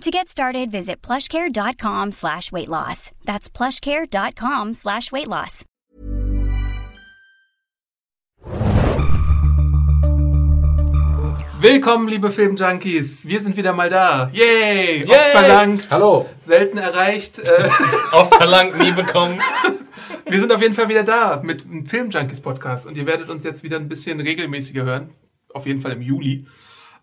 To 0.00 0.10
get 0.10 0.28
started, 0.28 0.70
visit 0.70 1.00
plushcare.com 1.02 2.12
slash 2.12 2.52
weight 2.52 2.68
loss. 2.68 3.10
That's 3.24 3.48
plushcare.com 3.48 4.74
slash 4.74 5.10
weight 5.12 5.28
loss. 5.28 5.64
Willkommen, 11.60 12.08
liebe 12.08 12.30
Filmjunkies. 12.30 13.26
Wir 13.26 13.40
sind 13.40 13.56
wieder 13.56 13.72
mal 13.72 13.88
da. 13.88 14.28
Yay! 14.32 15.04
Yay! 15.04 15.08
Oft 15.08 15.30
verlangt. 15.30 15.86
Hallo. 15.90 16.28
Selten 16.38 16.76
erreicht. 16.76 17.40
Oft 18.12 18.34
verlangt, 18.34 18.78
nie 18.78 18.92
bekommen. 18.92 19.40
wir 20.26 20.40
sind 20.40 20.52
auf 20.52 20.60
jeden 20.60 20.74
Fall 20.74 20.90
wieder 20.90 21.04
da 21.04 21.40
mit 21.42 21.64
einem 21.64 21.86
Filmjunkies 21.86 22.42
Podcast 22.42 22.86
und 22.86 22.98
ihr 22.98 23.06
werdet 23.06 23.30
uns 23.30 23.44
jetzt 23.44 23.62
wieder 23.62 23.78
ein 23.78 23.88
bisschen 23.88 24.20
regelmäßiger 24.20 24.84
hören. 24.84 25.10
Auf 25.54 25.64
jeden 25.64 25.80
Fall 25.80 25.92
im 25.92 26.02
Juli. 26.02 26.46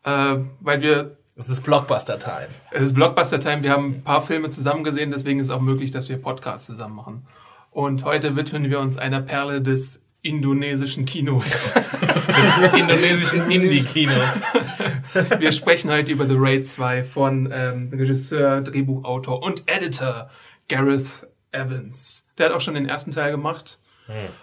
Äh, 0.03 0.35
weil 0.59 0.81
wir 0.81 1.17
Das 1.35 1.49
ist 1.49 1.61
Blockbuster-Time. 1.63 2.49
Es 2.71 2.83
ist 2.83 2.93
Blockbuster-Time. 2.93 3.63
Wir 3.63 3.71
haben 3.71 3.85
ein 3.97 4.03
paar 4.03 4.21
Filme 4.21 4.49
zusammen 4.49 4.83
gesehen, 4.83 5.11
deswegen 5.11 5.39
ist 5.39 5.47
es 5.47 5.51
auch 5.51 5.61
möglich, 5.61 5.91
dass 5.91 6.09
wir 6.09 6.17
Podcasts 6.21 6.67
zusammen 6.67 6.95
machen. 6.95 7.25
Und 7.71 8.03
heute 8.03 8.35
widmen 8.35 8.69
wir 8.69 8.79
uns 8.79 8.97
einer 8.97 9.21
Perle 9.21 9.61
des 9.61 10.03
indonesischen 10.23 11.05
Kinos. 11.05 11.73
Des 12.31 12.79
indonesischen 12.79 13.49
Indie-Kinos. 13.49 14.27
wir 15.39 15.51
sprechen 15.51 15.89
heute 15.89 16.11
über 16.11 16.27
The 16.27 16.35
Raid 16.37 16.67
2 16.67 17.03
von 17.03 17.49
ähm, 17.51 17.89
Regisseur, 17.91 18.61
Drehbuchautor 18.61 19.41
und 19.41 19.63
Editor 19.67 20.29
Gareth 20.69 21.27
Evans. 21.51 22.25
Der 22.37 22.47
hat 22.47 22.53
auch 22.53 22.61
schon 22.61 22.75
den 22.75 22.87
ersten 22.87 23.11
Teil 23.11 23.31
gemacht. 23.31 23.79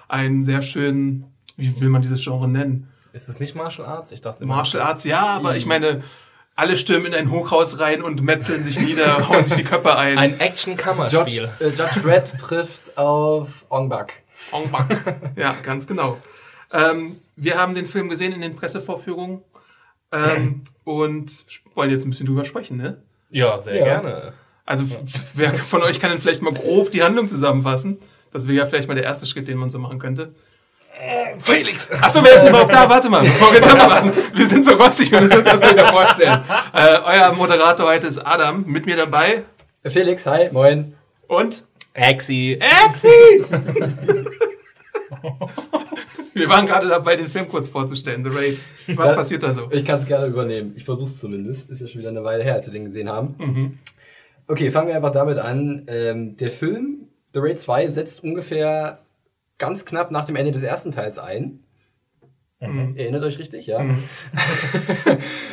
Einen 0.08 0.45
sehr 0.45 0.62
schönen, 0.62 1.33
wie 1.56 1.80
will 1.80 1.91
man 1.91 2.02
dieses 2.02 2.23
Genre 2.25 2.48
nennen? 2.48 2.89
Ist 3.12 3.28
es 3.28 3.39
nicht 3.39 3.55
Martial 3.55 3.86
Arts? 3.86 4.11
Ich 4.12 4.20
dachte 4.20 4.42
immer- 4.45 4.56
Martial 4.56 4.83
Arts, 4.83 5.05
ja, 5.05 5.25
aber 5.27 5.56
ich 5.56 5.64
meine, 5.67 6.02
alle 6.59 6.77
stürmen 6.77 7.06
in 7.06 7.14
ein 7.14 7.31
Hochhaus 7.31 7.78
rein 7.81 8.03
und 8.03 8.23
metzeln 8.23 8.62
sich 8.62 8.78
nieder, 8.81 9.28
hauen 9.28 9.45
sich 9.45 9.55
die 9.55 9.64
Köpfe 9.64 9.97
ein. 9.97 10.19
Ein 10.19 10.31
Judge, 10.33 10.45
Action-Kammerspiel. 10.45 11.48
äh, 11.61 11.69
Judge 11.69 12.01
Dredd 12.03 12.37
trifft 12.39 12.98
auf 12.98 13.64
Ong 13.69 13.89
Bak. 13.89 14.12
En 14.53 14.70
bak. 14.70 14.86
Ja, 15.36 15.55
ganz 15.62 15.86
genau. 15.86 16.19
Ähm, 16.73 17.17
wir 17.36 17.59
haben 17.59 17.75
den 17.75 17.86
Film 17.86 18.09
gesehen 18.09 18.33
in 18.33 18.41
den 18.41 18.56
Pressevorführungen 18.56 19.42
ähm, 20.12 20.62
und 20.84 21.45
wollen 21.75 21.91
jetzt 21.91 22.05
ein 22.06 22.11
bisschen 22.11 22.27
drüber 22.27 22.45
sprechen, 22.45 22.77
ne? 22.77 23.03
Ja, 23.31 23.61
sehr 23.61 23.77
Ja. 23.77 23.84
gerne. 23.84 24.33
Also 24.64 24.84
wer 25.34 25.55
von 25.55 25.83
euch 25.83 26.01
kann 26.01 26.11
denn 26.11 26.19
vielleicht 26.19 26.42
mal 26.42 26.53
grob 26.53 26.91
die 26.91 27.03
Handlung 27.03 27.27
zusammenfassen? 27.29 27.98
Das 28.33 28.47
wäre 28.47 28.59
ja 28.59 28.67
vielleicht 28.67 28.89
mal 28.89 28.95
der 28.95 29.05
erste 29.05 29.27
Schritt, 29.27 29.48
den 29.48 29.59
man 29.59 29.70
so 29.70 29.79
machen 29.79 29.98
könnte. 29.98 30.34
Felix! 31.38 31.91
Achso, 32.02 32.22
wer 32.24 32.34
ist 32.34 32.41
denn 32.42 32.48
überhaupt 32.50 32.72
da? 32.72 32.88
Warte 32.88 33.08
mal, 33.08 33.20
bevor 33.22 33.52
wir 33.52 33.60
das 33.60 33.78
machen. 33.86 34.12
Wir 34.34 34.46
sind 34.46 34.64
so 34.64 34.72
rostig, 34.72 35.10
wir 35.12 35.20
müssen 35.20 35.38
uns 35.38 35.46
erstmal 35.46 35.72
wieder 35.72 35.86
vorstellen. 35.88 36.42
Äh, 36.74 36.96
euer 37.05 37.32
Moderator 37.34 37.86
heute 37.88 38.06
ist 38.08 38.18
Adam, 38.18 38.64
mit 38.66 38.84
mir 38.86 38.96
dabei 38.96 39.44
Äh, 39.84 39.90
Felix, 39.90 40.27
hi, 40.27 40.48
moin. 40.50 40.94
und 41.28 41.64
Axi. 41.94 42.58
Exi! 42.60 43.08
Wir 46.34 46.48
waren 46.48 46.66
gerade 46.66 46.86
dabei, 46.88 47.16
den 47.16 47.27
Film 47.28 47.48
kurz 47.48 47.68
vorzustellen, 47.68 48.22
The 48.22 48.30
Raid. 48.30 48.58
Was 48.96 49.10
Ja. 49.10 49.14
passiert 49.14 49.42
da 49.42 49.52
so? 49.52 49.68
Ich 49.72 49.84
kann 49.84 49.98
es 49.98 50.06
gerne 50.06 50.27
übernehmen. 50.27 50.74
Ich 50.77 50.84
versuch's 50.84 51.18
zumindest. 51.18 51.68
Ist 51.70 51.80
ja 51.80 51.88
schon 51.88 52.00
wieder 52.00 52.10
eine 52.10 52.23
Weile 52.23 52.44
her, 52.44 52.55
als 52.55 52.67
wir 52.67 52.73
den 52.73 52.84
gesehen 52.84 53.08
haben. 53.08 53.80
Okay, 54.46 54.70
fangen 54.70 54.89
wir 54.89 54.94
einfach 54.96 55.11
damit 55.11 55.39
an. 55.39 55.84
Ähm, 55.89 56.36
der 56.36 56.50
Film 56.52 57.08
The 57.34 57.40
Raid 57.40 57.58
2 57.58 57.89
setzt 57.89 58.23
ungefähr 58.23 59.00
ganz 59.58 59.85
knapp 59.85 60.11
nach 60.11 60.27
dem 60.27 60.36
Ende 60.36 60.52
des 60.52 60.63
ersten 60.63 60.92
Teils 60.92 61.19
ein. 61.19 61.64
Erinnert 62.61 63.23
euch 63.23 63.39
richtig, 63.39 63.67
ja? 63.67 63.80
ähm, 63.83 63.96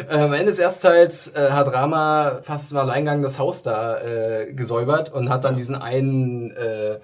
am 0.10 0.34
Ende 0.34 0.48
des 0.48 0.58
ersten 0.58 0.82
Teils 0.82 1.28
äh, 1.36 1.52
hat 1.52 1.72
Rama 1.72 2.40
fast 2.42 2.72
im 2.72 2.80
Alleingang 2.80 3.22
das 3.22 3.38
Haus 3.38 3.62
da 3.62 4.02
äh, 4.02 4.54
gesäubert 4.54 5.14
und 5.14 5.30
hat 5.30 5.44
dann 5.44 5.56
diesen 5.56 5.76
einen 5.76 6.50
äh, 6.52 7.00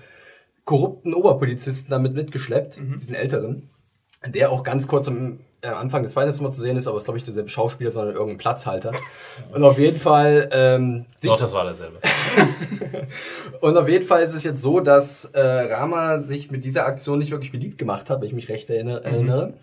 korrupten 0.66 1.14
Oberpolizisten 1.14 1.92
damit 1.92 2.16
mitgeschleppt, 2.16 2.80
diesen 2.96 3.14
älteren, 3.14 3.70
der 4.26 4.52
auch 4.52 4.64
ganz 4.64 4.88
kurz 4.88 5.08
am 5.08 5.34
äh, 5.34 5.51
Anfang 5.68 6.04
des 6.04 6.14
zweiten 6.14 6.44
Mal 6.44 6.52
zu 6.52 6.62
sehen 6.62 6.78
ist, 6.78 6.88
aber 6.88 6.98
ist 6.98 7.06
glaube 7.06 7.18
ich 7.18 7.24
derselbe 7.24 7.50
Schauspieler, 7.50 7.92
sondern 7.92 8.16
irgendein 8.16 8.38
Platzhalter. 8.38 8.92
Und 9.54 9.64
auf 9.64 9.78
jeden 9.78 10.00
Fall 10.00 10.50
ähm, 10.52 11.06
Doch, 11.24 11.40
das 11.40 11.54
war 11.54 11.66
derselbe. 11.66 12.00
und 13.62 13.78
auf 13.78 13.88
jeden 13.88 14.06
Fall 14.06 14.24
ist 14.24 14.34
es 14.34 14.44
jetzt 14.44 14.62
so, 14.62 14.80
dass 14.80 15.26
äh, 15.26 15.42
Rama 15.42 16.20
sich 16.20 16.52
mit 16.52 16.64
dieser 16.64 16.86
Aktion 16.86 17.20
nicht 17.20 17.32
wirklich 17.32 17.52
beliebt 17.52 17.78
gemacht 17.78 18.10
hat, 18.10 18.22
wenn 18.22 18.28
ich 18.28 18.34
mich 18.34 18.50
recht 18.50 18.70
erinnere. 18.70 19.04
erinnere. 19.04 19.54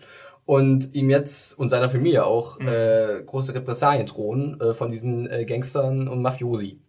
Und 0.45 0.95
ihm 0.95 1.09
jetzt 1.09 1.59
und 1.59 1.69
seiner 1.69 1.89
Familie 1.89 2.25
auch 2.25 2.59
äh, 2.59 3.21
große 3.25 3.53
Repressalien 3.53 4.07
drohen 4.07 4.59
äh, 4.59 4.73
von 4.73 4.89
diesen 4.89 5.29
äh, 5.29 5.45
Gangstern 5.45 6.07
und 6.07 6.21
Mafiosi. 6.21 6.79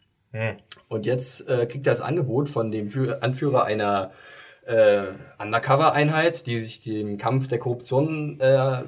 Und 0.89 1.07
jetzt 1.07 1.49
äh, 1.49 1.67
kriegt 1.67 1.87
er 1.87 1.93
das 1.93 2.01
Angebot 2.01 2.49
von 2.49 2.71
dem 2.71 2.89
Führ 2.89 3.23
Anführer 3.23 3.65
einer 3.65 4.13
äh, 4.65 5.03
Undercover-Einheit, 5.39 6.47
die 6.47 6.59
sich 6.59 6.81
dem 6.81 7.19
Kampf 7.19 7.49
der 7.49 7.59
Korruption 7.59 8.39
äh, 8.41 8.85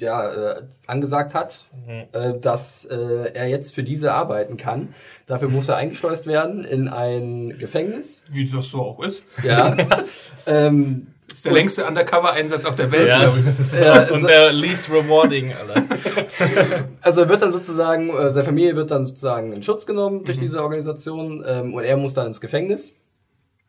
ja, 0.00 0.28
äh, 0.58 0.62
angesagt 0.86 1.34
hat, 1.34 1.64
äh, 2.12 2.34
dass 2.40 2.84
äh, 2.86 3.32
er 3.34 3.48
jetzt 3.48 3.74
für 3.74 3.82
diese 3.82 4.12
arbeiten 4.12 4.56
kann. 4.56 4.94
Dafür 5.26 5.48
muss 5.48 5.68
er 5.68 5.76
eingeschleust 5.76 6.26
werden 6.26 6.64
in 6.64 6.88
ein 6.88 7.56
Gefängnis. 7.58 8.24
Wie 8.30 8.48
das 8.48 8.68
so 8.70 8.80
auch 8.82 9.02
ist. 9.02 9.26
Ja. 9.44 9.76
ähm, 10.46 11.06
Das 11.28 11.36
ist 11.38 11.44
der 11.44 11.52
längste 11.52 11.84
Undercover-Einsatz 11.86 12.64
auf 12.64 12.74
der 12.74 12.90
Welt, 12.90 13.08
Ja. 13.08 13.20
glaube 13.20 13.38
ich. 13.38 13.80
ja, 13.80 14.08
Und 14.12 14.26
der 14.26 14.52
least 14.52 14.90
rewarding, 14.90 15.52
Alter. 15.52 15.84
also 17.00 17.20
er 17.22 17.28
wird 17.28 17.42
dann 17.42 17.52
sozusagen, 17.52 18.10
äh, 18.10 18.30
seine 18.32 18.44
Familie 18.44 18.74
wird 18.76 18.90
dann 18.90 19.04
sozusagen 19.06 19.52
in 19.52 19.62
Schutz 19.62 19.86
genommen 19.86 20.24
durch 20.24 20.38
diese 20.38 20.62
Organisation 20.62 21.44
ähm, 21.46 21.74
und 21.74 21.84
er 21.84 21.96
muss 21.96 22.14
dann 22.14 22.26
ins 22.26 22.40
Gefängnis. 22.40 22.94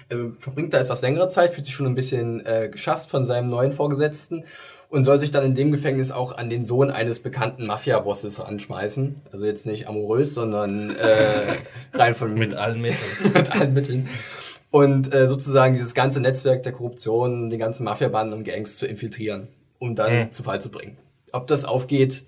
Äh, 0.10 0.16
verbringt 0.40 0.74
da 0.74 0.80
etwas 0.80 1.02
längere 1.04 1.30
Zeit, 1.30 1.54
fühlt 1.54 1.66
sich 1.66 1.76
schon 1.76 1.86
ein 1.86 1.96
bisschen 1.96 2.44
äh, 2.46 2.70
geschasst 2.70 3.10
von 3.12 3.26
seinem 3.26 3.48
neuen 3.48 3.72
Vorgesetzten 3.72 4.44
und 4.92 5.06
soll 5.06 5.20
sich 5.20 5.32
dann 5.32 5.44
in 5.46 5.56
dem 5.56 5.72
Gefängnis 5.72 6.12
auch 6.12 6.38
an 6.38 6.50
den 6.50 6.66
Sohn 6.66 6.92
eines 6.92 7.22
bekannten 7.22 7.66
Mafia-Bosses 7.66 8.40
anschmeißen. 8.42 9.22
Also 9.32 9.46
jetzt 9.46 9.66
nicht 9.66 9.88
amorös, 9.88 10.34
sondern 10.34 10.96
äh, 10.96 11.56
rein 11.94 12.14
von 12.14 12.34
Mit 12.36 12.54
allen 12.54 12.82
Mitteln. 12.82 13.00
mit 13.34 13.52
allen 13.52 13.74
Mitteln. 13.74 14.10
Und 14.70 15.14
äh, 15.14 15.28
sozusagen 15.28 15.76
dieses 15.76 15.94
ganze 15.94 16.20
Netzwerk 16.20 16.64
der 16.64 16.74
Korruption, 16.74 17.50
die 17.50 17.58
ganzen 17.58 17.86
Mafiabanden 17.86 18.38
und 18.38 18.44
Gangs 18.44 18.78
zu 18.78 18.86
infiltrieren, 18.86 19.48
um 19.80 19.96
dann 19.96 20.32
zu 20.32 20.44
Fall 20.44 20.62
zu 20.62 20.70
bringen. 20.70 20.98
Ob 21.32 21.48
das 21.48 21.66
aufgeht, 21.66 22.24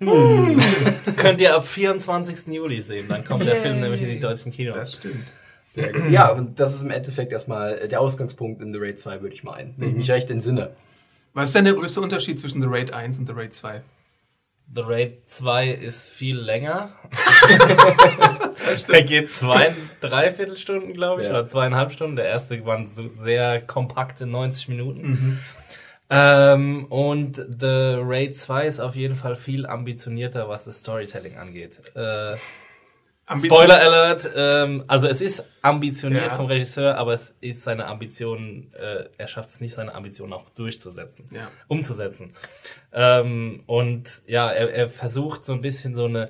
Könnt 1.16 1.40
ihr 1.40 1.54
ab 1.54 1.66
24. 1.66 2.52
Juli 2.52 2.80
sehen. 2.80 3.06
Dann 3.08 3.24
kommt 3.24 3.46
der 3.46 3.56
Film 3.56 3.80
nämlich 3.80 4.02
in 4.02 4.08
die 4.08 4.20
deutschen 4.20 4.50
Das 4.50 4.56
Kinos. 4.56 4.94
stimmt. 4.94 5.26
sehr 5.70 5.92
gut. 5.92 6.10
Ja, 6.10 6.30
und 6.32 6.58
das 6.60 6.74
ist 6.74 6.82
im 6.82 6.90
Endeffekt 6.90 7.32
erstmal 7.32 7.88
der 7.88 8.00
Ausgangspunkt 8.00 8.60
in 8.60 8.72
The 8.72 8.80
Raid 8.80 8.98
2, 9.00 9.22
würde 9.22 9.34
ich 9.34 9.44
meinen. 9.44 9.74
Wenn 9.76 9.90
ich 9.90 9.94
mich 9.96 10.10
recht 10.10 10.30
entsinne. 10.30 10.70
Was 11.34 11.46
ist 11.46 11.54
denn 11.56 11.64
der 11.64 11.74
größte 11.74 12.00
Unterschied 12.00 12.38
zwischen 12.40 12.62
The 12.62 12.68
Raid 12.70 12.92
1 12.92 13.18
und 13.18 13.26
The 13.26 13.32
Raid 13.34 13.52
2? 13.54 13.82
The 14.74 14.80
Raid 14.80 15.18
2 15.26 15.68
ist 15.70 16.08
viel 16.08 16.38
länger. 16.38 16.90
Der 18.88 19.02
geht 19.02 19.30
zwei, 19.32 19.74
dreiviertel 20.00 20.56
Stunden, 20.56 20.92
glaube 20.94 21.20
ich, 21.22 21.28
Ja. 21.28 21.34
oder 21.34 21.46
zweieinhalb 21.46 21.92
Stunden. 21.92 22.16
Der 22.16 22.24
erste 22.26 22.64
waren 22.64 22.88
so 22.88 23.08
sehr 23.08 23.60
kompakte 23.60 24.26
90 24.26 24.68
Minuten. 24.68 25.38
Ähm, 26.08 26.84
und 26.86 27.36
The 27.36 27.96
Raid 28.00 28.36
2 28.36 28.66
ist 28.66 28.80
auf 28.80 28.94
jeden 28.96 29.14
Fall 29.16 29.36
viel 29.36 29.66
ambitionierter, 29.66 30.48
was 30.48 30.64
das 30.64 30.78
Storytelling 30.80 31.36
angeht. 31.36 31.80
Äh, 31.94 32.36
Spoiler 33.36 33.80
Alert, 33.80 34.30
ähm, 34.36 34.84
also 34.86 35.06
es 35.06 35.20
ist 35.22 35.44
ambitioniert 35.62 36.24
Ja. 36.30 36.36
vom 36.36 36.46
Regisseur, 36.46 36.98
aber 36.98 37.14
es 37.14 37.34
ist 37.40 37.62
seine 37.62 37.86
Ambition, 37.86 38.70
äh, 38.74 39.06
er 39.16 39.28
schafft 39.28 39.48
es 39.48 39.60
nicht, 39.60 39.72
seine 39.74 39.94
Ambition 39.94 40.32
auch 40.32 40.50
durchzusetzen, 40.50 41.26
Ja. 41.32 41.50
umzusetzen. 41.68 42.32
Ähm, 42.92 43.62
und 43.66 44.22
ja, 44.26 44.50
er, 44.50 44.74
er 44.74 44.88
versucht 44.90 45.46
so 45.46 45.54
ein 45.54 45.62
bisschen 45.62 45.94
so 45.94 46.04
eine, 46.04 46.28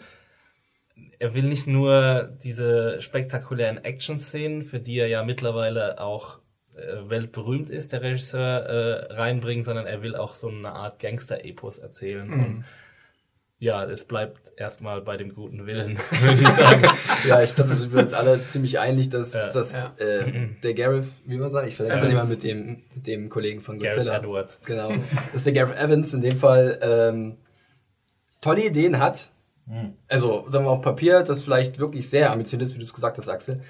er 1.19 1.35
will 1.35 1.45
nicht 1.45 1.67
nur 1.67 2.31
diese 2.45 3.01
spektakulären 3.01 3.79
Action-Szenen, 3.85 4.63
für 4.63 4.79
die 4.79 4.99
er 4.99 5.09
ja 5.09 5.25
mittlerweile 5.25 6.01
auch 6.01 6.39
äh, 6.77 7.09
weltberühmt 7.11 7.71
ist, 7.71 7.93
der 7.93 8.03
Regisseur, 8.03 8.67
äh, 8.67 9.15
reinbringen, 9.15 9.65
sondern 9.65 9.87
er 9.87 10.03
will 10.03 10.15
auch 10.17 10.35
so 10.35 10.49
eine 10.49 10.73
Art 10.73 11.01
Gangster-Epos 11.01 11.79
erzählen. 11.79 12.33
Und 12.33 12.65
ja, 13.65 13.83
es 13.85 14.05
bleibt 14.05 14.53
erstmal 14.59 15.01
bei 15.01 15.17
dem 15.17 15.35
guten 15.35 15.67
Willen, 15.67 15.97
würde 16.21 16.35
ich 16.43 16.49
sagen. 16.49 16.87
ja, 17.27 17.43
ich 17.43 17.55
glaube, 17.55 17.71
da 17.71 17.77
sind 17.77 17.95
wir 17.95 18.03
uns 18.03 18.13
alle 18.13 18.47
ziemlich 18.47 18.79
einig, 18.79 19.09
dass, 19.09 19.33
ja. 19.33 19.49
dass 19.49 19.91
ja. 19.99 20.05
Äh, 20.07 20.51
der 20.63 20.75
Gareth, 20.75 21.07
wie 21.25 21.39
man 21.39 21.51
sagt, 21.51 21.69
ich 21.69 21.77
verletze 21.77 22.13
ja 22.13 22.25
mit 22.25 22.43
dem, 22.43 22.83
mit 22.95 23.07
dem 23.07 23.31
Kollegen 23.31 23.63
von 23.63 23.79
Godzilla. 23.79 24.19
Gareth 24.19 24.25
Edwards. 24.25 24.59
Genau. 24.67 24.93
dass 25.33 25.45
der 25.45 25.55
Gareth 25.55 25.79
Evans 25.79 26.13
in 26.13 26.21
dem 26.21 26.37
Fall 26.37 26.79
ähm, 26.83 27.37
tolle 28.43 28.67
Ideen 28.67 28.99
hat. 28.99 29.31
Mhm. 29.67 29.95
Also, 30.09 30.45
sagen 30.49 30.67
wir 30.67 30.71
auf 30.71 30.83
Papier, 30.83 31.23
das 31.23 31.43
vielleicht 31.43 31.79
wirklich 31.79 32.11
sehr 32.11 32.33
ambitioniert 32.33 32.69
ist, 32.69 32.75
wie 32.75 32.81
du 32.81 32.85
es 32.85 32.93
gesagt 32.93 33.17
hast, 33.17 33.31
Axel. 33.31 33.63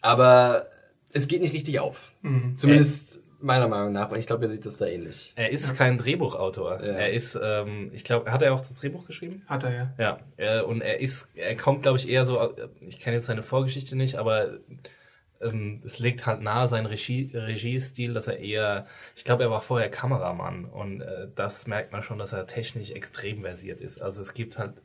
Aber 0.00 0.66
es 1.12 1.26
geht 1.26 1.42
nicht 1.42 1.54
richtig 1.54 1.80
auf. 1.80 2.12
Mhm. 2.22 2.54
Zumindest 2.54 3.18
Meiner 3.40 3.68
Meinung 3.68 3.92
nach. 3.92 4.10
Und 4.10 4.18
ich 4.18 4.26
glaube, 4.26 4.44
er 4.44 4.50
sieht 4.50 4.66
das 4.66 4.76
da 4.76 4.86
ähnlich. 4.86 5.32
Er 5.36 5.50
ist 5.50 5.68
ja. 5.70 5.74
kein 5.74 5.98
Drehbuchautor. 5.98 6.82
Ja. 6.82 6.92
Er 6.92 7.12
ist, 7.12 7.38
ähm, 7.42 7.90
ich 7.92 8.04
glaube, 8.04 8.30
hat 8.30 8.42
er 8.42 8.52
auch 8.54 8.60
das 8.60 8.74
Drehbuch 8.76 9.06
geschrieben? 9.06 9.42
Hat 9.46 9.64
er, 9.64 9.72
ja. 9.72 9.94
Ja. 9.98 10.20
Äh, 10.36 10.62
und 10.62 10.82
er 10.82 11.00
ist, 11.00 11.28
er 11.34 11.56
kommt, 11.56 11.82
glaube 11.82 11.98
ich, 11.98 12.08
eher 12.08 12.26
so, 12.26 12.54
ich 12.80 12.98
kenne 12.98 13.16
jetzt 13.16 13.26
seine 13.26 13.42
Vorgeschichte 13.42 13.96
nicht, 13.96 14.16
aber 14.16 14.58
ähm, 15.40 15.80
es 15.84 15.98
legt 15.98 16.26
halt 16.26 16.42
nahe 16.42 16.68
sein 16.68 16.86
Regie, 16.86 17.30
Regiestil, 17.32 18.14
dass 18.14 18.26
er 18.28 18.38
eher, 18.38 18.86
ich 19.16 19.24
glaube, 19.24 19.42
er 19.42 19.50
war 19.50 19.62
vorher 19.62 19.88
Kameramann 19.88 20.66
und 20.66 21.00
äh, 21.00 21.28
das 21.34 21.66
merkt 21.66 21.92
man 21.92 22.02
schon, 22.02 22.18
dass 22.18 22.32
er 22.32 22.46
technisch 22.46 22.90
extrem 22.90 23.42
versiert 23.42 23.80
ist. 23.80 24.00
Also 24.00 24.20
es 24.20 24.34
gibt 24.34 24.58
halt 24.58 24.82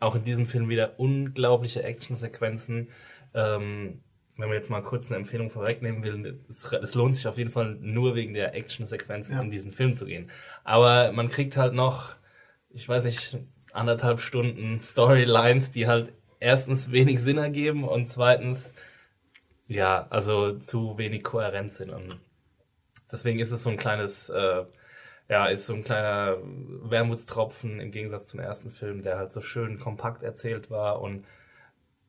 auch 0.00 0.14
in 0.14 0.24
diesem 0.24 0.46
Film 0.46 0.68
wieder 0.68 0.98
unglaubliche 0.98 1.82
Actionsequenzen. 1.82 2.88
Ähm, 3.34 4.00
wenn 4.38 4.48
man 4.48 4.56
jetzt 4.56 4.70
mal 4.70 4.82
kurz 4.82 5.08
eine 5.10 5.16
Empfehlung 5.16 5.50
vorwegnehmen 5.50 6.04
will, 6.04 6.40
es, 6.48 6.72
es 6.72 6.94
lohnt 6.94 7.14
sich 7.14 7.26
auf 7.26 7.38
jeden 7.38 7.50
Fall 7.50 7.76
nur 7.80 8.14
wegen 8.14 8.32
der 8.32 8.54
Actionsequenzen 8.54 9.34
ja. 9.34 9.42
in 9.42 9.50
diesen 9.50 9.72
Film 9.72 9.94
zu 9.94 10.06
gehen. 10.06 10.30
Aber 10.62 11.10
man 11.12 11.28
kriegt 11.28 11.56
halt 11.56 11.74
noch, 11.74 12.16
ich 12.70 12.88
weiß 12.88 13.04
nicht, 13.04 13.36
anderthalb 13.72 14.20
Stunden 14.20 14.78
Storylines, 14.78 15.72
die 15.72 15.88
halt 15.88 16.12
erstens 16.38 16.92
wenig 16.92 17.20
Sinn 17.20 17.38
ergeben 17.38 17.82
und 17.82 18.08
zweitens, 18.08 18.74
ja, 19.66 20.06
also 20.08 20.52
zu 20.52 20.98
wenig 20.98 21.24
kohärent 21.24 21.74
sind. 21.74 21.90
Und 21.90 22.20
deswegen 23.10 23.40
ist 23.40 23.50
es 23.50 23.64
so 23.64 23.70
ein 23.70 23.76
kleines, 23.76 24.28
äh, 24.28 24.64
ja, 25.28 25.46
ist 25.46 25.66
so 25.66 25.74
ein 25.74 25.82
kleiner 25.82 26.38
Wermutstropfen 26.44 27.80
im 27.80 27.90
Gegensatz 27.90 28.28
zum 28.28 28.38
ersten 28.38 28.70
Film, 28.70 29.02
der 29.02 29.18
halt 29.18 29.32
so 29.32 29.40
schön 29.40 29.80
kompakt 29.80 30.22
erzählt 30.22 30.70
war 30.70 31.00
und 31.00 31.24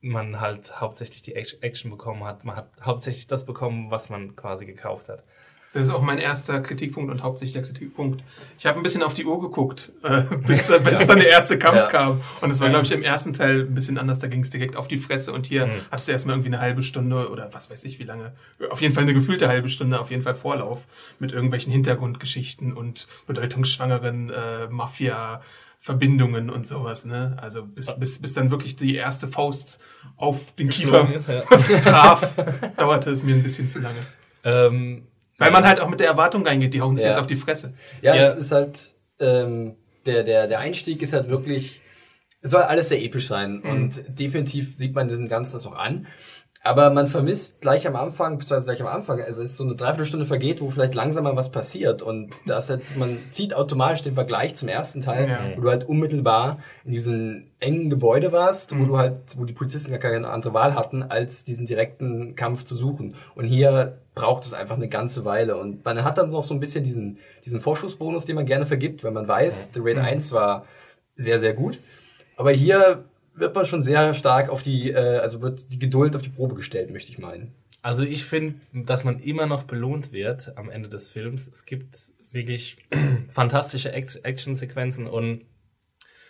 man 0.02 0.40
halt 0.40 0.80
hauptsächlich 0.80 1.22
die 1.22 1.36
Action 1.36 1.92
bekommen 1.92 2.24
hat. 2.24 2.46
Man 2.46 2.56
hat 2.56 2.70
hauptsächlich 2.82 3.28
das 3.28 3.46
bekommen, 3.46 3.92
was 3.92 4.10
man 4.10 4.36
quasi 4.36 4.66
gekauft 4.66 5.10
hat. 5.10 5.24
Das 5.72 5.84
ist 5.84 5.92
auch 5.92 6.02
mein 6.02 6.18
erster 6.18 6.62
Kritikpunkt 6.62 7.12
und 7.12 7.22
hauptsächlich 7.22 7.54
der 7.54 7.62
Kritikpunkt. 7.62 8.24
Ich 8.58 8.66
habe 8.66 8.80
ein 8.80 8.84
bisschen 8.84 9.04
auf 9.04 9.14
die 9.14 9.24
Uhr 9.24 9.40
geguckt, 9.40 9.92
äh, 10.02 10.22
bis, 10.48 10.68
bis 10.68 11.06
dann 11.06 11.20
der 11.20 11.30
erste 11.30 11.60
Kampf 11.60 11.76
ja. 11.78 11.86
kam. 11.86 12.22
Und 12.42 12.50
es 12.50 12.60
war, 12.60 12.70
glaube 12.70 12.86
ich, 12.86 12.92
im 12.92 13.04
ersten 13.04 13.34
Teil 13.34 13.62
ein 13.62 13.76
bisschen 13.76 14.00
anders. 14.00 14.18
Da 14.18 14.28
ging 14.28 14.42
es 14.42 14.50
direkt 14.50 14.76
auf 14.76 14.88
die 14.88 14.98
Fresse. 14.98 15.32
Und 15.32 15.46
hier 15.46 15.68
mhm. 15.68 15.82
hattest 15.92 16.08
du 16.08 16.12
erstmal 16.12 16.36
irgendwie 16.36 16.50
eine 16.50 16.62
halbe 16.62 16.82
Stunde 16.82 17.30
oder 17.30 17.54
was 17.54 17.70
weiß 17.70 17.84
ich 17.86 18.00
wie 18.00 18.04
lange. 18.04 18.32
Auf 18.72 18.82
jeden 18.82 18.96
Fall 18.96 19.04
eine 19.04 19.14
gefühlte 19.14 19.48
halbe 19.48 19.70
Stunde, 19.70 20.00
auf 20.00 20.10
jeden 20.10 20.24
Fall 20.24 20.34
Vorlauf 20.34 20.88
mit 21.20 21.34
irgendwelchen 21.34 21.72
Hintergrundgeschichten 21.72 22.74
und 22.74 23.08
bedeutungsschwangeren 23.28 24.32
äh, 24.32 24.68
Mafia- 24.70 25.42
Verbindungen 25.82 26.50
und 26.50 26.68
sowas, 26.68 27.06
ne? 27.06 27.38
Also 27.40 27.66
bis, 27.66 27.98
bis, 27.98 28.22
bis 28.22 28.34
dann 28.34 28.52
wirklich 28.52 28.76
die 28.76 28.96
erste 28.96 29.30
Faust 29.30 29.82
auf 30.18 30.54
den 30.56 30.68
Kiefer 30.68 31.10
ist, 31.14 31.30
ja. 31.30 31.42
traf, 31.82 32.34
dauerte 32.76 33.10
es 33.10 33.24
mir 33.24 33.34
ein 33.34 33.42
bisschen 33.42 33.70
zu 33.70 33.80
lange. 33.80 34.00
Ähm, 34.44 35.08
Weil 35.38 35.52
man 35.52 35.66
halt 35.66 35.80
auch 35.80 35.88
mit 35.88 36.02
der 36.02 36.08
Erwartung 36.08 36.46
reingeht, 36.46 36.74
die 36.74 36.82
hauen 36.82 36.98
sich 36.98 37.06
ja. 37.06 37.12
jetzt 37.12 37.20
auf 37.20 37.28
die 37.28 37.38
Fresse. 37.38 37.74
Ja, 38.02 38.14
ja. 38.14 38.24
es 38.24 38.36
ist 38.36 38.52
halt, 38.52 38.94
ähm, 39.20 39.78
der, 40.06 40.24
der, 40.24 40.48
der 40.48 40.60
Einstieg 40.60 41.02
ist 41.02 41.14
halt 41.14 41.30
wirklich, 41.30 41.82
es 42.42 42.52
soll 42.52 42.64
alles 42.64 42.90
sehr 42.90 43.02
episch 43.02 43.28
sein 43.28 43.62
mhm. 43.64 43.70
und 43.70 44.04
definitiv 44.08 44.76
sieht 44.76 44.94
man 44.94 45.08
diesem 45.08 45.30
Ganzen 45.30 45.54
das 45.54 45.66
auch 45.66 45.78
an. 45.78 46.08
Aber 46.70 46.92
man 46.92 47.08
vermisst 47.08 47.62
gleich 47.62 47.88
am 47.88 47.96
Anfang, 47.96 48.38
beziehungsweise 48.38 48.68
gleich 48.76 48.88
am 48.88 48.96
Anfang, 48.96 49.20
also 49.22 49.42
es 49.42 49.52
ist 49.52 49.58
so 49.58 49.64
eine 49.64 49.76
Dreiviertelstunde 49.76 50.28
vergeht, 50.28 50.62
wo 50.62 50.70
vielleicht 50.70 50.94
langsam 50.94 51.24
mal 51.24 51.36
was 51.36 51.52
passiert. 51.52 52.04
Und 52.04 52.30
das 52.46 52.70
halt, 52.70 52.84
man 52.96 53.18
zieht 53.32 53.56
automatisch 53.56 54.04
den 54.04 54.14
Vergleich 54.14 54.54
zum 54.54 54.70
ersten 54.70 55.02
Teil, 55.02 55.30
ja. 55.30 55.40
wo 55.56 55.62
du 55.62 55.70
halt 55.72 55.90
unmittelbar 55.90 56.60
in 56.86 56.92
diesem 56.92 57.48
engen 57.60 57.90
Gebäude 57.90 58.32
warst, 58.32 58.72
mhm. 58.72 58.82
wo 58.82 58.86
du 58.86 58.98
halt, 59.00 59.16
wo 59.36 59.46
die 59.46 59.54
Polizisten 59.54 59.90
gar 59.90 60.00
keine 60.00 60.30
andere 60.30 60.54
Wahl 60.54 60.76
hatten, 60.76 61.02
als 61.02 61.44
diesen 61.44 61.66
direkten 61.66 62.36
Kampf 62.36 62.66
zu 62.66 62.76
suchen. 62.76 63.16
Und 63.34 63.46
hier 63.46 63.98
braucht 64.14 64.46
es 64.46 64.54
einfach 64.54 64.76
eine 64.76 64.90
ganze 64.90 65.26
Weile. 65.26 65.58
Und 65.58 65.84
man 65.84 66.04
hat 66.04 66.20
dann 66.20 66.30
noch 66.30 66.44
so 66.44 66.54
ein 66.54 66.60
bisschen 66.60 66.84
diesen, 66.84 67.18
diesen 67.46 67.62
Vorschussbonus, 67.62 68.26
den 68.26 68.36
man 68.36 68.46
gerne 68.46 68.68
vergibt, 68.68 69.04
wenn 69.04 69.16
man 69.16 69.28
weiß, 69.28 69.72
The 69.74 69.80
Raid 69.80 69.98
mhm. 69.98 70.04
1 70.04 70.32
war 70.34 70.66
sehr, 71.16 71.40
sehr 71.40 71.56
gut. 71.56 71.80
Aber 72.38 72.52
hier 72.52 73.06
wird 73.40 73.56
man 73.56 73.66
schon 73.66 73.82
sehr 73.82 74.14
stark 74.14 74.50
auf 74.50 74.62
die, 74.62 74.92
äh, 74.92 75.18
also 75.18 75.42
wird 75.42 75.72
die 75.72 75.80
Geduld 75.80 76.16
auf 76.16 76.22
die 76.22 76.30
Probe 76.30 76.56
gestellt, 76.56 76.92
möchte 76.92 77.12
ich 77.12 77.20
meinen. 77.20 77.54
Also 77.82 78.04
ich 78.04 78.26
finde, 78.26 78.56
dass 78.74 79.04
man 79.04 79.20
immer 79.20 79.46
noch 79.46 79.64
belohnt 79.64 80.12
wird 80.12 80.58
am 80.58 80.70
Ende 80.70 80.90
des 80.90 81.10
Films. 81.10 81.48
Es 81.48 81.66
gibt 81.66 82.12
wirklich 82.32 82.78
fantastische 83.30 83.94
Actionsequenzen 83.94 85.08
und 85.08 85.46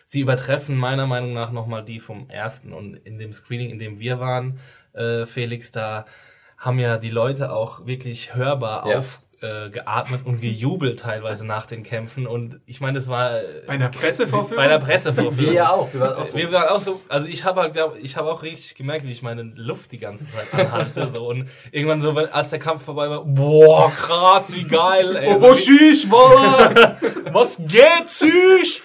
sie 0.06 0.22
übertreffen 0.22 0.76
meiner 0.76 1.08
Meinung 1.08 1.34
nach 1.34 1.52
nochmal 1.52 1.84
die 1.84 2.00
vom 2.00 2.30
ersten. 2.30 2.74
Und 2.74 2.96
in 2.96 3.18
dem 3.18 3.34
Screening, 3.34 3.70
in 3.70 3.80
dem 3.80 4.00
wir 4.00 4.20
waren, 4.20 4.60
äh, 4.94 5.26
Felix, 5.26 5.72
da 5.72 6.06
haben 6.58 6.80
ja 6.80 6.98
die 6.98 7.10
Leute 7.10 7.52
auch 7.52 7.86
wirklich 7.86 8.36
hörbar 8.36 8.88
ja. 8.88 8.98
auf 8.98 9.22
äh, 9.42 9.70
geatmet 9.70 10.26
und 10.26 10.42
gejubelt 10.42 11.00
teilweise 11.00 11.46
nach 11.46 11.66
den 11.66 11.84
Kämpfen. 11.84 12.28
Und 12.28 12.60
ich 12.66 12.82
meine, 12.82 13.00
das 13.00 13.08
war 13.08 13.38
äh, 13.38 13.44
bei 13.66 13.74
einer 13.74 13.90
Pressevorführung. 13.90 14.58
Bei 14.58 14.64
einer 14.64 14.80
Pressevorführung. 14.80 15.38
Wir 15.38 15.54
ja 15.54 15.70
auch. 15.70 15.94
Wir 15.94 16.02
waren 16.02 16.14
auch 16.16 16.26
so. 16.26 16.38
Wir 16.38 16.52
waren 16.52 16.68
auch 16.70 16.80
so 16.80 17.02
also 17.08 17.28
ich 17.28 17.44
habe 17.46 17.62
halt, 17.62 17.74
glaub, 17.74 17.98
ich 18.02 18.18
habe 18.18 18.30
auch 18.32 18.44
richtig 18.44 18.76
gemerkt, 18.76 19.06
wie 19.06 19.12
ich 19.12 19.22
meine 19.22 19.44
Luft 19.56 19.92
die 19.92 19.98
ganze 19.98 20.26
Zeit 20.30 20.54
anhalte. 20.54 21.10
so 21.10 21.28
und 21.28 21.50
irgendwann 21.72 22.02
so, 22.02 22.12
als 22.12 22.50
der 22.50 22.60
Kampf 22.60 22.84
vorbei 22.84 23.10
war, 23.10 23.24
boah 23.24 23.92
krass, 23.92 24.54
wie 24.54 24.64
geil. 24.64 25.16
Ey. 25.16 25.36
Oh, 25.36 25.42
wo 25.42 25.54
schieß, 25.54 26.10
Was 27.32 27.58
geht, 27.58 28.10
Süß? 28.10 28.82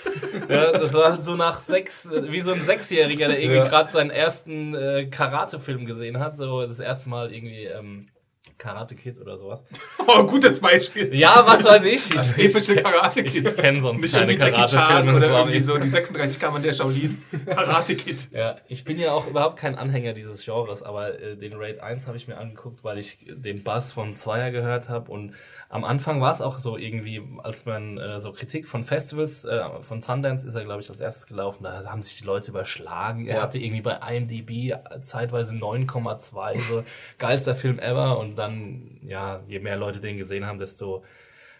Ja, 0.49 0.73
das 0.73 0.93
war 0.95 1.13
halt 1.13 1.25
so 1.25 1.35
nach 1.35 1.59
sechs, 1.61 2.09
wie 2.11 2.43
so 2.43 2.53
ein 2.53 2.63
Sechsjähriger, 2.63 3.29
der 3.29 3.41
irgendwie 3.41 3.59
ja. 3.59 3.69
gerade 3.69 3.93
seinen 3.93 4.11
ersten 4.11 4.75
äh, 4.75 5.07
Karate-Film 5.07 5.87
gesehen 5.87 6.21
hat. 6.21 6.37
So 6.37 6.67
das 6.67 6.81
erste 6.81 7.09
Mal 7.09 7.33
irgendwie. 7.33 7.65
Ähm, 7.65 8.09
Karate 8.59 8.95
Kid 8.95 9.21
oder 9.21 9.37
sowas. 9.37 9.63
Oh, 10.07 10.23
gutes 10.25 10.61
Beispiel. 10.61 11.15
Ja, 11.15 11.45
was 11.47 11.65
weiß 11.65 11.87
ich. 11.87 11.95
Ich, 11.95 12.09
das 12.11 12.37
epische 12.37 12.77
Karate 12.77 13.23
Kid. 13.23 13.35
Ich, 13.35 13.45
ich 13.45 13.57
kenne 13.57 13.81
sonst 13.81 14.03
Nicht 14.03 14.13
keine 14.13 14.37
Karate-Filme. 14.37 15.15
Oder 15.17 15.39
irgendwie 15.39 15.61
so 15.61 15.79
die 15.79 15.89
36 15.89 16.39
Kammern 16.39 16.63
der 16.63 16.75
Shaolin. 16.75 17.23
Karate 17.47 17.97
Kid. 17.97 18.29
Ja, 18.31 18.57
ich 18.69 18.85
bin 18.85 18.99
ja 18.99 19.13
auch 19.13 19.27
überhaupt 19.27 19.59
kein 19.59 19.77
Anhänger 19.77 20.13
dieses 20.13 20.45
Genres, 20.45 20.83
aber 20.83 21.19
äh, 21.19 21.37
den 21.39 21.55
Raid 21.55 21.81
1 21.81 22.07
habe 22.07 22.19
ich 22.19 22.29
mir 22.29 22.37
angeguckt, 22.37 22.85
weil 22.85 22.99
ich 22.99 23.19
den 23.27 23.63
Bass 23.63 23.93
vom 23.93 24.15
Zweier 24.15 24.51
gehört 24.51 24.91
habe 24.91 25.11
und 25.11 25.33
am 25.75 25.83
Anfang 25.83 26.21
war 26.21 26.31
es 26.31 26.41
auch 26.41 26.59
so 26.59 26.79
irgendwie, 26.79 27.21
als 27.43 27.67
man 27.67 27.99
äh, 27.99 28.21
so 28.21 28.31
Kritik 28.31 28.69
von 28.69 28.85
Festivals, 28.85 29.45
äh, 29.45 29.61
von 29.81 30.01
Sundance 30.01 30.47
ist 30.47 30.55
er 30.55 30.63
glaube 30.63 30.81
ich 30.81 30.89
als 30.89 31.01
erstes 31.01 31.27
gelaufen, 31.27 31.65
da 31.65 31.85
haben 31.87 32.01
sich 32.01 32.17
die 32.19 32.25
Leute 32.25 32.53
überschlagen. 32.53 33.27
Er 33.27 33.43
hatte 33.43 33.59
irgendwie 33.59 33.83
bei 33.83 33.99
IMDb 34.09 34.73
zeitweise 35.03 35.57
9,2, 35.57 36.61
so 36.61 36.85
geilster 37.19 37.57
Film 37.57 37.81
ever 37.81 38.21
und 38.21 38.37
dann 38.37 39.01
ja, 39.03 39.43
je 39.49 39.59
mehr 39.59 39.77
Leute 39.77 39.99
den 39.99 40.17
gesehen 40.17 40.47
haben, 40.47 40.61
desto 40.61 41.03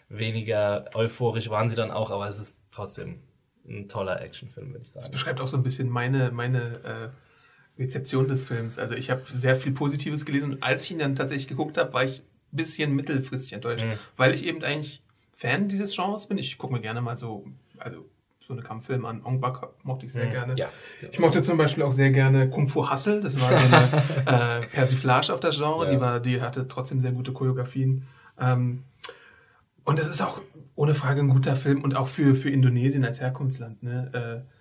weniger 0.07 0.85
euphorisch 0.93 1.49
waren 1.49 1.67
sie 1.67 1.75
dann 1.75 1.91
auch, 1.91 2.09
aber 2.09 2.29
es 2.29 2.39
ist 2.39 2.57
trotzdem 2.71 3.19
ein 3.67 3.89
toller 3.89 4.21
Actionfilm, 4.21 4.69
würde 4.69 4.83
ich 4.83 4.91
sagen. 4.91 5.03
Das 5.03 5.11
beschreibt 5.11 5.41
auch 5.41 5.49
so 5.49 5.57
ein 5.57 5.63
bisschen 5.63 5.89
meine, 5.89 6.31
meine 6.31 6.61
äh, 6.85 7.81
Rezeption 7.81 8.29
des 8.29 8.45
Films. 8.45 8.79
Also 8.79 8.95
ich 8.95 9.09
habe 9.09 9.23
sehr 9.33 9.57
viel 9.57 9.73
Positives 9.73 10.25
gelesen 10.25 10.53
und 10.53 10.63
als 10.63 10.85
ich 10.85 10.91
ihn 10.91 10.99
dann 10.99 11.17
tatsächlich 11.17 11.49
geguckt 11.49 11.77
habe, 11.77 11.91
war 11.91 12.05
ich 12.05 12.21
bisschen 12.51 12.95
mittelfristig 12.95 13.53
enttäuscht, 13.53 13.85
mhm. 13.85 13.93
weil 14.15 14.33
ich 14.33 14.45
eben 14.45 14.63
eigentlich 14.63 15.03
Fan 15.31 15.67
dieses 15.67 15.95
Genres 15.95 16.27
bin. 16.27 16.37
Ich 16.37 16.57
gucke 16.57 16.73
mir 16.73 16.81
gerne 16.81 17.01
mal 17.01 17.17
so, 17.17 17.45
also 17.77 18.09
so 18.39 18.53
eine 18.53 18.61
Kampffilme 18.61 19.07
an. 19.07 19.23
Ong 19.23 19.41
Bak 19.41 19.69
mochte 19.83 20.05
ich 20.05 20.13
sehr 20.13 20.27
mhm. 20.27 20.31
gerne. 20.31 20.55
Ja. 20.57 20.69
Ich 21.11 21.19
mochte 21.19 21.41
zum 21.41 21.57
Beispiel 21.57 21.83
auch 21.83 21.93
sehr 21.93 22.11
gerne 22.11 22.49
Kung 22.49 22.67
Fu 22.67 22.89
Hustle. 22.89 23.21
Das 23.21 23.39
war 23.41 23.49
so 23.49 23.55
eine 23.55 24.61
äh, 24.63 24.67
Persiflage 24.67 25.33
auf 25.33 25.39
das 25.39 25.57
Genre. 25.57 25.85
Ja. 25.85 25.91
Die, 25.91 25.99
war, 25.99 26.19
die 26.19 26.41
hatte 26.41 26.67
trotzdem 26.67 27.01
sehr 27.01 27.11
gute 27.11 27.33
Choreografien. 27.33 28.07
Ähm, 28.39 28.83
und 29.83 29.99
es 29.99 30.07
ist 30.07 30.21
auch 30.21 30.41
ohne 30.75 30.95
Frage 30.95 31.21
ein 31.21 31.29
guter 31.29 31.55
Film 31.55 31.83
und 31.83 31.95
auch 31.95 32.07
für, 32.07 32.35
für 32.35 32.49
Indonesien 32.49 33.03
als 33.03 33.19
Herkunftsland. 33.19 33.81
Ne? 33.83 34.43
Äh, 34.43 34.55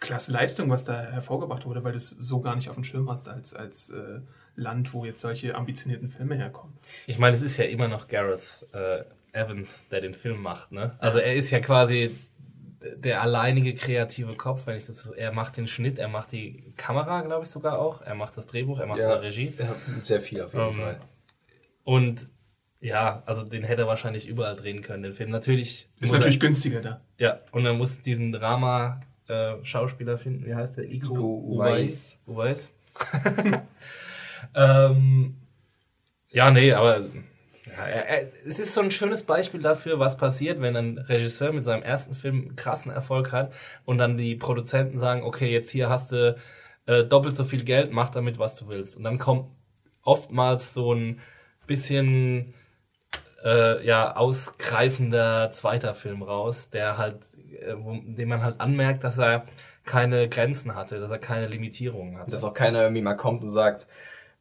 klasse 0.00 0.32
Leistung, 0.32 0.68
was 0.68 0.84
da 0.84 1.00
hervorgebracht 1.00 1.64
wurde, 1.64 1.84
weil 1.84 1.92
du 1.92 1.98
es 1.98 2.10
so 2.10 2.40
gar 2.40 2.56
nicht 2.56 2.68
auf 2.68 2.74
dem 2.74 2.84
Schirm 2.84 3.08
hast 3.08 3.28
als, 3.28 3.54
als 3.54 3.90
äh, 3.90 4.20
Land, 4.54 4.92
wo 4.92 5.04
jetzt 5.04 5.20
solche 5.20 5.54
ambitionierten 5.54 6.08
Filme 6.08 6.34
herkommen. 6.36 6.74
Ich 7.06 7.18
meine, 7.18 7.34
es 7.34 7.42
ist 7.42 7.56
ja 7.56 7.64
immer 7.64 7.88
noch 7.88 8.08
Gareth 8.08 8.66
äh, 8.72 9.04
Evans, 9.32 9.86
der 9.90 10.00
den 10.00 10.14
Film 10.14 10.42
macht. 10.42 10.72
Ne? 10.72 10.94
Also 10.98 11.18
er 11.18 11.34
ist 11.34 11.50
ja 11.50 11.60
quasi 11.60 12.14
der 12.96 13.22
alleinige 13.22 13.74
kreative 13.74 14.34
Kopf, 14.34 14.66
wenn 14.66 14.76
ich 14.76 14.86
das, 14.86 15.10
er 15.10 15.32
macht 15.32 15.56
den 15.56 15.66
Schnitt, 15.66 15.98
er 15.98 16.08
macht 16.08 16.32
die 16.32 16.72
Kamera, 16.76 17.22
glaube 17.22 17.44
ich 17.44 17.50
sogar 17.50 17.78
auch, 17.78 18.02
er 18.02 18.14
macht 18.14 18.36
das 18.36 18.46
Drehbuch, 18.46 18.80
er 18.80 18.86
macht 18.86 18.98
ja, 18.98 19.18
die 19.18 19.26
Regie. 19.26 19.52
Ja, 19.58 19.74
sehr 20.00 20.20
viel 20.20 20.42
auf 20.42 20.52
jeden 20.52 20.66
um, 20.66 20.74
ähm, 20.74 20.80
Fall. 20.80 21.00
Und 21.84 22.28
ja, 22.80 23.22
also 23.26 23.44
den 23.44 23.62
hätte 23.62 23.82
er 23.82 23.86
wahrscheinlich 23.86 24.26
überall 24.26 24.56
drehen 24.56 24.82
können, 24.82 25.04
den 25.04 25.12
Film. 25.12 25.30
Natürlich. 25.30 25.88
Ist 26.00 26.12
natürlich 26.12 26.36
er, 26.36 26.40
günstiger 26.40 26.80
da. 26.80 27.00
Ja, 27.18 27.40
und 27.52 27.64
er 27.64 27.74
muss 27.74 28.00
diesen 28.00 28.32
Drama 28.32 29.00
äh, 29.28 29.54
Schauspieler 29.62 30.18
finden. 30.18 30.44
Wie 30.44 30.54
heißt 30.54 30.78
der? 30.78 30.90
Iko, 30.90 31.14
Iko 31.14 31.44
Uwais. 31.46 32.18
Ähm, 34.54 35.36
ja, 36.30 36.50
nee, 36.50 36.72
aber 36.72 37.00
ja, 37.66 37.86
es 38.46 38.58
ist 38.58 38.74
so 38.74 38.80
ein 38.80 38.90
schönes 38.90 39.22
Beispiel 39.22 39.60
dafür, 39.60 39.98
was 39.98 40.16
passiert, 40.16 40.60
wenn 40.60 40.76
ein 40.76 40.98
Regisseur 40.98 41.52
mit 41.52 41.64
seinem 41.64 41.82
ersten 41.82 42.14
Film 42.14 42.56
krassen 42.56 42.92
Erfolg 42.92 43.32
hat 43.32 43.52
und 43.84 43.98
dann 43.98 44.16
die 44.16 44.34
Produzenten 44.34 44.98
sagen, 44.98 45.22
okay, 45.22 45.50
jetzt 45.50 45.70
hier 45.70 45.88
hast 45.88 46.12
du 46.12 46.36
äh, 46.86 47.04
doppelt 47.04 47.36
so 47.36 47.44
viel 47.44 47.64
Geld, 47.64 47.92
mach 47.92 48.10
damit, 48.10 48.38
was 48.38 48.56
du 48.56 48.68
willst. 48.68 48.96
Und 48.96 49.04
dann 49.04 49.18
kommt 49.18 49.46
oftmals 50.02 50.74
so 50.74 50.94
ein 50.94 51.20
bisschen 51.66 52.54
äh, 53.44 53.84
ja 53.86 54.16
ausgreifender 54.16 55.50
zweiter 55.50 55.94
Film 55.94 56.22
raus, 56.22 56.70
der 56.70 56.98
halt, 56.98 57.16
äh, 57.60 57.74
wo, 57.76 57.96
dem 58.04 58.28
man 58.28 58.42
halt 58.42 58.60
anmerkt, 58.60 59.04
dass 59.04 59.18
er 59.18 59.46
keine 59.84 60.28
Grenzen 60.28 60.74
hatte, 60.74 61.00
dass 61.00 61.10
er 61.10 61.18
keine 61.18 61.46
Limitierungen 61.46 62.18
hatte. 62.18 62.30
Dass 62.30 62.44
auch 62.44 62.54
keiner 62.54 62.82
irgendwie 62.82 63.02
mal 63.02 63.16
kommt 63.16 63.42
und 63.42 63.50
sagt, 63.50 63.86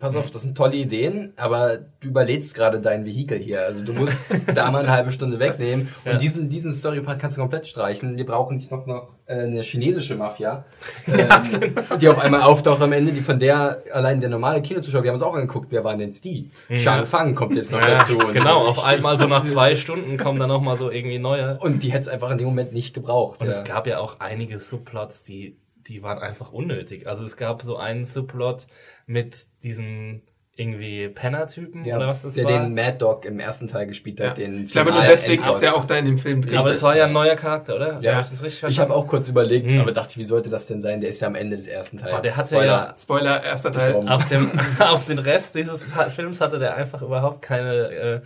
pass 0.02 0.16
auf, 0.16 0.32
das 0.32 0.42
sind 0.42 0.58
tolle 0.58 0.76
Ideen, 0.76 1.32
aber 1.38 1.78
du 2.00 2.08
überlädst 2.10 2.56
gerade 2.56 2.82
dein 2.82 3.06
Vehikel 3.06 3.38
hier. 3.40 3.62
Also 3.62 3.86
du 3.86 3.94
musst 3.94 4.48
da 4.58 4.70
mal 4.72 4.80
eine 4.80 4.92
halbe 4.92 5.12
Stunde 5.12 5.40
wegnehmen. 5.40 5.88
Und 6.04 6.12
Ja. 6.12 6.18
diesen, 6.18 6.50
diesen 6.50 6.74
Storypart 6.74 7.20
kannst 7.20 7.38
du 7.38 7.42
komplett 7.42 7.68
streichen. 7.68 8.18
Wir 8.18 8.26
brauchen 8.26 8.58
nicht 8.58 8.72
noch, 8.72 8.86
noch 8.88 9.10
äh, 9.28 9.44
eine 9.44 9.62
chinesische 9.62 10.16
Mafia, 10.16 10.66
ähm, 11.08 11.76
die 12.02 12.10
auf 12.10 12.18
einmal 12.20 12.42
auftaucht 12.42 12.82
am 12.82 12.92
Ende, 12.92 13.12
die 13.14 13.22
von 13.22 13.40
der 13.40 13.84
allein 13.94 14.20
der 14.20 14.30
normale 14.30 14.62
Kinozuschauer, 14.62 15.04
wir 15.04 15.12
haben 15.12 15.16
uns 15.18 15.24
auch 15.24 15.36
angeguckt, 15.36 15.68
wer 15.70 15.84
waren 15.84 16.00
denn 16.00 16.12
die? 16.12 16.50
Shang 16.76 17.06
Fang 17.06 17.36
kommt 17.36 17.56
jetzt 17.56 17.72
noch 17.72 17.80
Ja, 17.80 18.00
dazu. 18.00 18.18
Genau, 18.18 18.64
so. 18.64 18.70
auf 18.70 18.84
einmal 18.84 19.18
so 19.20 19.28
nach 19.28 19.46
zwei 19.46 19.76
Stunden 19.76 20.18
kommen 20.18 20.40
dann 20.40 20.50
noch 20.50 20.62
mal 20.62 20.78
so 20.78 20.90
irgendwie 20.92 21.20
neue. 21.20 21.58
Und 21.60 21.84
die 21.84 21.92
hätte 21.92 22.02
es 22.02 22.08
einfach 22.08 22.32
in 22.32 22.40
dem 22.40 22.48
Moment 22.48 22.74
nicht 22.74 22.94
gebraucht. 22.94 23.40
Und 23.40 23.48
ja. 23.48 23.54
es 23.54 23.64
gab 23.64 23.86
ja 23.88 24.00
auch 24.00 24.20
einige 24.20 24.58
Subplots, 24.58 25.24
die, 25.24 25.56
die 25.92 26.02
waren 26.04 26.20
einfach 26.20 26.52
unnötig. 26.52 27.08
Also 27.08 27.24
es 27.24 27.38
gab 27.38 27.62
so 27.62 27.78
einen 27.78 28.06
Subplot 28.06 28.66
mit 29.06 29.48
diesem 29.64 30.22
irgendwie 30.56 31.08
Penner-Typen 31.08 31.86
Ja, 31.86 31.96
oder 31.96 32.08
was 32.08 32.22
das 32.24 32.34
der 32.36 32.46
war. 32.46 32.52
den 32.60 32.74
Mad 32.76 32.98
Dog 32.98 33.26
im 33.26 33.40
ersten 33.40 33.68
Teil 33.68 33.88
gespielt 33.88 34.20
hat. 34.20 34.38
Ja. 34.38 34.46
Den 34.46 34.66
Ich 34.66 34.72
glaube, 34.74 34.92
nur 34.92 35.02
deswegen 35.02 35.36
Endboss. 35.42 35.56
ist 35.56 35.62
der 35.62 35.74
auch 35.76 35.86
da 35.86 35.96
in 35.98 36.06
dem 36.06 36.18
Film 36.18 36.42
drin. 36.42 36.58
aber 36.58 36.70
das 36.70 36.84
war 36.84 36.96
ja 36.96 37.06
ein 37.06 37.14
neuer 37.14 37.36
Charakter, 37.36 37.76
oder? 37.76 38.00
Ja, 38.02 38.16
Hab 38.18 38.26
ich 38.46 38.64
ich 38.64 38.80
habe 38.80 38.94
auch 38.94 39.08
kurz 39.08 39.28
überlegt, 39.30 39.72
Hm. 39.72 39.80
aber 39.80 39.92
dachte, 39.92 40.18
wie 40.18 40.24
sollte 40.24 40.50
das 40.50 40.68
denn 40.68 40.82
sein? 40.82 41.00
Der 41.02 41.10
ist 41.10 41.22
ja 41.22 41.28
am 41.28 41.36
Ende 41.36 41.56
des 41.58 41.68
ersten 41.68 41.98
Teils. 41.98 42.12
Aber 42.14 42.22
der 42.22 42.36
hatte 42.38 42.50
Spoiler. 42.50 42.66
ja 42.66 42.96
Spoiler, 43.00 43.44
erster 43.44 43.72
Teil. 43.72 43.96
Auf 44.08 44.26
dem 44.26 44.52
auf 44.80 45.06
den 45.06 45.20
Rest 45.20 45.56
dieses 45.56 45.94
Films 46.10 46.42
hatte 46.42 46.60
der 46.60 46.76
einfach 46.76 47.02
überhaupt 47.02 47.42
keine 47.42 47.74
äh, 47.90 48.22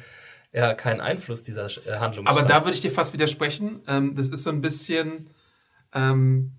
ja 0.52 0.74
keinen 0.74 1.02
Einfluss 1.02 1.44
dieser 1.44 1.68
äh, 1.86 2.00
Handlung. 2.00 2.26
Aber 2.28 2.42
da 2.42 2.64
würde 2.64 2.74
ich 2.74 2.82
dir 2.82 2.92
fast 2.92 3.14
widersprechen. 3.14 3.82
Ähm, 3.88 4.16
das 4.16 4.30
ist 4.30 4.44
so 4.44 4.50
ein 4.50 4.62
bisschen, 4.62 5.30
ähm, 5.94 6.54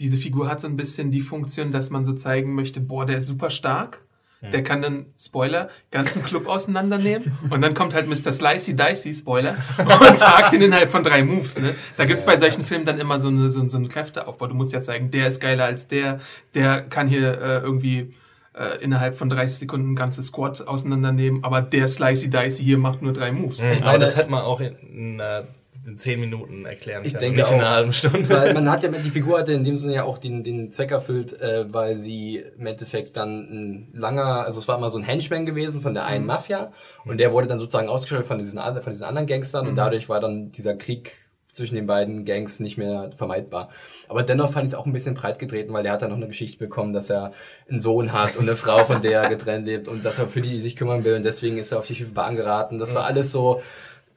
diese 0.00 0.16
Figur 0.16 0.48
hat 0.48 0.60
so 0.60 0.68
ein 0.68 0.76
bisschen 0.76 1.10
die 1.10 1.20
Funktion, 1.20 1.70
dass 1.72 1.90
man 1.90 2.04
so 2.04 2.12
zeigen 2.14 2.54
möchte, 2.54 2.80
boah, 2.80 3.06
der 3.06 3.18
ist 3.18 3.26
super 3.26 3.50
stark. 3.50 4.04
Der 4.50 4.64
kann 4.64 4.82
dann, 4.82 5.06
Spoiler, 5.16 5.68
ganzen 5.92 6.24
Club 6.24 6.48
auseinandernehmen. 6.48 7.30
Und 7.50 7.60
dann 7.60 7.74
kommt 7.74 7.94
halt 7.94 8.08
Mr. 8.08 8.32
Slicey 8.32 8.74
Dicey, 8.74 9.14
Spoiler, 9.14 9.54
und 9.78 10.18
sagt 10.18 10.52
ihn 10.52 10.62
innerhalb 10.62 10.90
von 10.90 11.04
drei 11.04 11.22
Moves. 11.22 11.60
Ne? 11.60 11.72
Da 11.96 12.06
gibt's 12.06 12.24
bei 12.24 12.36
solchen 12.36 12.64
Filmen 12.64 12.84
dann 12.84 12.98
immer 12.98 13.20
so, 13.20 13.28
eine, 13.28 13.48
so, 13.50 13.68
so 13.68 13.76
einen 13.76 13.86
Kräfteaufbau. 13.86 14.48
Du 14.48 14.54
musst 14.56 14.72
ja 14.72 14.80
zeigen, 14.80 15.12
der 15.12 15.28
ist 15.28 15.38
geiler 15.40 15.66
als 15.66 15.86
der, 15.86 16.18
der 16.56 16.82
kann 16.82 17.06
hier 17.06 17.40
äh, 17.40 17.58
irgendwie 17.60 18.14
äh, 18.54 18.82
innerhalb 18.82 19.14
von 19.14 19.28
30 19.28 19.60
Sekunden 19.60 19.92
ein 19.92 19.96
ganzes 19.96 20.26
Squad 20.26 20.66
auseinandernehmen, 20.66 21.44
aber 21.44 21.62
der 21.62 21.86
Slicey 21.86 22.28
Dicey 22.28 22.64
hier 22.64 22.78
macht 22.78 23.00
nur 23.00 23.12
drei 23.12 23.30
Moves. 23.30 23.60
aber 23.60 23.92
meine- 23.92 23.98
das 24.00 24.16
hätte 24.16 24.30
man 24.32 24.42
auch 24.42 24.60
in, 24.60 24.74
in, 24.92 25.20
äh, 25.20 25.44
in 25.86 25.98
zehn 25.98 26.20
Minuten 26.20 26.64
erklären 26.64 27.04
Ich 27.04 27.14
denke 27.14 27.40
nicht 27.40 27.50
in 27.50 27.56
einer 27.56 27.68
auch. 27.68 27.72
halben 27.72 27.92
Stunde. 27.92 28.28
Weil 28.28 28.54
man 28.54 28.70
hat 28.70 28.82
ja, 28.82 28.88
die 29.04 29.10
Figur 29.10 29.38
hatte 29.38 29.52
in 29.52 29.64
dem 29.64 29.76
Sinne 29.76 29.94
ja 29.94 30.04
auch 30.04 30.18
den, 30.18 30.44
den 30.44 30.70
Zweck 30.70 30.90
erfüllt, 30.90 31.40
äh, 31.40 31.72
weil 31.72 31.96
sie 31.96 32.44
im 32.58 32.66
Endeffekt 32.66 33.16
dann 33.16 33.38
ein 33.50 33.88
langer, 33.92 34.44
also 34.44 34.60
es 34.60 34.68
war 34.68 34.78
immer 34.78 34.90
so 34.90 34.98
ein 34.98 35.04
Henchman 35.04 35.46
gewesen 35.46 35.80
von 35.80 35.94
der 35.94 36.04
einen 36.06 36.26
Mafia 36.26 36.72
und 37.04 37.18
der 37.18 37.32
wurde 37.32 37.48
dann 37.48 37.58
sozusagen 37.58 37.88
ausgestellt 37.88 38.26
von 38.26 38.38
diesen, 38.38 38.58
von 38.60 38.92
diesen 38.92 39.04
anderen 39.04 39.26
Gangstern 39.26 39.66
und 39.66 39.76
dadurch 39.76 40.08
war 40.08 40.20
dann 40.20 40.52
dieser 40.52 40.76
Krieg 40.76 41.16
zwischen 41.52 41.74
den 41.74 41.86
beiden 41.86 42.24
Gangs 42.24 42.60
nicht 42.60 42.78
mehr 42.78 43.10
vermeidbar. 43.14 43.68
Aber 44.08 44.22
dennoch 44.22 44.50
fand 44.50 44.66
ich 44.66 44.72
es 44.72 44.78
auch 44.78 44.86
ein 44.86 44.92
bisschen 44.92 45.14
breit 45.14 45.38
getreten, 45.38 45.72
weil 45.74 45.82
der 45.82 45.92
hat 45.92 46.00
dann 46.00 46.08
noch 46.08 46.16
eine 46.16 46.26
Geschichte 46.26 46.58
bekommen, 46.58 46.94
dass 46.94 47.10
er 47.10 47.32
einen 47.68 47.78
Sohn 47.78 48.14
hat 48.14 48.36
und 48.36 48.48
eine 48.48 48.56
Frau, 48.56 48.84
von 48.84 49.02
der 49.02 49.22
er 49.22 49.28
getrennt 49.28 49.66
lebt 49.66 49.86
und 49.86 50.02
dass 50.02 50.18
er 50.18 50.28
für 50.28 50.40
die 50.40 50.58
sich 50.60 50.76
kümmern 50.76 51.04
will 51.04 51.14
und 51.14 51.24
deswegen 51.24 51.58
ist 51.58 51.70
er 51.70 51.78
auf 51.78 51.86
die 51.86 51.94
Schiffbahn 51.94 52.36
geraten. 52.36 52.78
Das 52.78 52.94
war 52.94 53.04
alles 53.04 53.30
so, 53.32 53.60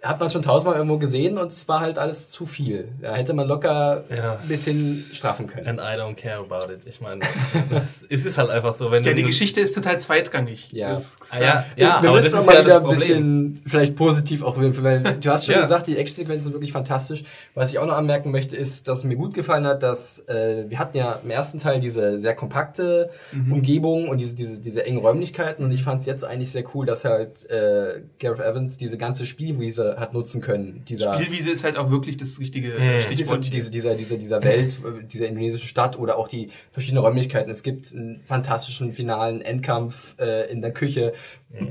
hat 0.06 0.20
man 0.20 0.30
schon 0.30 0.42
tausendmal 0.42 0.76
irgendwo 0.76 0.98
gesehen 0.98 1.38
und 1.38 1.52
es 1.52 1.68
war 1.68 1.80
halt 1.82 1.98
alles 1.98 2.30
zu 2.30 2.46
viel. 2.46 2.90
Da 3.02 3.16
hätte 3.16 3.34
man 3.34 3.48
locker 3.48 4.04
Ja. 4.16 4.34
ein 4.42 4.48
bisschen 4.48 5.04
straffen 5.14 5.48
können. 5.48 5.68
And 5.68 5.80
I 5.80 6.00
don't 6.00 6.16
care 6.16 6.40
about 6.40 6.72
it. 6.72 6.86
Ich 6.86 7.02
meine, 7.02 7.22
es 7.70 8.04
ist 8.26 8.38
halt 8.38 8.50
einfach 8.50 8.74
so, 8.74 8.92
wenn 8.92 9.04
Ja, 9.04 9.12
du 9.12 9.16
die 9.16 9.24
Geschichte 9.24 9.60
ist 9.62 9.74
total 9.74 10.00
zweitrangig. 10.00 10.72
Ja. 10.72 10.90
Das 10.90 11.16
ist 11.16 11.34
Ah, 11.34 11.40
ja, 11.42 11.66
ja, 11.76 12.02
wir 12.02 12.10
aber 12.10 12.14
müssen 12.22 12.32
das 12.32 12.42
ist 12.42 12.48
mal 12.48 12.54
ja 12.56 12.60
wieder 12.62 12.70
das 12.70 12.78
ein 12.78 12.84
Problem. 12.84 13.00
bisschen 13.00 13.62
vielleicht 13.66 13.96
positiv 13.96 14.44
auch, 14.44 14.58
weil 14.58 15.02
du 15.20 15.30
hast 15.32 15.46
schon 15.46 15.56
Ja. 15.56 15.62
gesagt, 15.62 15.88
die 15.88 15.98
Actionsequenzen 15.98 16.44
sind 16.44 16.54
wirklich 16.54 16.72
fantastisch. 16.72 17.24
Was 17.54 17.70
ich 17.72 17.80
auch 17.80 17.86
noch 17.86 17.96
anmerken 17.98 18.32
möchte, 18.32 18.56
ist, 18.56 18.88
dass 18.88 19.04
mir 19.04 19.16
gut 19.16 19.34
gefallen 19.34 19.66
hat, 19.66 19.84
dass 19.84 20.20
äh, 20.28 20.66
wir 20.70 20.80
hatten 20.80 20.98
ja 20.98 21.20
im 21.24 21.30
ersten 21.32 21.58
Teil 21.60 21.80
diese 21.80 22.20
sehr 22.20 22.36
kompakte 22.36 23.10
Mhm. 23.32 23.54
Umgebung 23.54 24.08
und 24.10 24.20
diese, 24.22 24.36
diese, 24.36 24.60
diese 24.62 24.86
engen 24.86 25.00
Räumlichkeiten 25.00 25.64
und 25.66 25.72
ich 25.72 25.84
fand 25.84 26.00
es 26.02 26.06
jetzt 26.06 26.24
eigentlich 26.24 26.52
sehr 26.52 26.64
cool, 26.74 26.86
dass 26.86 27.06
halt 27.06 27.50
äh, 27.50 28.02
Gareth 28.20 28.40
Evans 28.40 28.78
diese 28.78 28.98
ganze 28.98 29.26
Spielwiese 29.26 29.95
hat 29.98 30.14
nutzen 30.14 30.42
können. 30.42 30.84
Dieser, 30.88 31.14
Spielwiese 31.16 31.52
ist 31.52 31.64
halt 31.64 31.78
auch 31.78 31.90
wirklich 31.92 32.18
das 32.18 32.40
richtige 32.40 32.70
Mhm. 32.70 32.82
äh, 32.82 32.98
die, 32.98 33.02
Stichwort. 33.16 33.54
diese, 33.54 33.72
dieser, 33.72 33.96
dieser, 33.96 34.18
dieser 34.18 34.44
Welt, 34.44 34.74
äh, 34.84 35.04
dieser 35.06 35.28
indonesischen 35.28 35.68
Stadt 35.68 35.98
oder 35.98 36.18
auch 36.18 36.28
die 36.28 36.50
verschiedenen 36.72 37.04
Räumlichkeiten. 37.04 37.50
Es 37.52 37.64
gibt 37.64 37.94
einen 37.94 38.22
fantastischen 38.26 38.92
finalen 38.92 39.42
Endkampf 39.42 40.16
äh, 40.20 40.52
in 40.52 40.62
der 40.62 40.72
Küche, 40.72 41.14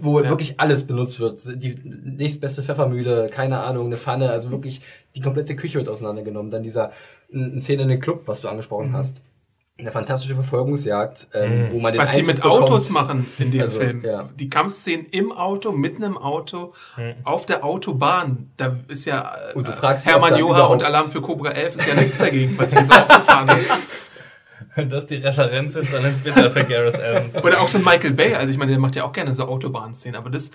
wo 0.00 0.14
wirklich 0.22 0.60
alles 0.60 0.86
benutzt 0.86 1.20
wird. 1.20 1.40
Die 1.62 1.74
nächstbeste 1.84 2.62
Pfeffermühle, 2.62 3.28
keine 3.30 3.60
Ahnung, 3.60 3.86
eine 3.86 3.96
Pfanne, 3.96 4.30
also 4.30 4.50
wirklich 4.50 4.80
die 5.14 5.20
komplette 5.20 5.56
Küche 5.56 5.78
wird 5.78 5.88
auseinandergenommen. 5.88 6.50
Dann 6.50 6.62
dieser 6.62 6.92
eine 7.32 7.58
Szene 7.58 7.82
in 7.82 7.88
den 7.88 8.00
Club, 8.00 8.22
was 8.26 8.40
du 8.40 8.48
angesprochen 8.48 8.92
hast. 8.92 9.22
Eine 9.76 9.90
fantastische 9.90 10.34
Verfolgungsjagd, 10.36 11.28
ähm, 11.34 11.68
wo 11.72 11.80
man 11.80 11.92
den 11.92 12.00
Was 12.00 12.12
die 12.12 12.18
Eindruck 12.20 12.36
mit 12.36 12.44
Autos 12.44 12.88
bekommt- 12.88 13.08
machen 13.08 13.26
in 13.38 13.50
dem 13.50 13.60
Also, 13.62 13.80
Film. 13.80 14.02
ja. 14.04 14.28
Die 14.36 14.48
Kampfszenen 14.48 15.06
im 15.06 15.32
Auto, 15.32 15.72
mitten 15.72 16.04
im 16.04 16.16
Auto, 16.16 16.72
auf 17.24 17.44
der 17.46 17.64
Autobahn. 17.64 18.52
Da 18.56 18.76
ist 18.86 19.04
ja 19.04 19.34
äh, 19.50 19.54
Und 19.54 19.66
du 19.66 19.72
fragst 19.72 20.06
Hermann 20.06 20.38
Joha 20.38 20.66
und 20.66 20.84
Alarm 20.84 21.10
für 21.10 21.20
Cobra 21.20 21.50
11 21.50 21.74
ist 21.76 21.88
ja 21.88 21.94
nichts 22.00 22.18
dagegen, 22.18 22.56
was 22.56 22.72
hier 22.72 22.84
so 22.84 22.92
aufgefahren 22.92 23.48
ist. 23.48 23.70
Wenn 24.76 24.88
das 24.88 25.06
die 25.06 25.16
Referenz 25.16 25.74
ist, 25.74 25.92
dann 25.92 26.04
ist 26.04 26.22
bitter 26.22 26.50
für 26.52 26.64
Gareth 26.64 26.94
Evans. 26.94 27.36
Oder 27.44 27.60
auch 27.60 27.68
so 27.68 27.78
ein 27.78 27.84
Michael 27.84 28.12
Bay, 28.12 28.34
also 28.34 28.50
ich 28.52 28.58
meine, 28.58 28.70
der 28.72 28.80
macht 28.80 28.94
ja 28.94 29.04
auch 29.04 29.12
gerne 29.12 29.34
so 29.34 29.44
Autobahnszenen, 29.46 30.16
aber 30.16 30.30
das, 30.30 30.52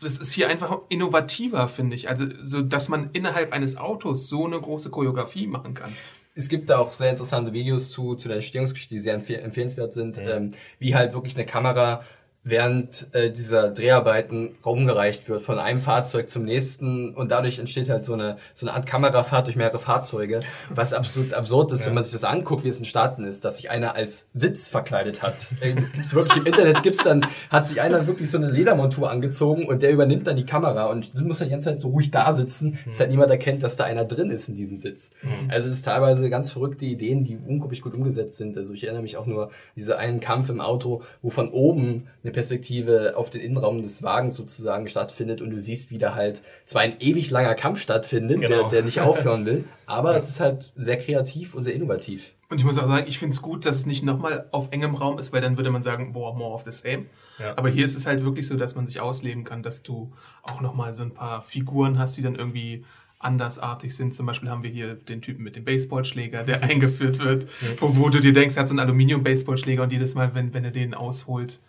das 0.00 0.18
ist 0.18 0.32
hier 0.32 0.48
einfach 0.48 0.78
innovativer, 0.88 1.68
finde 1.68 1.94
ich. 1.94 2.08
Also, 2.08 2.26
so, 2.42 2.62
dass 2.62 2.88
man 2.88 3.10
innerhalb 3.12 3.52
eines 3.52 3.76
Autos 3.76 4.28
so 4.28 4.44
eine 4.46 4.60
große 4.60 4.90
Choreografie 4.90 5.46
machen 5.46 5.74
kann. 5.74 5.92
Es 6.38 6.50
gibt 6.50 6.68
da 6.68 6.78
auch 6.78 6.92
sehr 6.92 7.08
interessante 7.08 7.54
Videos 7.54 7.90
zu, 7.90 8.14
zu 8.14 8.28
der 8.28 8.36
Entstehungsgeschichte, 8.36 8.94
die 8.94 9.00
sehr 9.00 9.14
empfehl 9.14 9.40
empfehlenswert 9.40 9.94
sind, 9.94 10.18
ähm, 10.18 10.52
wie 10.78 10.94
halt 10.94 11.14
wirklich 11.14 11.34
eine 11.34 11.46
Kamera 11.46 12.04
während 12.46 13.08
äh, 13.12 13.32
dieser 13.32 13.70
Dreharbeiten 13.70 14.54
rumgereicht 14.64 15.28
wird 15.28 15.42
von 15.42 15.58
einem 15.58 15.80
Fahrzeug 15.80 16.30
zum 16.30 16.44
nächsten 16.44 17.12
und 17.12 17.32
dadurch 17.32 17.58
entsteht 17.58 17.90
halt 17.90 18.04
so 18.04 18.12
eine 18.12 18.36
so 18.54 18.66
eine 18.66 18.76
Art 18.76 18.86
Kamerafahrt 18.86 19.48
durch 19.48 19.56
mehrere 19.56 19.80
Fahrzeuge, 19.80 20.38
was 20.70 20.94
absolut 20.94 21.34
absurd 21.34 21.72
ist, 21.72 21.86
wenn 21.86 21.94
man 21.94 22.04
sich 22.04 22.12
das 22.12 22.22
anguckt, 22.22 22.62
wie 22.62 22.68
es 22.68 22.78
entstanden 22.78 23.24
ist, 23.24 23.44
dass 23.44 23.56
sich 23.56 23.68
einer 23.68 23.96
als 23.96 24.28
Sitz 24.32 24.68
verkleidet 24.68 25.22
hat. 25.22 25.34
Äh, 25.60 25.72
gibt's 25.72 26.14
wirklich 26.14 26.36
im 26.36 26.46
Internet 26.46 26.82
gibt's 26.84 27.02
dann 27.02 27.26
hat 27.50 27.66
sich 27.66 27.80
einer 27.80 28.06
wirklich 28.06 28.30
so 28.30 28.38
eine 28.38 28.48
Ledermontur 28.48 29.10
angezogen 29.10 29.66
und 29.66 29.82
der 29.82 29.90
übernimmt 29.90 30.28
dann 30.28 30.36
die 30.36 30.46
Kamera 30.46 30.86
und 30.86 31.12
muss 31.24 31.38
dann 31.40 31.48
die 31.48 31.52
ganze 31.52 31.70
Zeit 31.70 31.80
so 31.80 31.88
ruhig 31.88 32.12
da 32.12 32.32
sitzen, 32.32 32.78
dass 32.86 33.00
halt 33.00 33.10
niemand 33.10 33.30
erkennt, 33.30 33.64
dass 33.64 33.74
da 33.76 33.84
einer 33.84 34.04
drin 34.04 34.30
ist 34.30 34.48
in 34.48 34.54
diesem 34.54 34.76
Sitz. 34.76 35.10
Also 35.48 35.68
es 35.68 35.74
ist 35.74 35.84
teilweise 35.84 36.30
ganz 36.30 36.52
verrückte 36.52 36.84
Ideen, 36.84 37.24
die 37.24 37.36
unglaublich 37.36 37.82
gut 37.82 37.94
umgesetzt 37.94 38.36
sind. 38.36 38.56
Also 38.56 38.72
ich 38.72 38.84
erinnere 38.84 39.02
mich 39.02 39.16
auch 39.16 39.26
nur 39.26 39.50
diese 39.74 39.98
einen 39.98 40.20
Kampf 40.20 40.48
im 40.48 40.60
Auto, 40.60 41.02
wo 41.22 41.30
von 41.30 41.48
oben 41.48 42.04
eine 42.22 42.35
Perspektive 42.36 43.14
auf 43.16 43.30
den 43.30 43.40
Innenraum 43.40 43.80
des 43.80 44.02
Wagens 44.02 44.36
sozusagen 44.36 44.88
stattfindet 44.88 45.40
und 45.40 45.48
du 45.48 45.58
siehst, 45.58 45.90
wie 45.90 45.96
da 45.96 46.14
halt 46.14 46.42
zwar 46.66 46.82
ein 46.82 46.96
ewig 47.00 47.30
langer 47.30 47.54
Kampf 47.54 47.80
stattfindet, 47.80 48.40
Genau. 48.40 48.60
der, 48.64 48.68
der 48.68 48.82
nicht 48.82 49.00
aufhören 49.00 49.46
will, 49.46 49.64
aber 49.86 50.14
es 50.18 50.28
ist 50.28 50.38
halt 50.38 50.70
sehr 50.76 50.98
kreativ 50.98 51.54
und 51.54 51.62
sehr 51.62 51.72
innovativ. 51.72 52.34
Und 52.50 52.58
ich 52.58 52.64
muss 52.66 52.76
auch 52.76 52.86
sagen, 52.86 53.06
ich 53.08 53.18
finde 53.18 53.32
es 53.32 53.40
gut, 53.40 53.64
dass 53.64 53.76
es 53.76 53.86
nicht 53.86 54.04
nochmal 54.04 54.48
auf 54.52 54.68
engem 54.70 54.96
Raum 54.96 55.18
ist, 55.18 55.32
weil 55.32 55.40
dann 55.40 55.56
würde 55.56 55.70
man 55.70 55.82
sagen, 55.82 56.12
boah, 56.12 56.36
more 56.36 56.52
of 56.52 56.64
the 56.64 56.72
same. 56.72 57.06
Ja. 57.38 57.56
Aber 57.56 57.70
hier 57.70 57.86
ist 57.86 57.96
es 57.96 58.04
halt 58.04 58.22
wirklich 58.22 58.46
so, 58.46 58.56
dass 58.56 58.74
man 58.76 58.86
sich 58.86 59.00
ausleben 59.00 59.44
kann, 59.44 59.62
dass 59.62 59.82
du 59.82 60.12
auch 60.42 60.60
nochmal 60.60 60.92
so 60.92 61.04
ein 61.04 61.14
paar 61.14 61.40
Figuren 61.40 61.98
hast, 61.98 62.18
die 62.18 62.22
dann 62.22 62.34
irgendwie 62.34 62.84
andersartig 63.18 63.96
sind. 63.96 64.12
Zum 64.12 64.26
Beispiel 64.26 64.50
haben 64.50 64.62
wir 64.62 64.68
hier 64.70 64.92
den 64.94 65.22
Typen 65.22 65.42
mit 65.42 65.56
dem 65.56 65.64
Baseballschläger, 65.64 66.42
der 66.42 66.62
eingeführt 66.70 67.18
wird, 67.18 67.46
wo, 67.80 67.96
wo 67.96 68.10
du 68.10 68.20
dir 68.20 68.34
denkst, 68.34 68.56
er 68.56 68.60
hat 68.60 68.68
so 68.68 68.72
einen 68.72 68.80
Aluminium-Baseballschläger 68.80 69.82
und 69.82 69.92
jedes 69.92 70.14
Mal, 70.14 70.34
wenn, 70.34 70.52
wenn 70.52 70.64
er 70.64 70.70
den 70.70 70.92
ausholt, 70.92 71.60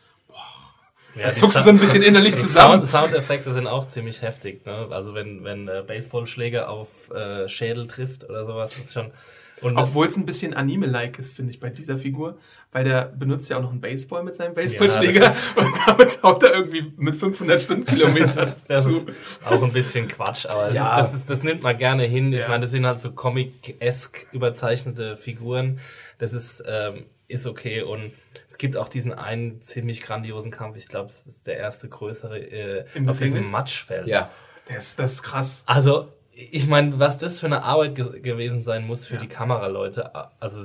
da 1.17 1.33
zuckst 1.33 1.57
du 1.57 1.63
so 1.63 1.69
ein 1.69 1.79
bisschen 1.79 2.03
innerlich 2.03 2.37
zusammen. 2.37 2.85
Sound, 2.85 3.11
Soundeffekte 3.11 3.53
sind 3.53 3.67
auch 3.67 3.87
ziemlich 3.87 4.21
heftig. 4.21 4.65
Ne? 4.65 4.87
Also 4.91 5.13
wenn, 5.13 5.43
wenn 5.43 5.67
äh, 5.67 5.83
Baseballschläger 5.85 6.69
auf 6.69 7.11
äh, 7.11 7.47
Schädel 7.49 7.87
trifft 7.87 8.29
oder 8.29 8.45
sowas, 8.45 8.71
ist 8.81 8.93
schon... 8.93 9.11
Und 9.61 9.75
Obwohl 9.75 10.05
es 10.05 10.15
ein 10.17 10.25
bisschen 10.27 10.53
Anime-like 10.53 11.17
ist, 11.17 11.33
finde 11.33 11.51
ich, 11.51 11.59
bei 11.59 11.69
dieser 11.71 11.97
Figur, 11.97 12.37
weil 12.71 12.83
der 12.83 13.05
benutzt 13.05 13.49
ja 13.49 13.57
auch 13.57 13.61
noch 13.63 13.71
einen 13.71 13.81
Baseball 13.81 14.23
mit 14.23 14.35
seinem 14.35 14.53
Baseballschläger 14.53 15.21
Ja, 15.23 15.33
und 15.55 15.73
damit 15.87 16.21
haut 16.21 16.43
er 16.43 16.53
irgendwie 16.53 16.93
mit 16.95 17.15
500 17.15 17.59
Stundenkilometern 17.59 18.35
das, 18.35 18.63
das 18.65 18.83
zu. 18.83 18.91
ist 19.07 19.07
auch 19.45 19.63
ein 19.63 19.73
bisschen 19.73 20.07
Quatsch, 20.07 20.45
aber 20.45 20.71
Ja. 20.73 20.97
das, 20.97 21.07
ist, 21.07 21.13
das, 21.13 21.19
ist, 21.21 21.29
das 21.31 21.43
nimmt 21.43 21.63
man 21.63 21.75
gerne 21.77 22.03
hin. 22.03 22.31
Ich 22.33 22.41
Ja. 22.41 22.49
meine, 22.49 22.61
das 22.65 22.71
sind 22.71 22.85
halt 22.85 23.01
so 23.01 23.11
comic-esk 23.11 24.27
überzeichnete 24.31 25.17
Figuren. 25.17 25.79
Das 26.19 26.33
ist, 26.33 26.63
ähm, 26.67 27.05
ist 27.27 27.45
okay 27.47 27.81
und 27.81 28.11
es 28.47 28.57
gibt 28.57 28.77
auch 28.77 28.87
diesen 28.87 29.11
einen 29.13 29.61
ziemlich 29.61 30.01
grandiosen 30.01 30.51
Kampf. 30.51 30.77
Ich 30.77 30.87
glaube, 30.87 31.07
es 31.07 31.25
ist 31.27 31.47
der 31.47 31.57
erste 31.57 31.89
größere 31.89 32.37
äh, 32.39 32.85
auf 33.07 33.17
diesem? 33.17 33.49
Matschfeld. 33.51 34.07
Ja. 34.07 34.29
Das, 34.67 34.89
ist- 34.89 34.99
das 34.99 35.13
ist 35.13 35.23
krass. 35.23 35.63
Also, 35.65 36.09
ich 36.51 36.67
meine, 36.67 36.99
was 36.99 37.17
das 37.17 37.39
für 37.39 37.47
eine 37.47 37.63
Arbeit 37.63 37.95
ge 37.95 38.19
gewesen 38.19 38.61
sein 38.61 38.85
muss 38.85 39.07
für 39.07 39.17
die 39.17 39.27
Kameraleute, 39.27 40.11
also 40.39 40.59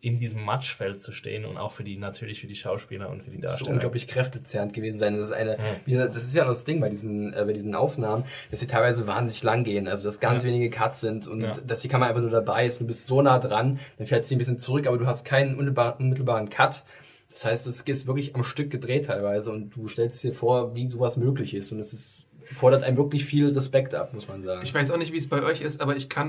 in 0.00 0.20
diesem 0.20 0.44
Matschfeld 0.44 1.02
zu 1.02 1.10
stehen 1.10 1.44
und 1.44 1.56
auch 1.56 1.72
für 1.72 1.82
die, 1.82 1.96
natürlich 1.96 2.40
für 2.40 2.46
die 2.46 2.54
Schauspieler 2.54 3.08
und 3.10 3.24
für 3.24 3.30
die 3.30 3.40
Das 3.40 3.52
ist 3.52 3.60
Darsteller. 3.60 3.74
unglaublich 3.74 4.06
kräftezehrend 4.06 4.72
gewesen 4.72 4.98
sein. 4.98 5.16
Das 5.16 5.26
ist 5.26 5.32
eine, 5.32 5.56
gesagt, 5.84 6.14
das 6.14 6.22
ist 6.22 6.34
ja 6.36 6.44
das 6.44 6.64
Ding 6.64 6.80
bei 6.80 6.88
diesen, 6.90 7.32
äh, 7.34 7.42
bei 7.44 7.52
diesen 7.52 7.74
Aufnahmen, 7.74 8.22
dass 8.52 8.60
sie 8.60 8.68
teilweise 8.68 9.08
wahnsinnig 9.08 9.42
lang 9.42 9.64
gehen, 9.64 9.88
also 9.88 10.04
dass 10.04 10.20
ganz 10.20 10.44
wenige 10.44 10.70
Cuts 10.70 11.00
sind 11.00 11.26
und 11.26 11.42
Ja. 11.42 11.52
dass 11.66 11.80
die 11.80 11.88
Kamera 11.88 12.10
einfach 12.10 12.20
nur 12.22 12.30
dabei 12.30 12.66
ist. 12.66 12.80
Du 12.80 12.86
bist 12.86 13.08
so 13.08 13.20
nah 13.20 13.40
dran, 13.40 13.80
dann 13.98 14.06
fährt 14.06 14.26
sie 14.26 14.36
ein 14.36 14.38
bisschen 14.38 14.58
zurück, 14.58 14.86
aber 14.86 14.98
du 14.98 15.06
hast 15.06 15.24
keinen 15.24 15.52
unmittelbar, 15.52 15.98
unmittelbaren 15.98 16.50
Cut. 16.50 16.84
Das 17.28 17.44
heißt, 17.44 17.66
es 17.66 17.80
ist 17.80 18.06
wirklich 18.06 18.36
am 18.36 18.44
Stück 18.44 18.70
gedreht 18.70 19.06
teilweise 19.06 19.50
und 19.50 19.70
du 19.74 19.88
stellst 19.88 20.22
dir 20.22 20.32
vor, 20.32 20.76
wie 20.76 20.88
sowas 20.88 21.16
möglich 21.16 21.52
ist 21.54 21.72
und 21.72 21.80
es 21.80 21.92
ist, 21.92 22.26
fordert 22.54 22.84
einem 22.84 22.96
wirklich 22.96 23.24
viel 23.24 23.48
Respekt 23.48 23.94
ab, 23.94 24.14
muss 24.14 24.28
man 24.28 24.42
sagen. 24.42 24.62
Ich 24.62 24.72
weiß 24.72 24.90
auch 24.90 24.98
nicht, 24.98 25.12
wie 25.12 25.18
es 25.18 25.28
bei 25.28 25.42
euch 25.42 25.60
ist, 25.60 25.80
aber 25.80 25.96
ich 25.96 26.08
kann 26.08 26.28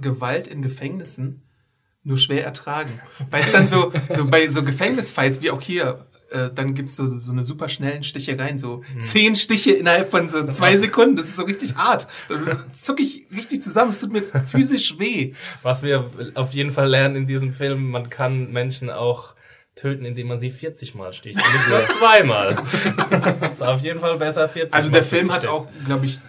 Gewalt 0.00 0.46
in 0.48 0.62
Gefängnissen 0.62 1.42
nur 2.02 2.16
schwer 2.18 2.44
ertragen. 2.44 2.90
Weil 3.30 3.42
es 3.42 3.52
dann 3.52 3.68
so, 3.68 3.92
so 4.08 4.26
bei 4.26 4.48
so 4.48 4.62
Gefängnisfights, 4.62 5.42
wie 5.42 5.50
auch 5.50 5.60
hier, 5.60 6.06
äh, 6.30 6.48
dann 6.54 6.74
gibt's 6.74 6.96
so, 6.96 7.06
so 7.06 7.32
eine 7.32 7.44
super 7.44 7.68
schnellen 7.68 8.02
Stichereien, 8.02 8.58
so 8.58 8.82
zehn 9.00 9.36
Stiche 9.36 9.72
innerhalb 9.72 10.10
von 10.10 10.28
so 10.28 10.46
zwei 10.48 10.76
Sekunden. 10.76 11.16
Das 11.16 11.26
ist 11.26 11.36
so 11.36 11.44
richtig 11.44 11.76
hart. 11.76 12.06
Da 12.28 12.64
zuck 12.72 13.00
ich 13.00 13.26
richtig 13.34 13.62
zusammen. 13.62 13.90
Es 13.90 14.00
tut 14.00 14.12
mir 14.12 14.22
physisch 14.22 14.98
weh. 14.98 15.34
Was 15.62 15.82
wir 15.82 16.10
auf 16.34 16.52
jeden 16.52 16.70
Fall 16.70 16.88
lernen 16.88 17.16
in 17.16 17.26
diesem 17.26 17.50
Film, 17.50 17.90
man 17.90 18.08
kann 18.08 18.50
Menschen 18.50 18.90
auch 18.90 19.34
töten, 19.74 20.04
indem 20.04 20.28
man 20.28 20.40
sie 20.40 20.50
40 20.50 20.94
Mal 20.94 21.12
sticht. 21.12 21.38
Und 21.44 21.52
nicht 21.52 21.68
nur 21.68 21.84
zweimal. 21.86 22.56
Das 23.40 23.52
ist 23.52 23.62
auf 23.62 23.80
jeden 23.80 24.00
Fall 24.00 24.16
besser 24.18 24.48
40 24.48 24.74
Also 24.74 24.88
Mal 24.90 24.92
der 24.94 25.04
Film 25.04 25.32
hat 25.32 25.46
auch, 25.46 25.68
glaube 25.86 26.06
ich, 26.06 26.20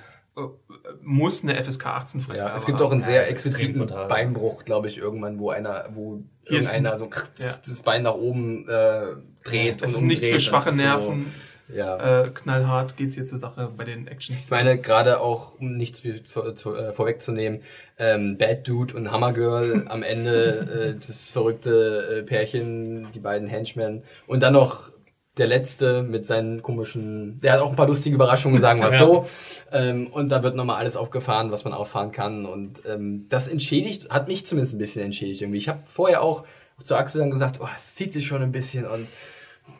muss 1.01 1.43
eine 1.43 1.55
FSK 1.55 1.85
18 1.87 2.21
Freigabe 2.21 2.49
Ja, 2.49 2.55
es 2.55 2.65
gibt 2.65 2.81
auch 2.81 2.91
einen 2.91 3.01
sehr 3.01 3.29
extrem 3.29 3.51
expliziten. 3.53 4.07
Beinbruch, 4.07 4.65
glaube 4.65 4.87
ich, 4.87 4.97
irgendwann, 4.97 5.39
wo 5.39 5.49
einer, 5.49 5.85
wo 5.93 6.21
Hier 6.43 6.59
ist 6.59 6.73
irgendeiner 6.73 6.93
ein- 6.93 6.99
so 6.99 7.05
ja. 7.05 7.51
das 7.65 7.81
Bein 7.83 8.03
nach 8.03 8.15
oben 8.15 8.67
äh, 8.67 9.07
dreht. 9.43 9.81
Es 9.81 9.91
und 9.91 10.01
ist 10.03 10.07
nichts 10.07 10.27
für 10.27 10.39
schwache 10.39 10.75
Nerven. 10.75 11.31
So, 11.69 11.75
ja. 11.77 12.23
Äh, 12.23 12.29
knallhart 12.33 12.97
geht's 12.97 13.15
hier 13.15 13.23
zur 13.23 13.39
Sache 13.39 13.71
bei 13.77 13.85
den 13.85 14.07
Actions. 14.07 14.43
Ich 14.45 14.51
meine, 14.51 14.77
gerade 14.77 15.21
auch, 15.21 15.57
um 15.59 15.77
nichts 15.77 16.01
viel 16.01 16.21
vor, 16.25 16.53
zu, 16.55 16.75
äh, 16.75 16.91
vorwegzunehmen, 16.91 17.61
ähm, 17.97 18.37
Bad 18.37 18.67
Dude 18.67 18.93
und 18.95 19.09
Hammer 19.11 19.31
Girl 19.31 19.85
am 19.87 20.03
Ende, 20.03 20.95
äh, 20.97 21.05
das 21.05 21.29
verrückte 21.29 22.19
äh, 22.19 22.23
Pärchen, 22.23 23.07
die 23.13 23.19
beiden 23.19 23.47
Henchmen 23.47 24.03
und 24.27 24.43
dann 24.43 24.51
noch 24.53 24.91
der 25.37 25.47
letzte 25.47 26.03
mit 26.03 26.25
seinen 26.27 26.61
komischen, 26.61 27.39
der 27.41 27.53
hat 27.53 27.61
auch 27.61 27.69
ein 27.69 27.75
paar 27.75 27.87
lustige 27.87 28.15
Überraschungen, 28.15 28.59
sagen 28.59 28.81
wir 28.81 28.89
Ja. 28.91 28.97
so. 28.97 29.25
Ähm, 29.71 30.07
und 30.07 30.29
da 30.29 30.43
wird 30.43 30.55
nochmal 30.55 30.77
alles 30.77 30.97
aufgefahren, 30.97 31.51
was 31.51 31.63
man 31.63 31.73
auffahren 31.73 32.11
kann. 32.11 32.45
Und 32.45 32.81
ähm, 32.85 33.27
das 33.29 33.47
entschädigt, 33.47 34.09
hat 34.09 34.27
mich 34.27 34.45
zumindest 34.45 34.73
ein 34.75 34.79
bisschen 34.79 35.05
entschädigt 35.05 35.41
irgendwie. 35.41 35.57
Ich 35.59 35.69
habe 35.69 35.79
vorher 35.85 36.21
auch 36.21 36.43
zu 36.83 36.95
Axel 36.95 37.19
dann 37.21 37.31
gesagt, 37.31 37.59
oh, 37.61 37.67
es 37.75 37.95
zieht 37.95 38.11
sich 38.11 38.25
schon 38.27 38.41
ein 38.41 38.51
bisschen 38.51 38.85
und 38.85 39.07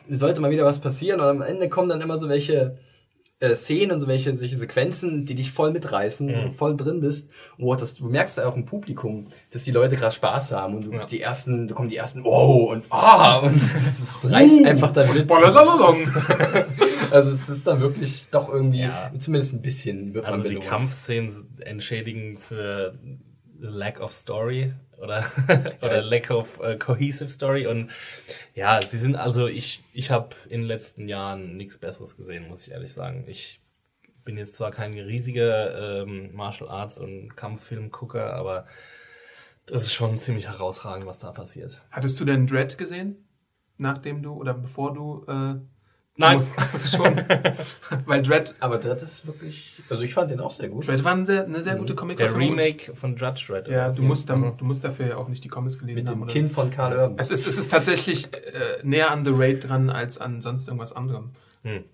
sollte 0.08 0.40
mal 0.40 0.50
wieder 0.50 0.64
was 0.64 0.78
passieren. 0.78 1.20
Und 1.20 1.26
am 1.26 1.42
Ende 1.42 1.68
kommen 1.68 1.88
dann 1.88 2.00
immer 2.00 2.18
so 2.18 2.28
welche 2.28 2.78
äh, 3.42 3.54
Szenen 3.56 3.90
und 3.92 4.00
so 4.00 4.06
welche 4.06 4.34
solche 4.36 4.56
Sequenzen, 4.56 5.24
die 5.24 5.34
dich 5.34 5.50
voll 5.50 5.72
mitreißen, 5.72 6.28
wo 6.28 6.40
du 6.48 6.52
voll 6.52 6.76
drin 6.76 7.00
bist. 7.00 7.28
Und 7.58 7.64
wo 7.66 7.74
das, 7.74 7.94
du 7.94 8.06
merkst 8.08 8.38
ja 8.38 8.46
auch 8.46 8.56
im 8.56 8.64
Publikum, 8.64 9.26
dass 9.50 9.64
die 9.64 9.72
Leute 9.72 9.96
gerade 9.96 10.14
Spaß 10.14 10.52
haben 10.52 10.74
und 10.76 10.84
du 10.84 10.92
die 11.10 11.20
ersten, 11.20 11.66
da 11.68 11.74
kommen 11.74 11.88
die 11.88 11.96
ersten 11.96 12.22
Oh 12.24 12.68
und 12.70 12.84
Ah 12.90 13.38
und 13.38 13.60
das, 13.74 14.20
das 14.22 14.32
reißt 14.32 14.64
einfach 14.64 14.92
dann 14.92 15.12
mit. 15.12 15.28
Also 17.10 17.30
es 17.32 17.46
ist 17.50 17.66
dann 17.66 17.80
wirklich 17.80 18.28
doch 18.30 18.48
irgendwie, 18.48 18.80
Ja. 18.82 19.10
zumindest 19.18 19.52
ein 19.52 19.60
bisschen 19.60 20.14
wird 20.14 20.24
Also 20.24 20.38
man 20.38 20.48
die. 20.48 20.66
Kampfszenen 20.66 21.44
entschädigen 21.60 22.38
für 22.38 22.94
lack 23.62 24.00
of 24.00 24.12
story 24.12 24.72
oder 25.00 25.24
oder 25.80 26.02
lack 26.02 26.30
of 26.30 26.60
äh, 26.60 26.76
cohesive 26.76 27.28
story 27.28 27.66
und 27.66 27.90
ja, 28.54 28.80
sie 28.82 28.98
sind 28.98 29.16
also 29.16 29.46
ich 29.46 29.82
ich 29.92 30.10
habe 30.10 30.34
in 30.48 30.62
den 30.62 30.68
letzten 30.68 31.08
Jahren 31.08 31.56
nichts 31.56 31.78
besseres 31.78 32.16
gesehen, 32.16 32.48
muss 32.48 32.66
ich 32.66 32.72
ehrlich 32.72 32.92
sagen. 32.92 33.24
Ich 33.26 33.60
bin 34.24 34.36
jetzt 34.36 34.54
zwar 34.54 34.70
kein 34.70 34.92
riesiger 34.98 36.02
ähm, 36.02 36.30
Martial 36.32 36.68
Arts 36.68 37.00
und 37.00 37.36
Kampffilmgucker, 37.36 38.34
aber 38.34 38.66
das 39.66 39.82
ist 39.82 39.92
schon 39.92 40.18
ziemlich 40.18 40.48
herausragend, 40.48 41.06
was 41.06 41.20
da 41.20 41.32
passiert. 41.32 41.82
Hattest 41.90 42.20
du 42.20 42.24
denn 42.24 42.46
Dread 42.46 42.78
gesehen? 42.78 43.28
Nachdem 43.78 44.22
du 44.22 44.34
oder 44.34 44.54
bevor 44.54 44.92
du 44.92 45.24
äh, 45.26 45.54
Nein. 46.16 46.38
Das 46.38 46.90
schon. 46.94 47.06
Weil 48.06 48.22
Dread, 48.22 48.54
Aber 48.60 48.76
das 48.78 49.02
ist 49.02 49.26
wirklich, 49.26 49.82
also 49.88 50.02
ich 50.02 50.12
fand 50.12 50.30
den 50.30 50.40
auch 50.40 50.50
sehr 50.50 50.68
gut. 50.68 50.86
Dread 50.86 51.02
war 51.04 51.12
eine 51.12 51.24
sehr, 51.24 51.44
eine 51.46 51.62
sehr 51.62 51.76
gute 51.76 51.94
comic 51.94 52.18
Der 52.18 52.34
Remake 52.36 52.94
von 52.94 53.16
Judge 53.16 53.44
Dredd. 53.48 53.68
Ja, 53.68 53.86
oder? 53.86 53.96
du 53.96 54.02
musst, 54.02 54.28
dann, 54.28 54.56
du 54.56 54.64
musst 54.64 54.84
dafür 54.84 55.06
ja 55.06 55.16
auch 55.16 55.28
nicht 55.28 55.42
die 55.42 55.48
Comics 55.48 55.78
gelesen 55.78 56.00
Mit 56.00 56.08
haben. 56.08 56.18
dem 56.18 56.22
oder- 56.24 56.32
Kind 56.32 56.52
von 56.52 56.70
Karl 56.70 56.92
Urban. 56.92 57.18
Es 57.18 57.30
ist, 57.30 57.46
es 57.46 57.56
ist 57.56 57.70
tatsächlich 57.70 58.32
äh, 58.34 58.38
näher 58.82 59.10
an 59.10 59.24
The 59.24 59.30
Raid 59.34 59.68
dran 59.68 59.88
als 59.88 60.18
an 60.18 60.42
sonst 60.42 60.68
irgendwas 60.68 60.92
anderem. 60.92 61.30
Hm. 61.62 61.84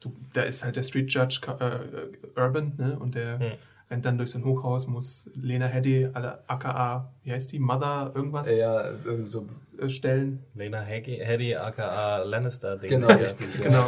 Du, 0.00 0.14
da 0.34 0.42
ist 0.42 0.62
halt 0.64 0.76
der 0.76 0.82
Street 0.84 1.12
Judge 1.12 1.40
äh, 1.58 2.40
Urban, 2.40 2.74
ne? 2.76 2.96
Und 2.98 3.14
der 3.16 3.38
Hm. 3.40 3.52
Rennt 3.90 4.04
dann 4.04 4.18
durch 4.18 4.30
sein 4.32 4.44
Hochhaus, 4.44 4.86
muss 4.88 5.30
Lena 5.40 5.66
Headey, 5.66 6.08
alle 6.12 6.40
aka, 6.48 7.12
wie 7.22 7.32
heißt 7.32 7.52
die, 7.52 7.58
Mother 7.60 8.10
irgendwas 8.14 8.50
Ja, 8.58 8.82
irgendwie 9.04 9.28
so. 9.30 9.46
äh, 9.80 9.88
stellen. 9.88 10.42
Lena 10.54 10.80
Headey, 10.80 11.18
Headey 11.22 11.54
aka 11.54 12.22
Lannister. 12.24 12.76
Ding. 12.76 12.90
Genau, 12.90 13.06
richtig. 13.06 13.46
Ja. 13.58 13.68
Genau. 13.68 13.84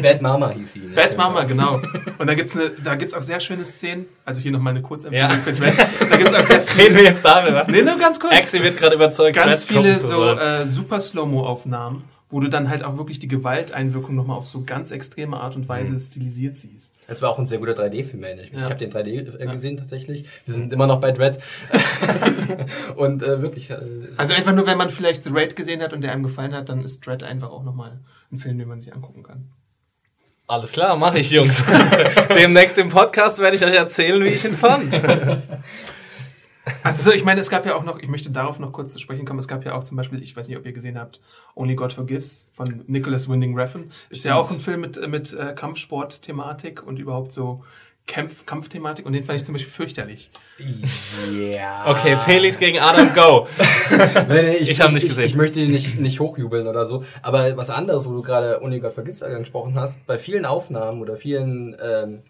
Bad 0.00 0.22
Mama 0.22 0.50
hieß 0.50 0.72
sie. 0.74 0.78
ne? 0.80 0.94
Bad 0.94 1.16
Mama, 1.16 1.42
genau. 1.44 1.80
Und 2.18 2.26
da 2.28 2.34
gibt's 2.34 2.56
eine, 2.56 2.70
da 2.70 2.94
gibt's 2.94 3.14
auch 3.14 3.22
sehr 3.22 3.40
schöne 3.40 3.64
Szenen. 3.64 4.06
Also 4.24 4.40
hier 4.40 4.52
nochmal 4.52 4.74
eine 4.74 4.82
Kurzempfehlung 4.82 5.30
Ja. 5.30 5.34
für 5.36 5.52
Dread. 5.52 5.74
Da 6.08 6.16
gibt's 6.16 6.34
auch 6.34 6.44
sehr 6.44 6.56
Reden 6.60 6.68
viele. 6.68 6.94
wir 6.96 7.02
jetzt 7.04 7.24
darüber? 7.24 7.64
Nee, 7.68 7.82
nur 7.82 7.98
ganz 7.98 8.20
kurz. 8.20 8.32
Axie 8.34 8.62
wird 8.62 8.76
gerade 8.76 8.94
überzeugt, 8.94 9.34
ganz 9.34 9.66
Dread 9.66 9.76
viele 9.78 9.98
so 9.98 10.24
äh, 10.34 10.66
super 10.68 11.00
Slow-Mo-Aufnahmen, 11.00 12.04
wo 12.32 12.40
du 12.40 12.48
dann 12.48 12.68
halt 12.68 12.82
auch 12.82 12.96
wirklich 12.96 13.18
die 13.20 13.28
Gewalteinwirkung 13.28 14.16
nochmal 14.16 14.36
auf 14.38 14.46
so 14.48 14.64
ganz 14.64 14.90
extreme 14.90 15.36
Art 15.36 15.54
und 15.54 15.68
Weise 15.68 16.00
stilisiert 16.00 16.56
siehst. 16.56 17.00
Es 17.06 17.22
war 17.22 17.30
auch 17.30 17.38
ein 17.38 17.46
sehr 17.46 17.58
guter 17.58 17.72
3D-Film, 17.74 18.24
ähnlich. 18.24 18.48
Ich 18.52 18.58
Ja. 18.58 18.64
habe 18.64 18.74
den 18.76 18.90
3D 18.90 19.38
äh, 19.38 19.46
gesehen 19.46 19.76
tatsächlich. 19.76 20.26
Wir 20.46 20.54
sind 20.54 20.72
immer 20.72 20.86
noch 20.86 20.98
bei 21.00 21.12
Dread. 21.12 21.38
und 22.96 23.22
äh, 23.22 23.40
wirklich. 23.42 23.70
Äh, 23.70 23.76
Also 24.16 24.34
einfach 24.34 24.52
nur, 24.54 24.66
wenn 24.66 24.78
man 24.78 24.90
vielleicht 24.90 25.24
The 25.24 25.30
Raid 25.32 25.54
gesehen 25.56 25.82
hat 25.82 25.92
und 25.92 26.00
der 26.00 26.12
einem 26.12 26.22
gefallen 26.24 26.54
hat, 26.54 26.68
dann 26.68 26.82
ist 26.84 27.06
Dread 27.06 27.22
einfach 27.22 27.50
auch 27.50 27.62
nochmal 27.62 28.00
ein 28.32 28.38
Film, 28.38 28.58
den 28.58 28.66
man 28.68 28.80
sich 28.80 28.92
angucken 28.94 29.22
kann. 29.22 29.50
Alles 30.48 30.72
klar, 30.72 30.96
mache 30.96 31.18
ich, 31.18 31.30
Jungs. 31.30 31.64
Demnächst 32.36 32.76
im 32.78 32.88
Podcast 32.88 33.38
werde 33.38 33.56
ich 33.56 33.64
euch 33.64 33.74
erzählen, 33.74 34.22
wie 34.24 34.28
ich 34.28 34.44
ihn 34.44 34.54
fand. 34.54 35.00
Also 36.84 37.10
so, 37.10 37.12
ich 37.16 37.24
meine, 37.24 37.40
es 37.40 37.50
gab 37.50 37.66
ja 37.66 37.74
auch 37.74 37.82
noch, 37.82 37.98
ich 37.98 38.08
möchte 38.08 38.30
darauf 38.30 38.58
noch 38.58 38.72
kurz 38.72 38.92
zu 38.92 38.98
sprechen 38.98 39.24
kommen, 39.24 39.40
es 39.40 39.48
gab 39.48 39.64
ja 39.64 39.74
auch 39.74 39.84
zum 39.84 39.96
Beispiel, 39.96 40.22
ich 40.22 40.36
weiß 40.36 40.48
nicht, 40.48 40.56
ob 40.56 40.64
ihr 40.64 40.72
gesehen 40.72 40.98
habt, 40.98 41.20
Only 41.56 41.74
God 41.74 41.92
Forgives 41.92 42.50
von 42.52 42.84
Nicholas 42.86 43.28
Winding 43.28 43.58
Refn. 43.58 43.90
Ist 44.10 44.24
ja 44.24 44.36
auch 44.36 44.50
ein 44.50 44.60
Film 44.60 44.80
mit, 44.80 45.08
mit 45.08 45.32
äh, 45.32 45.54
Kampfsport-Thematik 45.54 46.86
und 46.86 46.98
überhaupt 46.98 47.32
so 47.32 47.64
Kampf, 48.06 48.46
Kampfthematik 48.46 49.06
und 49.06 49.12
den 49.12 49.24
fand 49.24 49.40
ich 49.40 49.46
zum 49.46 49.52
Beispiel 49.54 49.70
fürchterlich. 49.72 50.30
Ja. 51.52 51.88
Okay, 51.88 52.16
Felix 52.16 52.58
gegen 52.58 52.78
Adam, 52.80 53.12
go. 53.12 53.46
Ich, 54.60 54.70
Ich 54.70 54.80
hab 54.80 54.92
nicht 54.92 55.06
gesehen. 55.06 55.24
Ich, 55.24 55.32
ich 55.32 55.36
möchte 55.36 55.60
ihn 55.60 55.70
nicht, 55.70 56.00
nicht 56.00 56.18
hochjubeln 56.18 56.66
oder 56.66 56.86
so. 56.86 57.04
Aber 57.22 57.56
was 57.56 57.70
anderes, 57.70 58.06
wo 58.06 58.10
du 58.12 58.22
gerade 58.22 58.60
ohne 58.60 58.80
Gott 58.80 58.94
vergisst 58.94 59.22
angesprochen 59.22 59.78
hast, 59.78 60.04
bei 60.06 60.18
vielen 60.18 60.46
Aufnahmen 60.46 61.00
oder 61.00 61.16
vielen 61.16 61.76
ähm, 61.80 62.22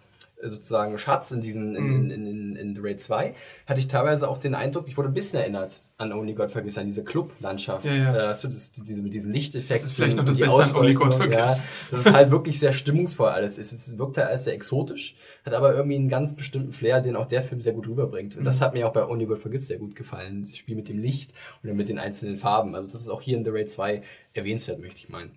sozusagen 0.45 0.97
Shots 0.99 1.31
in 1.33 1.41
diesen 1.41 1.77
in, 1.77 2.11
in, 2.11 2.27
in, 2.27 2.57
in 2.57 2.75
The 2.75 2.81
Raid 2.83 3.01
2 3.01 3.35
hatte 3.67 3.81
ich 3.81 3.89
teilweise 3.89 4.29
auch 4.29 4.39
den 4.39 4.55
Eindruck, 4.55 4.89
ich 4.89 4.97
wurde 4.97 5.09
ein 5.09 5.15
bisschen 5.15 5.41
erinnert 5.41 5.75
an 5.99 6.13
Only 6.13 6.35
God 6.35 6.51
Vergiss, 6.51 6.77
an 6.79 6.87
diese 6.87 7.05
Club-Landschaft. 7.05 7.85
Ja, 7.85 7.95
ja. 7.95 8.17
Äh, 8.17 8.29
hast 8.29 8.43
du 8.45 8.49
das, 8.49 8.73
diese, 8.73 9.03
mit 9.03 9.15
diesen 9.15 9.33
Lichteffekten. 9.33 9.77
Das 9.77 9.85
ist 9.85 9.93
vielleicht 9.93 10.17
noch 10.17 10.25
das 10.25 10.37
Beste 10.37 10.63
an 10.65 10.75
Only 10.75 10.95
God 10.95 11.09
Ausleuchtung, 11.15 11.33
ja. 11.33 11.47
Das 11.47 11.67
ist 11.93 12.13
halt 12.13 12.31
wirklich 12.31 12.59
sehr 12.59 12.73
stimmungsvoll 12.73 13.29
alles. 13.29 13.59
Es, 13.59 13.73
es 13.73 13.99
wirkt 13.99 14.19
halt 14.19 14.29
alles 14.29 14.45
sehr 14.45 14.55
exotisch, 14.55 15.17
hat 15.45 15.55
aber 15.55 15.75
irgendwie 15.75 15.97
einen 15.97 16.09
ganz 16.09 16.35
bestimmten 16.35 16.73
Flair, 16.73 17.01
den 17.01 17.17
auch 17.17 17.27
der 17.27 17.43
Film 17.43 17.61
sehr 17.61 17.73
gut 17.73 17.87
rüberbringt. 17.89 18.37
Und 18.37 18.45
das 18.45 18.59
Mhm. 18.59 18.65
hat 18.65 18.75
mir 18.75 18.89
auch 18.89 18.93
bei 18.93 19.07
Only 19.07 19.27
God 19.27 19.39
Forgives 19.39 19.69
sehr 19.69 19.79
gut 19.79 19.95
gefallen. 19.95 20.43
Das 20.43 20.57
Spiel 20.57 20.77
mit 20.77 20.89
dem 20.89 20.99
Licht 20.99 21.33
und 21.63 21.75
mit 21.77 21.89
den 21.89 21.99
einzelnen 21.99 22.37
Farben. 22.37 22.75
Also 22.75 22.89
das 22.91 23.01
ist 23.01 23.09
auch 23.09 23.23
hier 23.23 23.37
in 23.37 23.45
The 23.45 23.51
Raid 23.51 23.71
2 23.71 24.03
erwähnenswert, 24.35 24.81
möchte 24.81 24.99
ich 24.99 25.09
meinen. 25.09 25.33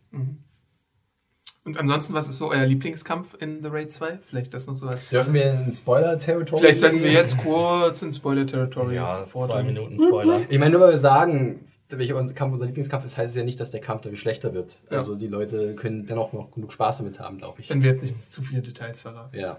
Und 1.66 1.80
ansonsten, 1.80 2.14
was 2.14 2.28
ist 2.28 2.38
so 2.38 2.52
euer 2.52 2.66
Lieblingskampf 2.66 3.36
in 3.40 3.64
The 3.64 3.70
Raid 3.70 3.92
2? 3.92 4.20
Vielleicht 4.22 4.54
das 4.54 4.68
noch 4.68 4.76
so 4.76 4.88
als 4.88 5.10
Dürfen 5.10 5.34
wir 5.34 5.52
in 5.52 5.74
Spoiler-Territory 5.74 6.62
Vielleicht 6.62 6.78
sollten 6.78 7.02
wir 7.02 7.12
jetzt 7.12 7.40
kurz 7.40 8.04
in 8.04 8.14
Spoiler-Territory 8.14 8.96
Ja, 8.96 9.24
zwei 9.24 9.30
vordringen. 9.30 9.74
Minuten 9.74 9.98
Spoiler. 9.98 10.42
Ich 10.48 10.60
meine, 10.60 10.72
nur 10.72 10.82
weil 10.82 10.92
wir 10.92 11.00
sagen, 11.00 11.66
welcher 11.90 12.18
unser 12.18 12.36
Kampf 12.36 12.54
unser 12.54 12.68
Lieblingskampf 12.68 13.04
ist, 13.04 13.18
heißt 13.18 13.32
es 13.32 13.36
ja 13.36 13.44
nicht, 13.44 13.60
dass 13.60 13.72
der 13.72 13.82
Kampf 13.82 14.02
dadurch 14.04 14.20
schlechter 14.20 14.54
wird. 14.54 14.78
Ja. 14.92 15.00
Also 15.00 15.16
die 15.16 15.28
Leute 15.28 15.74
können 15.74 16.06
dennoch 16.06 16.34
noch 16.34 16.52
genug 16.52 16.72
Spaß 16.72 17.00
damit 17.00 17.20
haben, 17.20 17.40
glaube 17.40 17.62
ich. 17.62 17.70
Wenn 17.72 17.82
wir 17.82 17.90
jetzt 17.90 18.04
nicht 18.04 18.16
zu 18.16 18.44
viele 18.44 18.62
Details 18.62 19.02
verraten. 19.02 19.36
Ja. 19.36 19.58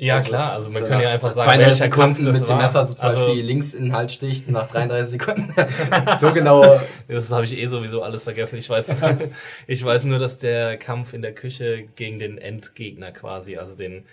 Ja, 0.00 0.20
klar, 0.20 0.52
also 0.52 0.70
man 0.70 0.84
So 0.84 0.88
kann 0.88 1.02
ja 1.02 1.08
einfach 1.08 1.34
sagen, 1.34 1.50
32 1.50 1.80
welcher 1.80 1.90
Kampf 1.90 2.18
Sekunden 2.18 2.38
mit 2.38 2.48
dem. 2.48 2.56
Messer 2.58 2.86
so 2.86 2.94
zum 2.94 3.02
also, 3.02 3.26
Beispiel 3.26 3.42
links 3.42 3.74
in 3.74 3.84
den 3.86 3.92
Hals 3.92 4.14
sticht 4.14 4.46
und 4.46 4.52
nach 4.52 4.68
33 4.68 5.10
Sekunden. 5.10 5.52
so 6.20 6.32
genau. 6.32 6.80
Das 7.08 7.32
habe 7.32 7.44
ich 7.44 7.58
eh 7.58 7.66
sowieso 7.66 8.04
alles 8.04 8.22
vergessen. 8.22 8.56
Ich 8.56 8.70
weiß, 8.70 9.04
ich 9.66 9.84
weiß 9.84 10.04
nur, 10.04 10.20
dass 10.20 10.38
der 10.38 10.76
Kampf 10.76 11.14
in 11.14 11.22
der 11.22 11.34
Küche 11.34 11.88
gegen 11.96 12.20
den 12.20 12.38
Endgegner 12.38 13.10
quasi, 13.10 13.56
also 13.56 13.76
den, 13.76 14.04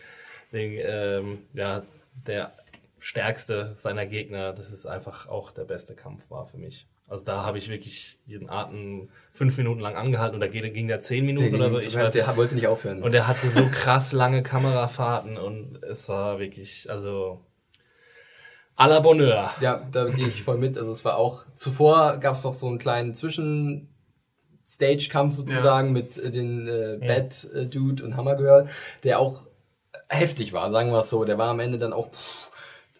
den 0.51 0.79
ähm, 0.83 1.37
ja, 1.53 1.83
der 2.25 2.53
stärkste 2.97 3.75
seiner 3.77 4.07
Gegner, 4.07 4.53
das 4.53 4.71
ist 4.71 4.87
einfach 4.87 5.27
auch 5.27 5.51
der 5.51 5.65
beste 5.65 5.93
Kampf 5.93 6.31
war 6.31 6.47
für 6.47 6.57
mich. 6.57 6.87
Also 7.07 7.23
da 7.23 7.45
habe 7.45 7.59
ich 7.59 7.69
wirklich 7.69 8.17
den 8.27 8.49
Atem 8.49 9.09
fünf 9.31 9.57
Minuten 9.57 9.79
lang 9.79 9.95
angehalten 9.95 10.35
oder 10.35 10.47
ging 10.47 10.73
ging 10.73 10.87
der 10.87 11.01
zehn 11.01 11.23
Minuten 11.25 11.51
Der, 11.51 11.59
oder 11.59 11.69
so. 11.69 11.77
Ich 11.77 11.95
weiß 11.95 12.13
der 12.13 12.35
wollte 12.35 12.55
nicht 12.55 12.65
aufhören. 12.67 13.03
Und 13.03 13.13
er 13.13 13.27
hatte 13.27 13.47
so 13.49 13.67
krass 13.71 14.11
lange 14.11 14.41
Kamerafahrten 14.41 15.37
und 15.37 15.83
es 15.83 16.09
war 16.09 16.39
wirklich, 16.39 16.89
also 16.89 17.41
à 18.75 18.87
la 18.87 19.01
Bonheur. 19.01 19.51
Ja, 19.61 19.87
da 19.91 20.05
gehe 20.05 20.27
ich 20.27 20.41
voll 20.41 20.57
mit. 20.57 20.79
Also 20.79 20.91
es 20.91 21.05
war 21.05 21.17
auch, 21.17 21.45
zuvor 21.55 22.17
gab 22.17 22.33
es 22.35 22.41
doch 22.41 22.55
so 22.55 22.67
einen 22.67 22.79
kleinen 22.79 23.13
Zwischen-Stage-Kampf 23.15 25.35
sozusagen 25.35 25.93
mit 25.93 26.17
äh, 26.17 26.31
den 26.31 26.67
äh, 26.67 26.97
Bad 26.99 27.47
äh, 27.53 27.67
Dude 27.67 28.03
und 28.03 28.17
Hammer 28.17 28.35
Girl, 28.35 28.67
der 29.03 29.19
auch 29.19 29.45
heftig 30.09 30.53
war, 30.53 30.71
sagen 30.71 30.91
wir 30.91 30.99
es 30.99 31.09
so. 31.09 31.25
Der 31.25 31.37
war 31.37 31.49
am 31.49 31.59
Ende 31.59 31.77
dann 31.77 31.93
auch, 31.93 32.11
pff, 32.11 32.44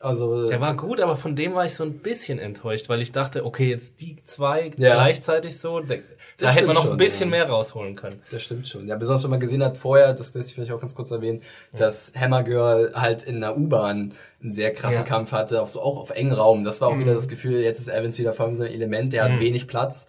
also 0.06 0.46
Der 0.46 0.62
war 0.62 0.76
gut, 0.76 1.02
aber 1.02 1.18
von 1.18 1.36
dem 1.36 1.56
war 1.56 1.66
ich 1.66 1.74
so 1.74 1.84
ein 1.84 1.94
bisschen 2.00 2.40
enttäuscht, 2.40 2.88
weil 2.90 3.02
ich 3.02 3.12
dachte, 3.12 3.46
okay, 3.46 3.70
jetzt 3.70 4.02
die 4.02 4.16
zwei 4.24 4.72
Ja. 4.78 4.94
gleichzeitig 4.96 5.58
so, 5.60 5.80
da, 5.80 5.96
da 6.38 6.50
hätte 6.52 6.68
man 6.68 6.76
noch 6.76 6.84
ein 6.84 6.90
schon, 6.90 6.98
bisschen 6.98 7.32
ja. 7.32 7.38
mehr 7.38 7.50
rausholen 7.50 7.96
können. 7.96 8.22
Das 8.32 8.44
stimmt 8.44 8.68
schon. 8.68 8.88
Ja, 8.88 8.96
besonders 8.96 9.24
wenn 9.24 9.32
man 9.32 9.40
gesehen 9.40 9.64
hat 9.64 9.78
vorher, 9.78 10.14
das 10.14 10.34
lässt 10.34 10.50
sich 10.50 10.56
vielleicht 10.56 10.72
auch 10.72 10.80
ganz 10.80 10.96
kurz 10.96 11.12
erwähnen, 11.12 11.42
dass 11.74 12.14
Hammer 12.20 12.44
Girl 12.44 12.92
halt 12.94 13.24
in 13.24 13.42
der 13.42 13.58
U-Bahn 13.58 14.14
einen 14.42 14.52
sehr 14.52 14.72
krassen 14.74 15.00
Ja. 15.00 15.02
Mhm. 15.02 15.08
Kampf 15.08 15.32
hatte, 15.32 15.62
auf 15.62 15.70
so, 15.72 15.82
auch 15.82 16.00
auf 16.00 16.12
engen 16.12 16.34
Raum. 16.34 16.64
Das 16.64 16.82
war 16.82 16.90
auch 16.90 17.00
wieder 17.00 17.14
das 17.14 17.28
Gefühl, 17.28 17.62
jetzt 17.62 17.80
ist 17.80 17.88
Evans 17.90 18.20
wieder 18.20 18.34
vor 18.34 18.46
allem 18.46 18.56
so 18.56 18.64
ein 18.64 18.72
Element, 18.72 19.12
der 19.14 19.24
hat 19.24 19.40
wenig 19.40 19.68
Platz 19.68 20.08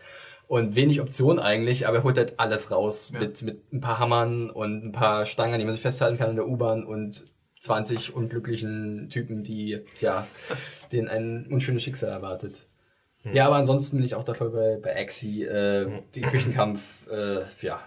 und 0.48 0.76
wenig 0.76 1.00
Optionen 1.00 1.40
eigentlich, 1.40 1.88
aber 1.88 1.98
er 1.98 2.04
holt 2.04 2.18
halt 2.18 2.38
alles 2.38 2.70
raus 2.70 3.12
mit, 3.18 3.42
mit 3.42 3.72
ein 3.72 3.80
paar 3.80 3.98
Hammern 3.98 4.50
und 4.50 4.84
ein 4.84 4.92
paar 4.92 5.26
Stangen, 5.26 5.54
an 5.54 5.58
die 5.58 5.64
man 5.64 5.74
sich 5.74 5.82
festhalten 5.82 6.18
kann 6.18 6.30
in 6.30 6.36
der 6.36 6.46
U-Bahn 6.46 6.84
und 6.84 7.26
20 7.66 8.14
unglücklichen 8.14 9.08
Typen, 9.10 9.42
die, 9.42 9.80
ja, 10.00 10.26
denen 10.92 11.08
ein 11.08 11.46
unschönes 11.46 11.82
Schicksal 11.82 12.10
erwartet. 12.10 12.54
Ja, 13.32 13.46
aber 13.46 13.56
ansonsten 13.56 13.96
bin 13.96 14.06
ich 14.06 14.14
auch 14.14 14.22
dafür 14.22 14.50
bei, 14.50 14.78
bei 14.80 15.00
Axie. 15.00 15.42
Äh, 15.42 16.02
die 16.14 16.22
Küchenkampf, 16.22 17.08
äh, 17.08 17.42
ja, 17.60 17.80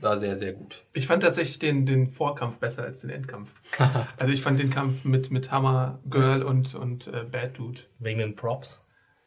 war 0.00 0.18
sehr, 0.18 0.36
sehr 0.36 0.52
gut. 0.52 0.84
Ich 0.94 1.06
fand 1.06 1.22
tatsächlich 1.22 1.58
den, 1.58 1.84
den 1.84 2.08
Vorkampf 2.08 2.56
besser 2.58 2.84
als 2.84 3.02
den 3.02 3.10
Endkampf. 3.10 3.52
also 4.18 4.32
ich 4.32 4.42
fand 4.42 4.58
den 4.58 4.70
Kampf 4.70 5.04
mit, 5.04 5.30
mit 5.30 5.50
Hammer 5.50 6.00
Girl 6.08 6.42
und, 6.42 6.74
und 6.74 7.08
äh, 7.08 7.24
Bad 7.30 7.58
Dude. 7.58 7.80
Wegen 7.98 8.18
den 8.18 8.36
Props. 8.36 8.80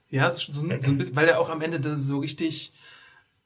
Ja, 0.09 0.31
so, 0.31 0.51
so 0.51 0.67
ein 0.67 0.97
bisschen, 0.97 1.15
weil 1.15 1.27
er 1.27 1.39
auch 1.39 1.49
am 1.49 1.61
Ende 1.61 1.99
so 1.99 2.17
richtig, 2.17 2.73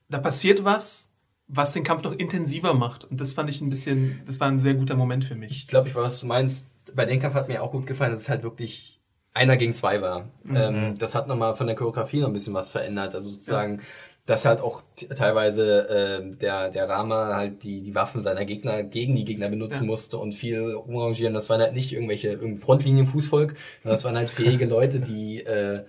da 0.07 0.19
passiert 0.19 0.63
was, 0.63 1.11
was 1.47 1.73
den 1.73 1.83
Kampf 1.83 2.03
noch 2.03 2.13
intensiver 2.13 2.73
macht. 2.73 3.05
Und 3.05 3.19
das 3.21 3.33
fand 3.33 3.49
ich 3.49 3.61
ein 3.61 3.69
bisschen, 3.69 4.21
das 4.25 4.39
war 4.39 4.47
ein 4.47 4.59
sehr 4.59 4.73
guter 4.75 4.95
Moment 4.95 5.25
für 5.25 5.35
mich. 5.35 5.51
Ich 5.51 5.67
glaube, 5.67 5.87
ich 5.87 5.95
weiß, 5.95 6.03
was 6.03 6.19
du 6.21 6.27
meinst. 6.27 6.67
Bei 6.95 7.05
dem 7.05 7.19
Kampf 7.19 7.35
hat 7.35 7.47
mir 7.47 7.61
auch 7.63 7.71
gut 7.71 7.85
gefallen, 7.87 8.11
dass 8.11 8.21
es 8.23 8.29
halt 8.29 8.43
wirklich 8.43 8.99
einer 9.33 9.57
gegen 9.57 9.73
zwei 9.73 10.01
war. 10.01 10.29
Ähm, 10.53 10.95
das 10.97 11.15
hat 11.15 11.27
nochmal 11.27 11.55
von 11.55 11.67
der 11.67 11.75
Choreografie 11.75 12.19
noch 12.19 12.27
ein 12.27 12.33
bisschen 12.33 12.53
was 12.53 12.69
verändert. 12.69 13.15
Also 13.15 13.29
sozusagen, 13.29 13.81
dass 14.25 14.45
halt 14.45 14.61
auch 14.61 14.83
teilweise 15.15 15.87
ähm, 15.89 16.37
der, 16.39 16.69
der 16.69 16.87
Rama 16.87 17.35
halt 17.35 17.63
die, 17.63 17.81
die 17.81 17.95
Waffen 17.95 18.21
seiner 18.23 18.45
Gegner 18.45 18.83
gegen 18.83 19.15
die 19.15 19.25
Gegner 19.25 19.49
benutzen 19.49 19.81
Ja. 19.83 19.87
musste 19.87 20.17
und 20.19 20.33
viel 20.33 20.75
umrangieren. 20.75 21.33
Das 21.33 21.49
waren 21.49 21.61
halt 21.61 21.73
nicht 21.73 21.91
irgendwelche 21.93 22.29
irgendein 22.29 22.59
Frontlinien-Fußvolk, 22.59 23.55
sondern 23.81 23.95
das 23.95 24.03
waren 24.05 24.15
halt 24.17 24.29
fähige 24.29 24.65
Leute, 24.65 24.99
die 24.99 25.41
äh, 25.43 25.83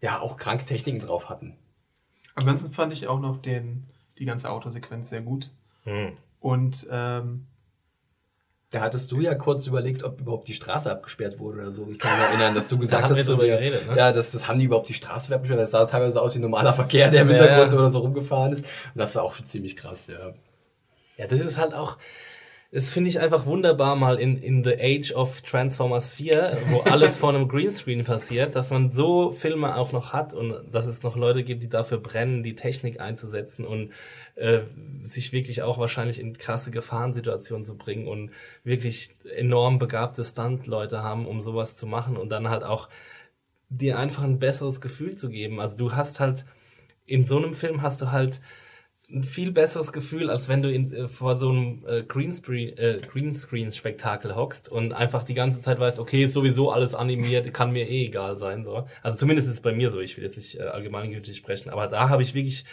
ja 0.00 0.20
auch 0.20 0.36
kranke 0.38 0.64
Techniken 0.64 0.98
drauf 1.00 1.28
hatten. 1.28 1.56
Ansonsten 2.34 2.72
fand 2.72 2.92
ich 2.92 3.06
auch 3.06 3.20
noch 3.20 3.36
den, 3.38 3.84
die 4.18 4.24
ganze 4.24 4.50
Autosequenz 4.50 5.10
sehr 5.10 5.22
gut. 5.22 5.50
Und 6.40 6.86
ähm, 6.90 7.46
Da 8.70 8.80
hattest 8.80 9.10
du 9.10 9.20
ja 9.20 9.34
kurz 9.34 9.66
überlegt, 9.66 10.02
ob 10.04 10.20
überhaupt 10.20 10.46
die 10.48 10.52
Straße 10.52 10.90
abgesperrt 10.90 11.38
wurde 11.38 11.58
oder 11.60 11.72
so. 11.72 11.88
Ich 11.90 11.98
kann 11.98 12.18
mich 12.18 12.28
erinnern, 12.28 12.54
dass 12.54 12.68
du 12.68 12.76
gesagt 12.78 13.04
haben 13.04 13.16
wir 13.16 13.22
hast, 13.22 13.28
mir, 13.30 13.36
geredet, 13.46 13.88
ne? 13.88 13.96
ja, 13.96 14.12
das, 14.12 14.32
das 14.32 14.46
haben 14.46 14.58
die 14.58 14.66
überhaupt 14.66 14.88
die 14.90 14.94
Straße 14.94 15.34
abgesperrt. 15.34 15.60
Das 15.60 15.70
sah 15.70 15.86
teilweise 15.86 16.20
aus 16.20 16.34
wie 16.34 16.40
normaler 16.40 16.74
Verkehr, 16.74 17.10
der 17.10 17.22
im 17.22 17.30
Ja, 17.30 17.36
Hintergrund 17.36 17.72
ja. 17.72 17.78
oder 17.78 17.90
so 17.90 18.00
rumgefahren 18.00 18.52
ist. 18.52 18.66
Und 18.66 18.98
das 18.98 19.14
war 19.14 19.22
auch 19.22 19.34
schon 19.34 19.46
ziemlich 19.46 19.76
krass, 19.76 20.06
ja. 20.08 20.34
Ja, 21.16 21.26
das 21.26 21.40
ist 21.40 21.56
halt 21.58 21.72
auch, 21.74 21.96
das 22.70 22.92
finde 22.92 23.08
ich 23.08 23.18
einfach 23.18 23.46
wunderbar 23.46 23.96
mal 23.96 24.20
in, 24.20 24.36
in 24.36 24.62
the 24.62 24.74
age 24.78 25.12
of 25.12 25.40
Transformers 25.40 26.10
4, 26.10 26.58
wo 26.68 26.80
alles 26.80 27.16
vor 27.16 27.30
einem 27.30 27.48
Greenscreen 27.48 28.04
passiert, 28.04 28.54
dass 28.56 28.70
man 28.70 28.92
so 28.92 29.30
Filme 29.30 29.74
auch 29.74 29.92
noch 29.92 30.12
hat 30.12 30.34
und 30.34 30.54
dass 30.70 30.84
es 30.84 31.02
noch 31.02 31.16
Leute 31.16 31.44
gibt, 31.44 31.62
die 31.62 31.70
dafür 31.70 31.96
brennen, 31.96 32.42
die 32.42 32.54
Technik 32.54 33.00
einzusetzen 33.00 33.64
und 33.64 33.92
äh, 34.34 34.60
sich 35.00 35.32
wirklich 35.32 35.62
auch 35.62 35.78
wahrscheinlich 35.78 36.20
in 36.20 36.34
krasse 36.36 36.70
Gefahrensituationen 36.70 37.64
zu 37.64 37.78
bringen 37.78 38.06
und 38.06 38.32
wirklich 38.64 39.14
enorm 39.34 39.78
begabte 39.78 40.22
Stunt-Leute 40.22 41.02
haben, 41.02 41.26
um 41.26 41.40
sowas 41.40 41.74
zu 41.76 41.86
machen 41.86 42.18
und 42.18 42.28
dann 42.28 42.50
halt 42.50 42.64
auch 42.64 42.90
dir 43.70 43.98
einfach 43.98 44.24
ein 44.24 44.38
besseres 44.38 44.82
Gefühl 44.82 45.16
zu 45.16 45.30
geben. 45.30 45.58
Also 45.58 45.78
du 45.78 45.94
hast 45.94 46.20
halt, 46.20 46.44
in 47.06 47.24
so 47.24 47.38
einem 47.38 47.54
Film 47.54 47.80
hast 47.80 48.02
du 48.02 48.12
halt 48.12 48.42
ein 49.10 49.24
viel 49.24 49.52
besseres 49.52 49.92
Gefühl, 49.92 50.28
als 50.28 50.48
wenn 50.48 50.60
du 50.62 50.70
in, 50.70 50.92
äh, 50.92 51.08
vor 51.08 51.38
so 51.38 51.48
einem 51.48 51.84
äh, 51.86 52.02
Greenscreen, 52.02 52.76
äh, 52.76 53.00
Greenscreen-Spektakel 53.10 54.36
hockst 54.36 54.68
und 54.68 54.92
einfach 54.92 55.22
die 55.22 55.34
ganze 55.34 55.60
Zeit 55.60 55.78
weißt, 55.78 55.98
okay, 55.98 56.24
ist 56.24 56.34
sowieso 56.34 56.70
alles 56.70 56.94
animiert, 56.94 57.52
kann 57.54 57.72
mir 57.72 57.88
eh 57.88 58.06
egal 58.06 58.36
sein. 58.36 58.64
So. 58.64 58.86
Also 59.02 59.16
zumindest 59.16 59.48
ist 59.48 59.54
es 59.54 59.60
bei 59.62 59.72
mir 59.72 59.88
so, 59.90 60.00
ich 60.00 60.16
will 60.16 60.24
jetzt 60.24 60.36
nicht 60.36 60.56
äh, 60.56 60.62
allgemeingültig 60.62 61.36
sprechen, 61.36 61.70
aber 61.70 61.86
da 61.86 62.10
habe 62.10 62.22
ich 62.22 62.34
wirklich, 62.34 62.64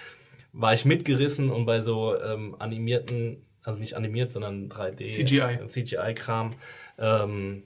war 0.51 0.73
ich 0.73 0.83
mitgerissen 0.83 1.49
und 1.49 1.65
bei 1.65 1.81
so 1.81 2.19
ähm, 2.21 2.55
animierten, 2.59 3.45
also 3.63 3.79
nicht 3.79 3.95
animiert, 3.95 4.33
sondern 4.33 4.67
3D, 4.67 5.03
CGI. 5.03 5.67
CGI-Kram, 5.67 6.51
ähm, 6.99 7.63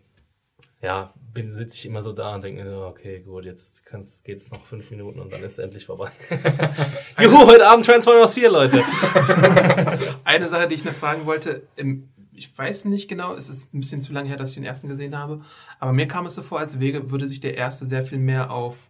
ja, 0.82 1.14
bin 1.34 1.56
sitze 1.56 1.78
ich 1.78 1.86
immer 1.86 2.02
so 2.02 2.14
da 2.14 2.36
und 2.36 2.44
denke 2.44 2.64
mir, 2.64 2.70
so, 2.70 2.86
okay, 2.86 3.20
gut, 3.20 3.46
jetzt 3.46 3.86
kann's, 3.86 4.24
geht's 4.24 4.50
noch 4.50 4.66
fünf 4.66 4.90
Minuten 4.92 5.20
und 5.20 5.32
dann 5.32 5.44
ist 5.44 5.54
es 5.54 5.60
endlich 5.60 5.86
vorbei. 5.86 6.10
Juhu, 7.22 7.48
heute 7.48 7.68
Abend 7.68 7.86
Transformers 7.86 8.34
4, 8.34 8.50
Leute. 8.50 8.84
eine 10.24 10.48
Sache, 10.48 10.68
die 10.68 10.76
ich 10.76 10.86
noch 10.86 10.94
fragen 10.94 11.26
wollte, 11.26 11.64
im, 11.76 12.10
ich 12.34 12.58
weiß 12.58 12.86
nicht 12.86 13.10
genau, 13.10 13.36
es 13.36 13.50
ist 13.50 13.74
ein 13.74 13.82
bisschen 13.82 14.02
zu 14.02 14.14
lange 14.14 14.30
her, 14.30 14.38
dass 14.38 14.50
ich 14.50 14.56
den 14.56 14.64
ersten 14.64 14.88
gesehen 14.88 15.18
habe, 15.18 15.42
aber 15.80 15.92
mir 15.92 16.08
kam 16.08 16.26
es 16.26 16.36
so 16.36 16.42
vor, 16.42 16.60
als 16.60 16.80
wäre, 16.80 17.12
würde 17.12 17.28
sich 17.28 17.42
der 17.42 17.56
erste 17.56 17.86
sehr 17.86 18.04
viel 18.04 18.20
mehr 18.20 18.52
auf 18.52 18.90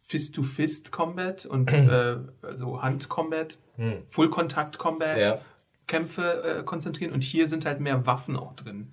Fist-to-Fist-Combat 0.00 1.46
und 1.46 1.72
äh, 1.72 2.16
so 2.52 2.82
Hand-Combat, 2.82 3.58
Full-Kontakt-Combat 4.08 5.18
Ja. 5.18 5.38
Kämpfe 5.86 6.60
äh, 6.60 6.62
konzentrieren 6.62 7.12
und 7.12 7.24
hier 7.24 7.48
sind 7.48 7.66
halt 7.66 7.80
mehr 7.80 8.06
Waffen 8.06 8.36
auch 8.36 8.54
drin. 8.54 8.92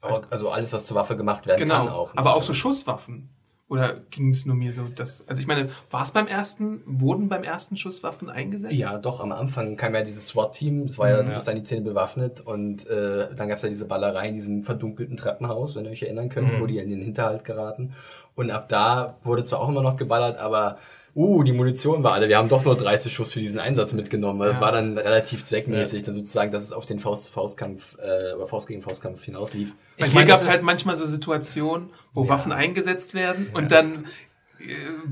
Also, 0.00 0.22
also 0.30 0.50
alles, 0.50 0.72
was 0.72 0.86
zur 0.86 0.96
Waffe 0.96 1.16
gemacht 1.16 1.46
werden 1.46 1.60
Genau, 1.60 1.84
kann 1.86 1.88
auch. 1.88 2.14
ne? 2.14 2.18
aber 2.20 2.34
auch 2.34 2.42
so 2.42 2.54
Schusswaffen. 2.54 3.28
Oder 3.68 4.00
ging 4.10 4.30
es 4.30 4.46
nur 4.46 4.56
mir 4.56 4.72
so, 4.72 4.82
dass, 4.96 5.28
also 5.28 5.40
ich 5.40 5.46
meine, 5.46 5.68
war 5.92 6.02
es 6.02 6.10
beim 6.10 6.26
ersten, 6.26 6.82
wurden 6.86 7.28
beim 7.28 7.44
ersten 7.44 7.76
Schuss 7.76 8.02
Waffen 8.02 8.28
eingesetzt? 8.28 8.74
Ja, 8.74 8.98
doch, 8.98 9.20
am 9.20 9.30
Anfang 9.30 9.76
kam 9.76 9.94
ja 9.94 10.02
dieses 10.02 10.26
SWAT-Team, 10.26 10.86
das 10.88 10.98
war 10.98 11.08
ja 11.08 11.22
bis 11.22 11.46
an 11.46 11.54
die 11.54 11.62
Zähne 11.62 11.82
bewaffnet 11.82 12.40
und 12.40 12.84
äh, 12.88 13.32
dann 13.32 13.48
gab's 13.48 13.62
ja 13.62 13.68
diese 13.68 13.84
Ballerei 13.84 14.26
in 14.26 14.34
diesem 14.34 14.64
verdunkelten 14.64 15.16
Treppenhaus, 15.16 15.76
wenn 15.76 15.84
ihr 15.84 15.92
euch 15.92 16.02
erinnern 16.02 16.30
könnt, 16.30 16.60
wo 16.60 16.66
die 16.66 16.78
in 16.78 16.90
den 16.90 17.00
Hinterhalt 17.00 17.44
geraten. 17.44 17.92
Und 18.34 18.50
ab 18.50 18.68
da 18.68 19.18
wurde 19.22 19.44
zwar 19.44 19.60
auch 19.60 19.68
immer 19.68 19.82
noch 19.82 19.96
geballert, 19.96 20.38
aber 20.38 20.78
uh, 21.14 21.42
die 21.42 21.52
Munition 21.52 22.02
war 22.02 22.12
alle. 22.12 22.28
Wir 22.28 22.38
haben 22.38 22.48
doch 22.48 22.64
nur 22.64 22.76
30 22.76 23.12
Schuss 23.12 23.32
für 23.32 23.40
diesen 23.40 23.60
Einsatz 23.60 23.92
mitgenommen. 23.92 24.40
Das 24.40 24.60
war 24.60 24.72
dann 24.72 24.98
relativ 24.98 25.44
zweckmäßig, 25.44 26.02
dann 26.02 26.14
sozusagen, 26.14 26.50
dass 26.50 26.62
es 26.62 26.72
auf 26.72 26.86
den 26.86 26.98
Faust-Faustkampf 26.98 27.98
äh, 27.98 28.34
oder 28.34 28.46
Faust 28.46 28.68
gegen 28.68 28.82
Faustkampf 28.82 29.24
hinauslief. 29.24 29.70
Weil 29.70 29.76
Ich 29.96 30.06
hier 30.06 30.14
meine, 30.14 30.26
gab 30.28 30.38
das 30.38 30.46
es 30.46 30.52
halt 30.52 30.62
manchmal 30.62 30.96
so 30.96 31.06
Situationen, 31.06 31.90
wo 32.14 32.28
Waffen 32.28 32.52
eingesetzt 32.52 33.14
werden 33.14 33.48
und 33.52 33.70
dann 33.70 34.06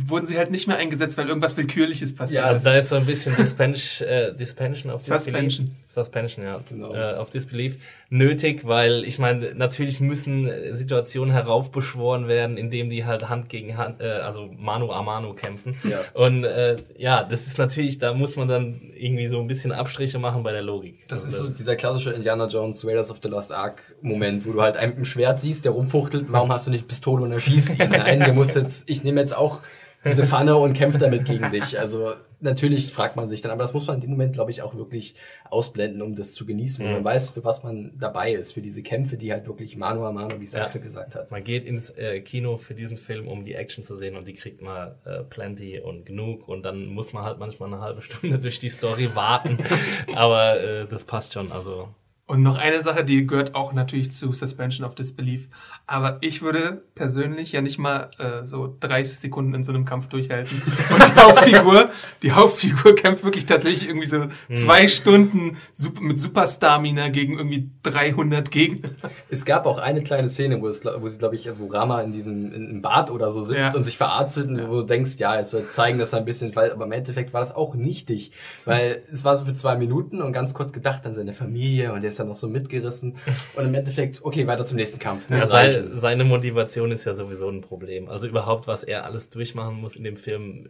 wurden 0.07 0.27
sie 0.27 0.37
halt 0.39 0.51
nicht 0.51 0.67
mehr 0.67 0.77
eingesetzt, 0.77 1.17
weil 1.19 1.29
irgendwas 1.29 1.57
Willkürliches 1.57 2.15
passiert 2.15 2.45
Also 2.45 2.59
ist. 2.59 2.67
da 2.67 2.75
ist 2.75 2.89
so 2.91 2.97
ein 2.97 3.07
bisschen 3.07 3.35
Dispension, 3.37 4.09
äh, 4.09 4.35
Dispension 4.35 4.93
auf 4.93 5.03
Suspension. 5.05 5.67
Disbelief. 5.67 5.71
Suspension, 5.89 6.45
ja. 6.45 6.61
Genau. 6.69 6.95
Äh, 6.95 7.15
auf 7.15 7.31
Disbelief 7.31 7.79
nötig, 8.11 8.67
weil 8.67 9.05
ich 9.05 9.19
meine, 9.19 9.55
natürlich 9.55 10.01
müssen 10.01 10.47
äh, 10.49 10.75
Situationen 10.75 11.33
heraufbeschworen 11.33 12.29
werden, 12.29 12.57
indem 12.57 12.91
die 12.91 13.05
halt 13.05 13.29
Hand 13.29 13.49
gegen 13.49 13.77
Hand, 13.77 14.01
äh, 14.01 14.05
also 14.09 14.49
Manu 14.59 14.91
a 14.93 15.03
Manu 15.03 15.33
kämpfen. 15.35 15.77
Ja. 15.89 16.01
Und 16.15 16.45
äh, 16.45 16.77
ja, 16.97 17.23
das 17.25 17.47
ist 17.47 17.59
natürlich, 17.59 17.99
da 17.99 18.15
muss 18.15 18.37
man 18.37 18.49
dann 18.49 18.81
irgendwie 18.97 19.29
so 19.29 19.41
ein 19.41 19.47
bisschen 19.47 19.73
Abstriche 19.73 20.19
machen 20.19 20.43
bei 20.43 20.53
der 20.53 20.63
Logik. 20.63 21.07
Das 21.09 21.25
Also 21.25 21.47
ist 21.47 21.53
so 21.53 21.59
dieser 21.59 21.77
klassische 21.77 22.11
Indiana 22.13 22.47
Jones 22.49 22.85
Raiders 22.85 23.11
of 23.11 23.19
the 23.23 23.29
Lost 23.29 23.53
Ark 23.53 23.81
Moment, 24.03 24.45
wo 24.47 24.53
du 24.53 24.63
halt 24.63 24.77
einen 24.77 24.91
mit 24.91 24.99
dem 24.99 25.05
Schwert 25.05 25.41
siehst, 25.41 25.65
der 25.65 25.73
rumfuchtelt, 25.73 26.27
warum 26.31 26.53
hast 26.53 26.67
du 26.67 26.71
nicht 26.71 26.87
Pistole 26.87 27.23
und 27.25 27.33
erschießt 27.33 27.79
ihn? 27.79 27.91
Nein, 27.91 28.21
du 28.21 28.33
musst 28.33 28.55
jetzt, 28.57 28.89
ich 28.91 29.05
nehme 29.05 29.21
jetzt 29.21 29.37
auch 29.38 29.61
diese 30.05 30.27
Pfanne 30.27 30.57
und 30.57 30.74
kämpfe 30.74 30.98
damit 30.98 31.24
gegen 31.24 31.51
dich. 31.51 31.79
Also 31.79 32.14
natürlich 32.40 32.92
fragt 32.92 33.16
man 33.16 33.29
sich 33.29 33.40
dann, 33.40 33.51
aber 33.51 33.62
das 33.62 33.74
muss 33.74 33.87
man 33.87 33.96
in 33.96 34.01
dem 34.01 34.11
Moment, 34.11 34.33
glaube 34.33 34.51
ich, 34.51 34.62
auch 34.62 34.74
wirklich 34.74 35.14
ausblenden, 35.51 36.03
um 36.03 36.14
das 36.14 36.33
zu 36.33 36.46
genießen. 36.46 36.87
Und 36.87 36.92
man 36.92 37.05
weiß, 37.05 37.31
für 37.31 37.44
was 37.44 37.64
man 37.64 37.92
dabei 37.98 38.33
ist, 38.33 38.53
für 38.53 38.62
diese 38.62 38.83
Kämpfe, 38.83 39.16
die 39.16 39.33
halt 39.33 39.46
wirklich 39.46 39.77
Mano 39.77 40.07
a 40.07 40.12
Mano, 40.12 40.40
wie 40.40 40.46
Sachse 40.46 40.81
gesagt 40.81 41.16
hat. 41.16 41.31
Man 41.31 41.42
geht 41.42 41.64
ins 41.64 41.90
äh, 41.90 42.20
Kino 42.20 42.57
für 42.57 42.74
diesen 42.74 42.96
Film, 42.96 43.27
um 43.27 43.44
die 43.44 43.55
Action 43.55 43.83
zu 43.83 43.96
sehen 43.96 44.16
und 44.16 44.29
die 44.29 44.35
kriegt 44.35 44.62
man 44.62 44.92
äh, 45.05 45.24
plenty 45.24 45.81
und 45.81 46.07
genug 46.07 46.46
und 46.46 46.62
dann 46.64 46.87
muss 46.87 47.12
man 47.12 47.24
halt 47.24 47.38
manchmal 47.38 47.72
eine 47.72 47.83
halbe 47.83 48.03
Stunde 48.03 48.38
durch 48.38 48.59
die 48.59 48.68
Story 48.68 49.11
warten, 49.14 49.59
aber 50.14 50.61
äh, 50.61 50.87
das 50.87 51.05
passt 51.05 51.33
schon, 51.33 51.51
also 51.51 51.88
Und 52.29 52.43
noch 52.43 52.57
eine 52.59 52.83
Sache, 52.83 53.05
die 53.05 53.27
gehört 53.27 53.55
auch 53.55 53.73
natürlich 53.73 54.12
zu 54.12 54.33
Suspension 54.33 54.87
of 54.87 54.95
Disbelief. 54.95 55.49
Aber 55.87 56.19
ich 56.21 56.43
würde 56.43 56.83
persönlich 56.95 57.53
ja 57.53 57.62
nicht 57.62 57.79
mal 57.79 58.11
äh, 58.19 58.47
so 58.47 58.77
30 58.81 59.19
Sekunden 59.19 59.55
in 59.55 59.64
so 59.64 59.73
einem 59.73 59.87
Kampf 59.87 60.09
durchhalten. 60.09 60.61
Und 60.93 61.03
die 61.09 61.21
Hauptfigur, 61.21 61.88
die 62.23 62.33
Hauptfigur 62.33 62.95
kämpft 62.95 63.25
wirklich 63.25 63.47
tatsächlich 63.47 63.88
irgendwie 63.88 64.07
so 64.07 64.27
zwei 64.55 64.88
Stunden 64.88 65.57
sup- 65.73 66.01
mit 66.03 66.21
Superstamina 66.21 67.09
gegen 67.09 67.38
irgendwie 67.38 67.71
300 67.83 68.51
Gegner. 68.51 68.91
Es 69.31 69.47
gab 69.47 69.64
auch 69.64 69.79
eine 69.79 70.03
kleine 70.03 70.29
Szene, 70.29 70.61
wo, 70.61 70.69
es, 70.69 70.85
wo 70.85 71.09
sie, 71.09 71.17
glaube 71.17 71.35
ich, 71.35 71.49
also 71.49 71.61
wo 71.61 71.67
Rama 71.69 72.03
in 72.03 72.12
diesem 72.12 72.53
in, 72.53 72.69
im 72.71 72.83
Bad 72.83 73.11
oder 73.11 73.31
so 73.33 73.41
sitzt 73.43 73.59
Ja. 73.59 73.75
und 73.75 73.83
sich 73.83 73.97
verarztet 73.97 74.49
und 74.49 74.69
wo 74.69 74.81
du 74.81 74.83
denkst, 74.83 75.12
ja, 75.17 75.37
jetzt 75.38 75.51
soll 75.51 75.64
zeigen, 75.64 75.99
dass 75.99 76.12
er 76.12 76.19
ein 76.19 76.25
bisschen 76.27 76.53
fall, 76.53 76.73
aber 76.73 76.85
im 76.85 76.93
Endeffekt 76.93 77.33
war 77.33 77.41
das 77.41 77.55
auch 77.55 77.75
nichtig, 77.75 78.33
weil 78.67 79.03
es 79.11 79.25
war 79.25 79.38
so 79.38 79.47
für 79.47 79.55
zwei 79.55 79.77
Minuten 79.77 80.21
und 80.21 80.35
ganz 80.35 80.53
kurz 80.53 80.75
gedacht 80.75 81.07
an 81.07 81.14
seine 81.14 81.33
Familie 81.33 81.95
und 81.95 82.03
der 82.03 82.12
ist 82.18 82.20
dann 82.20 82.28
noch 82.28 82.35
so 82.35 82.48
mitgerissen 82.48 83.16
und 83.57 83.64
im 83.64 83.74
Endeffekt, 83.74 84.24
okay, 84.24 84.46
weiter 84.46 84.64
zum 84.64 84.76
nächsten 84.76 84.98
Kampf. 84.98 85.31
Ja, 85.31 85.44
reichen. 85.44 85.90
sei, 85.92 86.00
seine 86.00 86.24
Motivation 86.24 86.90
ist 86.90 87.04
ja 87.04 87.14
sowieso 87.14 87.48
ein 87.48 87.61
Problem. 87.61 88.09
Also 88.09 88.26
überhaupt, 88.26 88.66
was 88.66 88.83
er 88.85 89.04
alles 89.04 89.31
durchmachen 89.31 89.81
muss 89.81 89.96
in 89.96 90.04
dem 90.04 90.16
Film, 90.16 90.66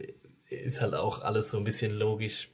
ist 0.49 0.81
halt 0.81 0.93
auch 0.95 1.21
alles 1.21 1.51
so 1.51 1.57
ein 1.57 1.63
bisschen 1.63 1.91
logisch 1.97 2.49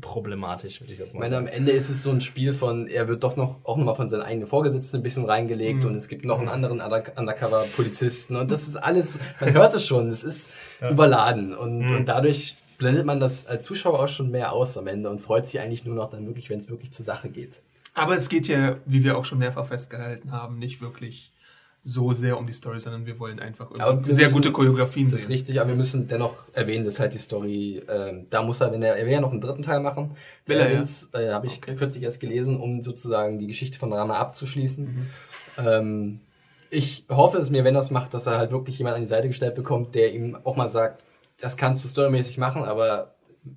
problematisch, 0.00 0.80
würde 0.80 0.92
ich 0.92 0.98
das 0.98 1.10
Ich 1.10 1.14
mal 1.14 1.20
meine, 1.20 1.36
sagen. 1.36 1.46
am 1.48 1.52
Ende 1.52 1.72
ist 1.72 1.88
es 1.88 2.02
so 2.02 2.10
ein 2.10 2.20
Spiel 2.20 2.52
von, 2.52 2.88
er 2.88 3.06
wird 3.08 3.22
doch 3.22 3.36
noch 3.36 3.64
auch 3.64 3.76
nochmal 3.76 3.94
von 3.94 4.08
seinen 4.08 4.22
eigenen 4.22 4.48
Vorgesetzten 4.48 4.96
ein 4.98 5.02
bisschen 5.02 5.24
reingelegt 5.24 5.84
und 5.84 5.94
es 5.94 6.08
gibt 6.08 6.24
noch 6.24 6.38
einen 6.40 6.48
anderen 6.48 6.80
Under- 6.80 7.12
Undercover-Polizisten 7.16 8.36
und 8.36 8.50
das 8.50 8.66
ist 8.66 8.76
alles, 8.76 9.14
man 9.40 9.54
hört 9.54 9.74
es 9.74 9.86
schon, 9.86 10.08
es 10.08 10.24
ist 10.24 10.50
überladen 10.90 11.56
und, 11.56 11.88
und 11.90 12.06
dadurch 12.06 12.56
blendet 12.78 13.06
man 13.06 13.20
das 13.20 13.46
als 13.46 13.64
Zuschauer 13.64 14.00
auch 14.00 14.08
schon 14.08 14.30
mehr 14.30 14.52
aus 14.52 14.76
am 14.76 14.86
Ende 14.86 15.08
und 15.08 15.20
freut 15.20 15.46
sich 15.46 15.60
eigentlich 15.60 15.84
nur 15.84 15.94
noch 15.94 16.10
dann 16.10 16.26
wirklich, 16.26 16.50
wenn 16.50 16.58
es 16.58 16.68
wirklich 16.68 16.90
zur 16.92 17.04
Sache 17.06 17.28
geht. 17.30 17.62
Aber 17.96 18.14
es 18.16 18.28
geht 18.28 18.46
ja, 18.46 18.76
wie 18.84 19.02
wir 19.02 19.16
auch 19.18 19.24
schon 19.24 19.38
mehrfach 19.38 19.66
festgehalten 19.66 20.30
haben, 20.30 20.58
nicht 20.58 20.80
wirklich 20.82 21.32
so 21.82 22.12
sehr 22.12 22.36
um 22.36 22.46
die 22.48 22.52
Story, 22.52 22.78
sondern 22.80 23.06
wir 23.06 23.18
wollen 23.20 23.38
einfach 23.38 23.70
Aber 23.78 24.04
wir 24.04 24.12
sehr 24.12 24.24
müssen- 24.24 24.34
gute 24.34 24.52
Choreografien 24.52 25.08
Das 25.08 25.20
ist 25.20 25.26
sehen. 25.26 25.32
richtig, 25.32 25.60
aber 25.60 25.68
wir 25.70 25.76
müssen 25.76 26.06
dennoch 26.08 26.34
erwähnen, 26.52 26.84
dass 26.84 26.98
halt 27.00 27.14
die 27.14 27.18
Story, 27.18 27.80
ähm, 27.88 28.26
da 28.28 28.42
muss 28.42 28.60
er, 28.60 28.72
wenn 28.72 28.82
er, 28.82 28.96
er 28.96 29.06
will 29.06 29.12
ja 29.12 29.20
noch 29.20 29.30
einen 29.30 29.40
dritten 29.40 29.62
Teil 29.62 29.80
machen, 29.80 30.16
Will 30.46 30.58
er, 30.58 30.66
ja? 30.68 30.74
Evans, 30.74 31.08
äh, 31.14 31.30
habe 31.32 31.46
ich 31.46 31.58
Okay. 31.58 31.76
kürzlich 31.76 32.02
erst 32.02 32.18
gelesen, 32.20 32.60
um 32.60 32.82
sozusagen 32.82 33.38
die 33.38 33.46
Geschichte 33.46 33.78
von 33.78 33.92
Rama 33.92 34.16
abzuschließen. 34.18 34.84
Mhm. 34.84 35.06
Ähm, 35.66 36.20
ich 36.70 37.04
hoffe 37.08 37.38
es 37.38 37.50
mir, 37.50 37.62
wenn 37.64 37.76
er 37.76 37.80
es 37.82 37.90
macht, 37.92 38.12
dass 38.14 38.26
er 38.26 38.36
halt 38.36 38.50
wirklich 38.50 38.76
jemand 38.78 38.96
an 38.96 39.02
die 39.02 39.06
Seite 39.06 39.28
gestellt 39.28 39.54
bekommt, 39.54 39.94
der 39.94 40.12
ihm 40.12 40.36
auch 40.44 40.56
mal 40.56 40.68
sagt, 40.68 41.04
das 41.40 41.56
kannst 41.56 41.84
du 41.84 41.88
storymäßig 41.88 42.36
machen, 42.38 42.64
aber 42.64 43.14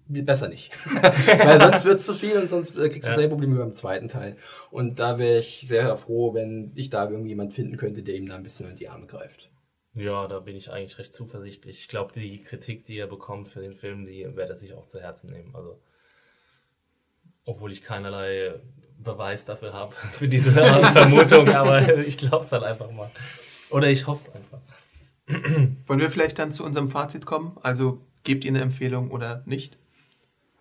besser 0.07 0.47
nicht. 0.47 0.71
Weil 0.85 1.59
sonst 1.59 1.85
wird 1.85 1.99
es 1.99 2.05
zu 2.05 2.13
viel 2.13 2.37
und 2.37 2.49
sonst 2.49 2.77
äh, 2.77 2.89
kriegst 2.89 3.09
du 3.09 3.13
selber 3.13 3.35
Probleme 3.35 3.59
beim 3.59 3.73
zweiten 3.73 4.07
Teil. 4.07 4.37
Und 4.71 4.99
da 4.99 5.17
wäre 5.17 5.39
ich 5.39 5.67
sehr 5.67 5.95
froh, 5.97 6.33
wenn 6.33 6.71
ich 6.75 6.89
da 6.89 7.09
irgendwie 7.09 7.29
jemand 7.29 7.53
finden 7.53 7.77
könnte, 7.77 8.03
der 8.03 8.15
ihm 8.15 8.27
da 8.27 8.35
ein 8.35 8.43
bisschen 8.43 8.69
in 8.69 8.75
die 8.75 8.89
Arme 8.89 9.07
greift. 9.07 9.49
Ja, 9.93 10.27
da 10.27 10.39
bin 10.39 10.55
ich 10.55 10.71
eigentlich 10.71 10.97
recht 10.97 11.13
zuversichtlich. 11.13 11.79
Ich 11.79 11.87
glaube, 11.87 12.13
die 12.13 12.41
Kritik, 12.41 12.85
die 12.85 12.97
er 12.97 13.07
bekommt 13.07 13.47
für 13.47 13.59
den 13.59 13.75
Film, 13.75 14.05
die 14.05 14.25
wird 14.35 14.49
er 14.49 14.57
sich 14.57 14.73
auch 14.73 14.85
zu 14.85 15.01
Herzen 15.01 15.29
nehmen. 15.31 15.55
Also, 15.55 15.81
obwohl 17.45 17.71
ich 17.71 17.81
keinerlei 17.81 18.53
Beweis 18.97 19.45
dafür 19.45 19.73
habe, 19.73 19.93
für 19.95 20.27
diese 20.27 20.51
Vermutung, 20.93 21.49
aber 21.49 21.97
ich 21.99 22.17
glaube 22.17 22.43
es 22.43 22.51
halt 22.51 22.63
einfach 22.63 22.91
mal. 22.91 23.09
Oder 23.69 23.87
ich 23.87 24.07
hoffe 24.07 24.29
es 24.29 24.35
einfach. 24.35 24.59
Wollen 25.85 25.99
wir 25.99 26.09
vielleicht 26.09 26.39
dann 26.39 26.51
zu 26.51 26.63
unserem 26.63 26.89
Fazit 26.89 27.25
kommen? 27.25 27.55
Also 27.61 28.01
gebt 28.23 28.45
ihr 28.45 28.51
eine 28.51 28.61
Empfehlung 28.61 29.11
oder 29.11 29.43
nicht? 29.45 29.77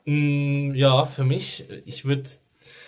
Mm, 0.05 0.75
ja, 0.75 1.05
für 1.05 1.25
mich, 1.25 1.65
ich 1.85 2.05
würde, 2.05 2.29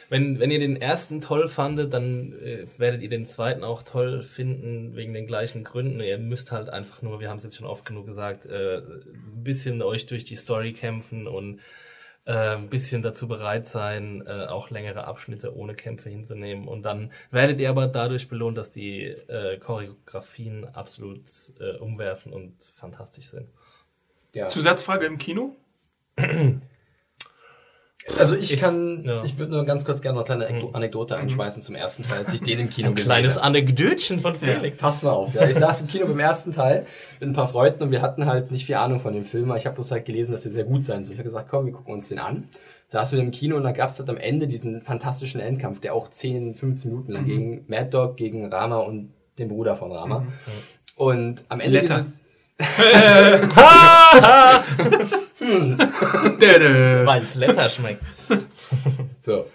wenn, 0.08 0.38
wenn 0.40 0.50
ihr 0.50 0.58
den 0.58 0.80
ersten 0.80 1.20
toll 1.20 1.48
fandet, 1.48 1.92
dann 1.92 2.32
äh, 2.40 2.66
werdet 2.78 3.02
ihr 3.02 3.10
den 3.10 3.26
zweiten 3.26 3.62
auch 3.62 3.82
toll 3.82 4.22
finden, 4.22 4.96
wegen 4.96 5.12
den 5.12 5.26
gleichen 5.26 5.64
Gründen. 5.64 6.00
Ihr 6.00 6.18
müsst 6.18 6.50
halt 6.52 6.70
einfach 6.70 7.02
nur, 7.02 7.20
wir 7.20 7.28
haben 7.28 7.36
es 7.36 7.44
jetzt 7.44 7.56
schon 7.56 7.66
oft 7.66 7.84
genug 7.84 8.06
gesagt, 8.06 8.46
äh, 8.46 8.78
ein 8.78 9.44
bisschen 9.44 9.82
euch 9.82 10.06
durch 10.06 10.24
die 10.24 10.36
Story 10.36 10.72
kämpfen 10.72 11.26
und 11.26 11.60
äh, 12.24 12.56
ein 12.56 12.68
bisschen 12.68 13.02
dazu 13.02 13.28
bereit 13.28 13.66
sein, 13.66 14.22
äh, 14.26 14.46
auch 14.46 14.70
längere 14.70 15.04
Abschnitte 15.04 15.56
ohne 15.56 15.74
Kämpfe 15.74 16.10
hinzunehmen. 16.10 16.68
Und 16.68 16.86
dann 16.86 17.12
werdet 17.30 17.60
ihr 17.60 17.70
aber 17.70 17.86
dadurch 17.86 18.28
belohnt, 18.28 18.56
dass 18.56 18.70
die 18.70 19.04
äh, 19.04 19.58
Choreografien 19.58 20.64
absolut 20.66 21.22
äh, 21.60 21.76
umwerfen 21.78 22.32
und 22.32 22.62
fantastisch 22.62 23.26
sind. 23.26 23.48
Ja. 24.34 24.48
Zusatzfrage 24.48 25.06
im 25.06 25.18
Kino? 25.18 25.56
Also 28.18 28.34
ich 28.34 28.52
Ist- 28.52 28.62
kann, 28.62 29.04
ja. 29.04 29.22
ich 29.24 29.38
würde 29.38 29.52
nur 29.52 29.64
ganz 29.64 29.84
kurz 29.84 30.00
gerne 30.00 30.18
noch 30.18 30.28
eine 30.28 30.44
kleine 30.46 30.58
Anekdo- 30.60 30.72
Anekdote 30.74 31.16
einschmeißen 31.16 31.62
zum 31.62 31.74
ersten 31.74 32.02
Teil, 32.02 32.20
als 32.20 32.32
ich 32.32 32.42
den 32.42 32.58
im 32.58 32.70
Kino 32.70 32.88
Ein 32.88 32.94
gesehen 32.94 33.08
kleines 33.08 33.36
habe. 33.36 33.44
Anekdötchen 33.44 34.18
von 34.18 34.34
Felix. 34.34 34.78
Pass 34.78 35.02
mal 35.02 35.10
auf, 35.10 35.34
ja. 35.34 35.46
Ich 35.48 35.56
saß 35.58 35.82
im 35.82 35.86
Kino 35.86 36.06
beim 36.06 36.18
ersten 36.18 36.50
Teil 36.52 36.86
mit 37.20 37.28
ein 37.28 37.34
paar 37.34 37.46
Freunden 37.46 37.82
und 37.84 37.90
wir 37.90 38.00
hatten 38.02 38.24
halt 38.26 38.50
nicht 38.50 38.64
viel 38.66 38.76
Ahnung 38.76 38.98
von 39.00 39.12
dem 39.12 39.24
Film, 39.24 39.50
aber 39.50 39.58
ich 39.58 39.66
habe 39.66 39.74
bloß 39.74 39.90
halt 39.92 40.06
gelesen, 40.06 40.32
dass 40.32 40.42
der 40.42 40.50
sehr 40.52 40.64
gut 40.64 40.82
sein 40.84 41.04
soll. 41.04 41.12
Ich 41.12 41.18
habe 41.18 41.28
gesagt, 41.28 41.50
komm, 41.50 41.66
wir 41.66 41.72
gucken 41.72 41.92
uns 41.94 42.08
den 42.08 42.18
an. 42.18 42.48
Saßen 42.88 43.18
wir 43.18 43.24
im 43.24 43.30
Kino 43.30 43.56
und 43.56 43.62
da 43.64 43.70
gab 43.72 43.90
es 43.90 43.98
halt 43.98 44.08
am 44.10 44.16
Ende 44.16 44.48
diesen 44.48 44.80
fantastischen 44.82 45.40
Endkampf, 45.40 45.78
der 45.80 45.94
auch 45.94 46.08
10, 46.08 46.54
15 46.56 46.90
Minuten 46.90 47.12
lang 47.12 47.26
gegen 47.26 47.64
Mad 47.68 47.90
Dog, 47.90 48.16
gegen 48.16 48.50
Rama 48.52 48.78
und 48.78 49.12
den 49.38 49.48
Bruder 49.48 49.76
von 49.76 49.92
Rama. 49.92 50.26
Und 50.96 51.44
am 51.48 51.60
Ende 51.60 51.80
Letter. 51.80 51.96
dieses, 51.98 52.22
Dädä. 56.40 57.04
Weil 57.06 57.22
es 57.22 57.34
lecker 57.36 57.68
schmeckt. 57.68 58.02
so. 59.24 59.48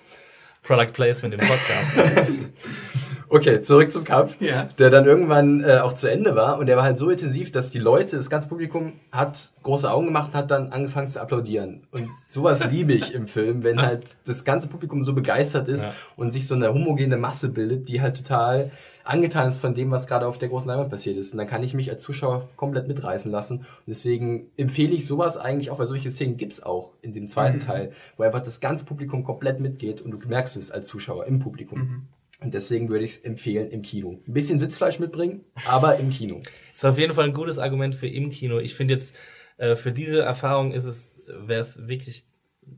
Product 0.63 0.93
Placement 0.93 1.33
im 1.33 1.39
Podcast. 1.39 1.91
Okay, 3.29 3.61
zurück 3.61 3.91
zum 3.91 4.03
Kampf, 4.03 4.39
Ja. 4.39 4.67
der 4.77 4.89
dann 4.89 5.05
irgendwann 5.05 5.63
äh, 5.63 5.77
auch 5.79 5.93
zu 5.93 6.09
Ende 6.09 6.35
war 6.35 6.59
und 6.59 6.67
der 6.67 6.77
war 6.77 6.83
halt 6.83 6.97
so 6.99 7.09
intensiv, 7.09 7.51
dass 7.51 7.71
die 7.71 7.79
Leute, 7.79 8.17
das 8.17 8.29
ganze 8.29 8.47
Publikum 8.47 8.93
hat 9.11 9.51
große 9.63 9.89
Augen 9.89 10.05
gemacht 10.07 10.29
und 10.29 10.35
hat 10.35 10.51
dann 10.51 10.71
angefangen 10.71 11.07
zu 11.07 11.19
applaudieren. 11.21 11.81
Und 11.91 12.07
sowas 12.27 12.63
liebe 12.71 12.93
ich 12.93 13.13
im 13.13 13.27
Film, 13.27 13.63
wenn 13.63 13.81
halt 13.81 14.17
das 14.25 14.43
ganze 14.45 14.67
Publikum 14.67 15.03
so 15.03 15.13
begeistert 15.13 15.67
ist 15.67 15.83
Ja. 15.83 15.93
und 16.17 16.33
sich 16.33 16.47
so 16.47 16.55
eine 16.55 16.73
homogene 16.73 17.17
Masse 17.17 17.49
bildet, 17.49 17.89
die 17.89 18.01
halt 18.01 18.17
total 18.17 18.71
angetan 19.03 19.47
ist 19.47 19.59
von 19.59 19.73
dem, 19.75 19.91
was 19.91 20.07
gerade 20.07 20.25
auf 20.27 20.37
der 20.37 20.49
großen 20.49 20.67
Leinwand 20.67 20.89
passiert 20.89 21.17
ist. 21.17 21.31
Und 21.33 21.37
dann 21.37 21.47
kann 21.47 21.61
ich 21.63 21.73
mich 21.73 21.89
als 21.91 22.01
Zuschauer 22.03 22.47
komplett 22.55 22.87
mitreißen 22.87 23.31
lassen. 23.31 23.59
Und 23.59 23.65
deswegen 23.87 24.47
empfehle 24.57 24.93
ich 24.93 25.05
sowas 25.05 25.37
eigentlich 25.37 25.69
auch, 25.71 25.77
weil 25.79 25.85
solche 25.87 26.09
Szenen 26.09 26.37
gibt's 26.37 26.63
auch 26.63 26.91
in 27.01 27.13
dem 27.13 27.27
zweiten 27.27 27.59
Teil, 27.59 27.91
wo 28.17 28.23
einfach 28.23 28.41
das 28.41 28.59
ganze 28.59 28.85
Publikum 28.85 29.23
komplett 29.23 29.59
mitgeht 29.59 30.01
und 30.01 30.11
du 30.11 30.17
merkst 30.27 30.57
es 30.57 30.71
als 30.71 30.87
Zuschauer 30.87 31.25
im 31.27 31.39
Publikum. 31.39 32.07
Und 32.41 32.53
deswegen 32.53 32.89
würde 32.89 33.05
ich 33.05 33.11
es 33.11 33.17
empfehlen 33.19 33.69
im 33.71 33.81
Kino. 33.81 34.19
Ein 34.27 34.33
bisschen 34.33 34.59
Sitzfleisch 34.59 34.99
mitbringen, 34.99 35.45
aber 35.67 35.97
im 35.97 36.09
Kino. 36.09 36.41
Ist 36.73 36.85
auf 36.85 36.97
jeden 36.97 37.13
Fall 37.13 37.25
ein 37.25 37.33
gutes 37.33 37.57
Argument 37.57 37.95
für 37.95 38.07
im 38.07 38.29
Kino. 38.29 38.59
Ich 38.59 38.75
finde 38.75 38.93
jetzt, 38.95 39.15
äh, 39.57 39.75
für 39.75 39.93
diese 39.93 40.21
Erfahrung 40.21 40.73
ist 40.73 40.83
es, 40.83 41.17
wäre 41.27 41.61
es 41.61 41.87
wirklich 41.87 42.25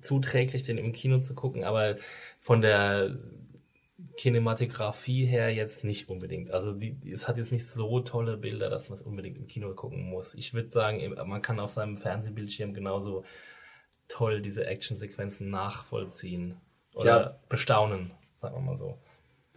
zuträglich, 0.01 0.61
den 0.63 0.77
im 0.77 0.91
Kino 0.91 1.19
zu 1.19 1.33
gucken, 1.33 1.63
aber 1.63 1.95
von 2.39 2.61
der 2.61 3.17
Kinematografie 4.17 5.25
her 5.25 5.53
jetzt 5.53 5.83
nicht 5.83 6.09
unbedingt. 6.09 6.51
Also 6.51 6.73
die, 6.73 6.97
es 7.11 7.27
hat 7.27 7.37
jetzt 7.37 7.51
nicht 7.51 7.67
so 7.67 7.99
tolle 8.01 8.37
Bilder, 8.37 8.69
dass 8.69 8.89
man 8.89 8.95
es 8.97 9.01
unbedingt 9.01 9.37
im 9.37 9.47
Kino 9.47 9.73
gucken 9.73 10.09
muss. 10.09 10.35
Ich 10.35 10.53
würde 10.53 10.71
sagen, 10.71 11.01
man 11.25 11.41
kann 11.41 11.59
auf 11.59 11.71
seinem 11.71 11.97
Fernsehbildschirm 11.97 12.73
genauso 12.73 13.23
toll 14.07 14.41
diese 14.41 14.65
Actionsequenzen 14.65 15.49
nachvollziehen 15.49 16.57
oder 16.93 17.05
Ja. 17.21 17.39
bestaunen, 17.49 18.11
sagen 18.35 18.55
wir 18.55 18.61
mal 18.61 18.77
so. 18.77 18.97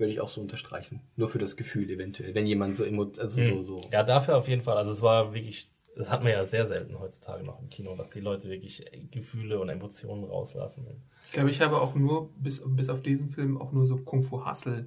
Würde 0.00 0.12
ich 0.14 0.20
auch 0.20 0.28
so 0.28 0.40
unterstreichen. 0.40 1.02
Nur 1.16 1.28
für 1.28 1.38
das 1.38 1.56
Gefühl 1.56 1.90
eventuell, 1.90 2.34
wenn 2.34 2.46
jemand 2.46 2.74
so 2.74 2.84
emo 2.84 3.12
also 3.18 3.40
so, 3.40 3.60
so. 3.62 3.76
Ja, 3.92 4.02
dafür 4.02 4.38
auf 4.38 4.48
jeden 4.48 4.62
Fall. 4.62 4.78
Also 4.78 4.92
es 4.92 5.02
war 5.02 5.34
wirklich, 5.34 5.70
das 5.94 6.10
hat 6.10 6.22
man 6.22 6.32
ja 6.32 6.42
sehr 6.42 6.66
selten 6.66 6.98
heutzutage 6.98 7.44
noch 7.44 7.60
im 7.60 7.68
Kino, 7.68 7.94
dass 7.94 8.10
die 8.10 8.20
Leute 8.20 8.48
wirklich 8.48 8.82
Gefühle 9.10 9.60
und 9.60 9.68
Emotionen 9.68 10.24
rauslassen. 10.24 10.86
Ich 11.26 11.32
glaube, 11.32 11.50
ich 11.50 11.60
habe 11.60 11.80
auch 11.80 11.94
nur, 11.94 12.30
bis, 12.36 12.62
bis 12.66 12.88
auf 12.88 13.02
diesen 13.02 13.28
Film, 13.28 13.60
auch 13.60 13.72
nur 13.72 13.86
so 13.86 13.98
Kung 13.98 14.22
Fu 14.22 14.44
Hustle 14.44 14.86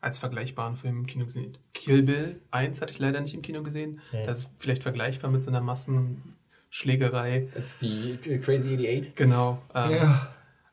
als 0.00 0.18
vergleichbaren 0.18 0.76
Film 0.76 1.00
im 1.00 1.06
Kino 1.06 1.24
gesehen. 1.24 1.56
Kill 1.74 2.02
Bill 2.02 2.40
1 2.50 2.80
hatte 2.80 2.92
ich 2.92 2.98
leider 2.98 3.20
nicht 3.20 3.34
im 3.34 3.42
Kino 3.42 3.62
gesehen. 3.62 4.00
Das 4.12 4.40
ist 4.40 4.50
vielleicht 4.58 4.82
vergleichbar 4.82 5.30
mit 5.30 5.42
so 5.42 5.50
einer 5.50 5.60
Massenschlägerei. 5.60 7.48
Jetzt 7.54 7.82
die 7.82 8.18
äh, 8.24 8.38
Crazy 8.38 8.74
88. 8.74 9.14
Genau. 9.14 9.62
Ähm, 9.74 10.14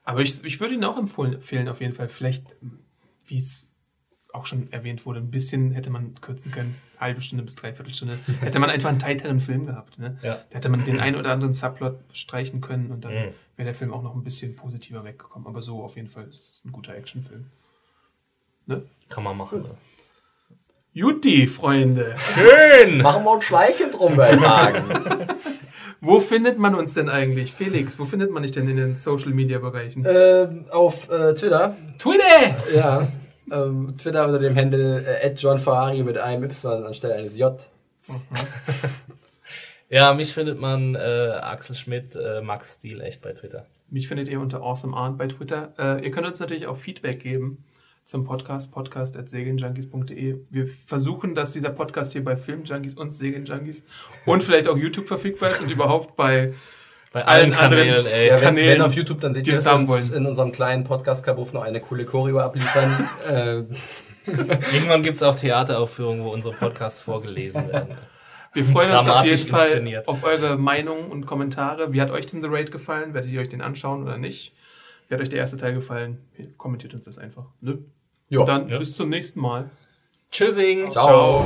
Aber 0.03 0.21
ich, 0.21 0.43
ich 0.45 0.59
würde 0.59 0.75
ihn 0.75 0.83
auch 0.85 0.97
empfohlen, 0.97 1.33
empfehlen, 1.33 1.67
auf 1.67 1.81
jeden 1.81 1.93
Fall. 1.93 2.07
Vielleicht, 2.07 2.55
wie 3.25 3.37
es 3.37 3.66
auch 4.33 4.45
schon 4.45 4.71
erwähnt 4.71 5.05
wurde, 5.05 5.19
ein 5.19 5.31
bisschen 5.31 5.71
hätte 5.71 5.89
man 5.89 6.19
kürzen 6.21 6.51
können. 6.51 6.75
Halbe 6.99 7.21
Stunde 7.21 7.43
bis 7.43 7.55
dreiviertel 7.55 7.93
Stunde. 7.93 8.17
hätte 8.41 8.59
man 8.59 8.69
einfach 8.69 8.89
einen 8.89 8.99
tighteren 8.99 9.39
Film 9.39 9.65
gehabt. 9.65 9.99
Ne? 9.99 10.17
Ja. 10.21 10.35
Da 10.49 10.57
hätte 10.57 10.69
man 10.69 10.83
den 10.83 10.99
einen 10.99 11.15
oder 11.15 11.31
anderen 11.31 11.53
Subplot 11.53 11.99
streichen 12.13 12.61
können 12.61 12.91
und 12.91 13.05
dann 13.05 13.13
wäre 13.13 13.33
der 13.65 13.73
Film 13.73 13.93
auch 13.93 14.03
noch 14.03 14.15
ein 14.15 14.23
bisschen 14.23 14.55
positiver 14.55 15.03
weggekommen. 15.03 15.47
Aber 15.47 15.61
so 15.61 15.81
auf 15.83 15.95
jeden 15.95 16.09
Fall 16.09 16.27
ist 16.29 16.39
es 16.39 16.61
ein 16.65 16.71
guter 16.71 16.93
Actionfilm. 16.93 17.45
Ne? 18.65 18.83
Kann 19.09 19.23
man 19.23 19.37
machen. 19.37 19.63
Ne? 19.63 19.69
Juti, 20.93 21.47
Freunde. 21.47 22.15
Schön! 22.17 22.97
Machen 23.01 23.23
wir 23.23 23.33
ein 23.35 23.41
Schleifchen 23.41 23.91
drum 23.91 24.15
bei 24.15 24.35
Hagen. 24.37 24.83
Wo 26.01 26.19
findet 26.19 26.57
man 26.59 26.75
uns 26.75 26.93
denn 26.93 27.09
eigentlich? 27.09 27.53
Felix, 27.53 27.97
wo 27.97 28.05
findet 28.05 28.31
man 28.31 28.43
dich 28.43 28.51
denn 28.51 28.69
in 28.69 28.77
den 28.77 28.95
Social 28.95 29.31
Media 29.31 29.57
Bereichen? 29.57 30.05
ähm, 30.07 30.65
auf 30.71 31.09
äh, 31.09 31.33
Twitter. 31.33 31.75
Twitter! 31.97 32.55
Ja. 32.75 33.07
Ähm, 33.51 33.95
Twitter 33.97 34.25
unter 34.25 34.39
dem 34.39 34.55
Handle 34.55 35.05
äh, 35.05 35.33
@johnferrari 35.33 36.03
mit 36.03 36.17
einem 36.17 36.43
Y 36.43 36.85
anstelle 36.85 37.15
eines 37.15 37.37
J. 37.37 37.67
Ja, 39.89 40.13
mich 40.13 40.33
findet 40.33 40.59
man 40.59 40.95
äh, 40.95 41.31
Axel 41.41 41.73
Schmidt, 41.73 42.15
äh, 42.17 42.41
Max 42.41 42.75
Stil 42.75 42.99
echt 42.99 43.21
bei 43.21 43.31
Twitter. 43.31 43.65
Mich 43.89 44.09
findet 44.09 44.27
ihr 44.27 44.41
unter 44.41 44.61
awesomearnt 44.61 45.17
bei 45.17 45.27
Twitter. 45.27 45.73
Äh, 45.79 46.03
ihr 46.03 46.11
könnt 46.11 46.27
uns 46.27 46.41
natürlich 46.41 46.67
auch 46.67 46.75
Feedback 46.75 47.21
geben 47.21 47.63
zum 48.03 48.25
Podcast, 48.25 48.71
podcast.segenjunkies.de. 48.73 50.39
Wir 50.49 50.67
versuchen, 50.67 51.35
dass 51.35 51.53
dieser 51.53 51.69
Podcast 51.69 52.11
hier 52.11 52.23
bei 52.23 52.35
Filmjunkies 52.35 52.95
und 52.95 53.11
Segenjunkies 53.11 53.85
und 54.25 54.43
vielleicht 54.43 54.67
auch 54.67 54.77
YouTube 54.77 55.07
verfügbar 55.07 55.49
ist 55.49 55.61
und 55.61 55.71
überhaupt 55.71 56.17
bei 56.17 56.53
Bei 57.13 57.23
allen 57.25 57.53
Allen 57.53 57.53
anderen- 57.53 57.87
Kanälen, 57.87 58.05
ey. 58.07 58.27
Ja, 58.27 58.35
wenn, 58.35 58.41
Kanälen, 58.43 58.73
wenn 58.79 58.81
auf 58.81 58.93
YouTube, 58.93 59.19
dann 59.21 59.33
seht 59.33 59.47
ihr 59.47 59.53
uns 59.55 59.65
haben 59.65 59.87
uns 59.87 60.09
in 60.11 60.25
unserem 60.25 60.51
kleinen 60.51 60.83
Podcast-Kabuff 60.83 61.53
noch 61.53 61.63
eine 61.63 61.79
coole 61.79 62.05
Choreo 62.05 62.39
abliefern. 62.39 63.09
äh, 63.29 63.63
Irgendwann 64.73 65.03
gibt's 65.03 65.23
auch 65.23 65.35
Theateraufführungen, 65.35 66.23
wo 66.25 66.29
unsere 66.29 66.53
Podcasts 66.53 67.01
vorgelesen 67.01 67.69
werden. 67.71 67.95
Wir 68.53 68.63
freuen 68.65 68.91
uns 68.95 69.07
auf 69.07 69.25
jeden 69.25 69.47
Fall 69.47 70.03
auf 70.05 70.23
eure 70.23 70.57
Meinungen 70.57 71.05
und 71.11 71.25
Kommentare. 71.25 71.93
Wie 71.93 72.01
hat 72.01 72.11
euch 72.11 72.25
denn 72.25 72.41
The 72.41 72.49
Raid 72.51 72.71
gefallen? 72.71 73.13
Werdet 73.13 73.29
ihr 73.31 73.39
euch 73.39 73.49
den 73.49 73.61
anschauen 73.61 74.03
oder 74.03 74.17
nicht? 74.17 74.53
Wie 75.07 75.13
hat 75.15 75.21
euch 75.21 75.29
der 75.29 75.39
erste 75.39 75.57
Teil 75.57 75.73
gefallen? 75.73 76.17
Kommentiert 76.57 76.93
uns 76.93 77.05
das 77.05 77.17
einfach. 77.19 77.45
Ne? 77.61 77.77
ja. 78.29 78.39
Und 78.41 78.49
dann 78.49 78.67
Ja. 78.67 78.79
bis 78.79 78.93
zum 78.95 79.09
nächsten 79.09 79.39
Mal. 79.39 79.69
Tschüssing! 80.31 80.91
Ciao. 80.91 81.45